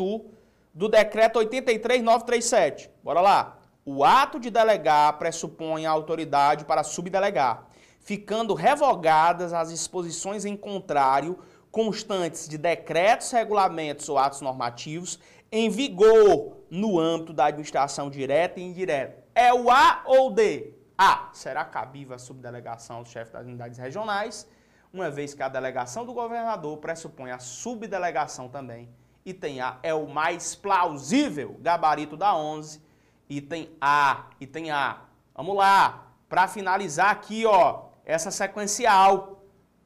do 0.73 0.87
decreto 0.87 1.39
83937. 1.39 2.89
Bora 3.03 3.19
lá. 3.19 3.56
O 3.89 4.03
ato 4.03 4.37
de 4.37 4.49
delegar 4.49 5.17
pressupõe 5.17 5.85
a 5.85 5.91
autoridade 5.91 6.65
para 6.65 6.83
subdelegar, 6.83 7.69
ficando 8.01 8.53
revogadas 8.53 9.53
as 9.53 9.71
exposições 9.71 10.43
em 10.43 10.57
contrário 10.57 11.39
constantes 11.71 12.49
de 12.49 12.57
decretos, 12.57 13.31
regulamentos 13.31 14.09
ou 14.09 14.17
atos 14.17 14.41
normativos 14.41 15.17
em 15.49 15.69
vigor 15.69 16.57
no 16.69 16.99
âmbito 16.99 17.31
da 17.31 17.45
administração 17.45 18.09
direta 18.09 18.59
e 18.59 18.63
indireta. 18.63 19.23
É 19.33 19.53
o 19.53 19.71
A 19.71 20.03
ou 20.05 20.31
D? 20.31 20.73
A. 20.97 21.29
Será 21.31 21.63
cabível 21.63 22.13
a 22.13 22.19
subdelegação 22.19 23.03
do 23.03 23.07
chefe 23.07 23.31
das 23.31 23.45
unidades 23.45 23.77
regionais, 23.77 24.45
uma 24.91 25.09
vez 25.09 25.33
que 25.33 25.41
a 25.41 25.47
delegação 25.47 26.05
do 26.05 26.13
governador 26.13 26.77
pressupõe 26.79 27.31
a 27.31 27.39
subdelegação 27.39 28.49
também. 28.49 28.89
Item 29.25 29.61
A 29.61 29.79
é 29.81 29.93
o 29.93 30.07
mais 30.09 30.55
plausível, 30.55 31.55
gabarito 31.61 32.17
da 32.17 32.35
11. 32.35 32.85
Item 33.29 33.69
A, 33.79 34.27
item 34.39 34.71
A. 34.71 35.01
Vamos 35.35 35.55
lá, 35.55 36.07
para 36.27 36.47
finalizar 36.47 37.11
aqui, 37.11 37.45
ó, 37.45 37.89
essa 38.05 38.31
sequencial. 38.31 39.43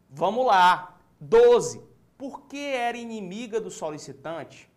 Vamos 0.09 0.45
lá. 0.45 0.97
12. 1.19 1.81
Por 2.17 2.41
que 2.41 2.57
era 2.57 2.97
inimiga 2.97 3.59
do 3.59 3.71
solicitante? 3.71 4.71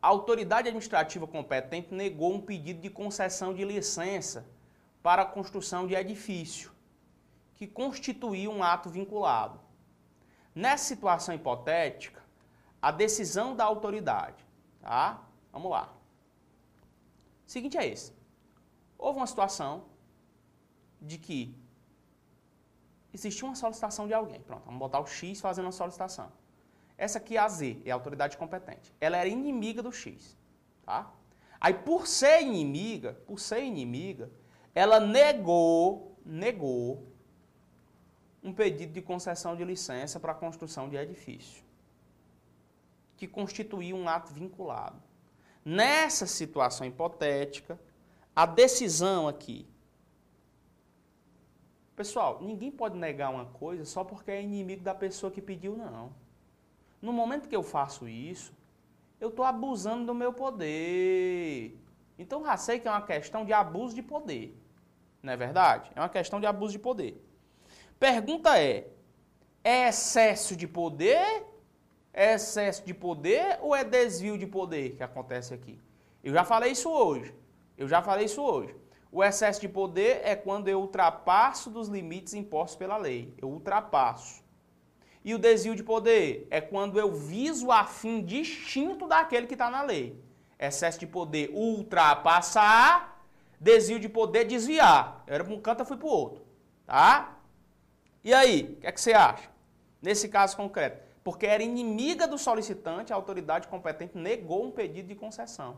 a 0.00 0.06
autoridade 0.06 0.68
administrativa 0.68 1.26
competente 1.26 1.92
negou 1.92 2.32
um 2.32 2.40
pedido 2.40 2.80
de 2.80 2.88
concessão 2.88 3.52
de 3.52 3.64
licença 3.64 4.46
para 5.02 5.22
a 5.22 5.26
construção 5.26 5.86
de 5.86 5.94
edifício, 5.94 6.72
que 7.54 7.66
constituía 7.66 8.48
um 8.48 8.62
ato 8.62 8.88
vinculado. 8.88 9.60
Nessa 10.54 10.84
situação 10.84 11.34
hipotética, 11.34 12.22
a 12.80 12.92
decisão 12.92 13.56
da 13.56 13.64
autoridade, 13.64 14.44
tá? 14.80 15.22
Vamos 15.52 15.70
lá. 15.70 15.92
O 17.48 17.50
seguinte 17.50 17.78
é 17.78 17.86
esse. 17.88 18.12
houve 18.98 19.18
uma 19.18 19.26
situação 19.26 19.86
de 21.00 21.16
que 21.16 21.56
existiu 23.12 23.46
uma 23.46 23.56
solicitação 23.56 24.06
de 24.06 24.12
alguém. 24.12 24.40
Pronto, 24.42 24.64
vamos 24.66 24.78
botar 24.78 25.00
o 25.00 25.06
X 25.06 25.40
fazendo 25.40 25.64
uma 25.64 25.72
solicitação. 25.72 26.30
Essa 26.98 27.16
aqui 27.16 27.38
é 27.38 27.40
a 27.40 27.48
Z, 27.48 27.80
é 27.86 27.90
a 27.90 27.94
autoridade 27.94 28.36
competente. 28.36 28.94
Ela 29.00 29.16
era 29.16 29.28
inimiga 29.30 29.82
do 29.82 29.90
X, 29.90 30.36
tá? 30.84 31.10
Aí 31.58 31.72
por 31.72 32.06
ser 32.06 32.42
inimiga, 32.42 33.14
por 33.26 33.40
ser 33.40 33.62
inimiga, 33.62 34.30
ela 34.74 35.00
negou, 35.00 36.18
negou 36.26 37.08
um 38.42 38.52
pedido 38.52 38.92
de 38.92 39.00
concessão 39.00 39.56
de 39.56 39.64
licença 39.64 40.20
para 40.20 40.32
a 40.32 40.34
construção 40.34 40.86
de 40.86 40.96
edifício, 40.96 41.64
que 43.16 43.26
constituía 43.26 43.96
um 43.96 44.06
ato 44.06 44.34
vinculado. 44.34 45.07
Nessa 45.70 46.26
situação 46.26 46.86
hipotética, 46.86 47.78
a 48.34 48.46
decisão 48.46 49.28
aqui. 49.28 49.68
Pessoal, 51.94 52.38
ninguém 52.40 52.70
pode 52.70 52.96
negar 52.96 53.28
uma 53.28 53.44
coisa 53.44 53.84
só 53.84 54.02
porque 54.02 54.30
é 54.30 54.40
inimigo 54.40 54.82
da 54.82 54.94
pessoa 54.94 55.30
que 55.30 55.42
pediu, 55.42 55.76
não. 55.76 56.10
No 57.02 57.12
momento 57.12 57.50
que 57.50 57.54
eu 57.54 57.62
faço 57.62 58.08
isso, 58.08 58.54
eu 59.20 59.28
estou 59.28 59.44
abusando 59.44 60.06
do 60.06 60.14
meu 60.14 60.32
poder. 60.32 61.78
Então 62.18 62.42
já 62.42 62.56
sei 62.56 62.80
que 62.80 62.88
é 62.88 62.90
uma 62.90 63.02
questão 63.02 63.44
de 63.44 63.52
abuso 63.52 63.94
de 63.94 64.02
poder. 64.02 64.56
Não 65.22 65.34
é 65.34 65.36
verdade? 65.36 65.90
É 65.94 66.00
uma 66.00 66.08
questão 66.08 66.40
de 66.40 66.46
abuso 66.46 66.72
de 66.72 66.78
poder. 66.78 67.22
Pergunta 68.00 68.58
é: 68.58 68.88
é 69.62 69.86
excesso 69.86 70.56
de 70.56 70.66
poder? 70.66 71.44
É 72.18 72.34
excesso 72.34 72.84
de 72.84 72.92
poder 72.92 73.60
ou 73.62 73.76
é 73.76 73.84
desvio 73.84 74.36
de 74.36 74.44
poder 74.44 74.96
que 74.96 75.04
acontece 75.04 75.54
aqui? 75.54 75.78
Eu 76.20 76.32
já 76.32 76.42
falei 76.42 76.72
isso 76.72 76.90
hoje. 76.90 77.32
Eu 77.76 77.86
já 77.86 78.02
falei 78.02 78.24
isso 78.24 78.42
hoje. 78.42 78.74
O 79.12 79.22
excesso 79.22 79.60
de 79.60 79.68
poder 79.68 80.20
é 80.24 80.34
quando 80.34 80.66
eu 80.66 80.80
ultrapasso 80.80 81.70
dos 81.70 81.86
limites 81.86 82.34
impostos 82.34 82.74
pela 82.74 82.96
lei. 82.96 83.32
Eu 83.40 83.48
ultrapasso. 83.48 84.42
E 85.24 85.32
o 85.32 85.38
desvio 85.38 85.76
de 85.76 85.84
poder 85.84 86.48
é 86.50 86.60
quando 86.60 86.98
eu 86.98 87.14
viso 87.14 87.70
a 87.70 87.84
fim 87.84 88.20
distinto 88.24 89.06
daquele 89.06 89.46
que 89.46 89.54
está 89.54 89.70
na 89.70 89.82
lei. 89.82 90.20
Excesso 90.58 90.98
de 90.98 91.06
poder, 91.06 91.50
ultrapassar. 91.54 93.22
Desvio 93.60 94.00
de 94.00 94.08
poder, 94.08 94.44
desviar. 94.44 95.22
Eu 95.24 95.34
era 95.36 95.44
para 95.44 95.54
um 95.54 95.60
canto, 95.60 95.82
eu 95.82 95.86
fui 95.86 95.96
para 95.96 96.08
o 96.08 96.10
outro. 96.10 96.44
Tá? 96.84 97.38
E 98.24 98.34
aí, 98.34 98.74
o 98.76 98.80
que, 98.80 98.86
é 98.88 98.90
que 98.90 99.00
você 99.00 99.12
acha? 99.12 99.48
Nesse 100.02 100.28
caso 100.28 100.56
concreto. 100.56 101.07
Porque 101.28 101.46
era 101.46 101.62
inimiga 101.62 102.26
do 102.26 102.38
solicitante, 102.38 103.12
a 103.12 103.16
autoridade 103.16 103.68
competente 103.68 104.16
negou 104.16 104.64
um 104.64 104.70
pedido 104.70 105.08
de 105.08 105.14
concessão. 105.14 105.76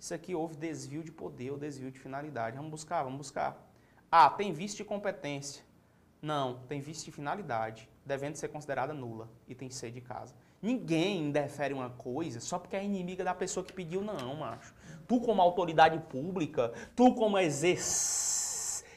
Isso 0.00 0.14
aqui 0.14 0.34
houve 0.34 0.56
desvio 0.56 1.04
de 1.04 1.12
poder 1.12 1.50
ou 1.50 1.58
desvio 1.58 1.90
de 1.90 2.00
finalidade. 2.00 2.56
Vamos 2.56 2.70
buscar, 2.70 3.02
vamos 3.02 3.18
buscar. 3.18 3.70
Ah, 4.10 4.30
tem 4.30 4.50
visto 4.50 4.78
de 4.78 4.84
competência. 4.84 5.62
Não, 6.22 6.60
tem 6.60 6.80
visto 6.80 7.04
de 7.04 7.12
finalidade, 7.12 7.86
devendo 8.02 8.36
ser 8.36 8.48
considerada 8.48 8.94
nula 8.94 9.28
e 9.46 9.54
tem 9.54 9.68
ser 9.68 9.90
de 9.90 10.00
casa. 10.00 10.34
Ninguém 10.62 11.24
indefere 11.24 11.74
uma 11.74 11.90
coisa 11.90 12.40
só 12.40 12.58
porque 12.58 12.76
é 12.76 12.82
inimiga 12.82 13.22
da 13.22 13.34
pessoa 13.34 13.62
que 13.62 13.74
pediu, 13.74 14.00
não, 14.00 14.36
macho. 14.36 14.74
Tu 15.06 15.20
como 15.20 15.42
autoridade 15.42 15.98
pública, 16.08 16.72
tu 16.96 17.14
como 17.14 17.38
exer... 17.38 17.76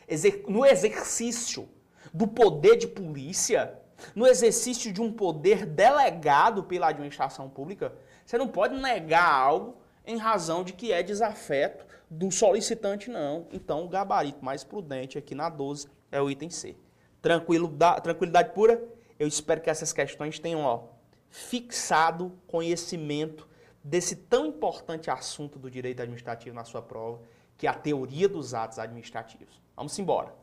Exer... 0.08 0.46
no 0.48 0.66
exercício 0.66 1.68
do 2.14 2.26
poder 2.30 2.78
de 2.78 2.88
polícia, 2.88 3.81
no 4.16 4.28
exercício 4.28 4.92
de 4.92 5.02
um 5.02 5.12
poder 5.12 5.66
delegado 5.66 6.64
pela 6.64 6.90
administração 6.90 7.50
pública, 7.50 7.94
você 8.26 8.38
não 8.38 8.48
pode 8.48 8.76
negar 8.76 9.32
algo 9.32 9.76
em 10.06 10.18
razão 10.18 10.64
de 10.64 10.74
que 10.74 10.92
é 10.92 11.04
desafeto 11.04 11.86
do 12.10 12.30
solicitante, 12.32 13.10
não. 13.10 13.48
Então, 13.52 13.86
o 13.86 13.88
gabarito 13.88 14.44
mais 14.44 14.64
prudente 14.64 15.18
aqui 15.18 15.34
na 15.34 15.50
12 15.50 15.88
é 16.12 16.22
o 16.22 16.30
item 16.30 16.50
C. 16.50 16.76
Tranquilo, 17.22 17.74
tranquilidade 18.04 18.54
pura? 18.54 18.84
Eu 19.18 19.28
espero 19.28 19.62
que 19.62 19.70
essas 19.70 19.94
questões 19.94 20.40
tenham 20.40 20.62
ó, 20.62 20.84
fixado 21.30 22.34
conhecimento 22.48 23.48
desse 23.84 24.16
tão 24.16 24.46
importante 24.46 25.10
assunto 25.10 25.58
do 25.58 25.70
direito 25.70 26.02
administrativo 26.02 26.56
na 26.56 26.64
sua 26.64 26.82
prova, 26.82 27.22
que 27.58 27.68
é 27.68 27.70
a 27.70 27.74
teoria 27.74 28.28
dos 28.28 28.54
atos 28.54 28.80
administrativos. 28.80 29.62
Vamos 29.76 29.98
embora. 29.98 30.41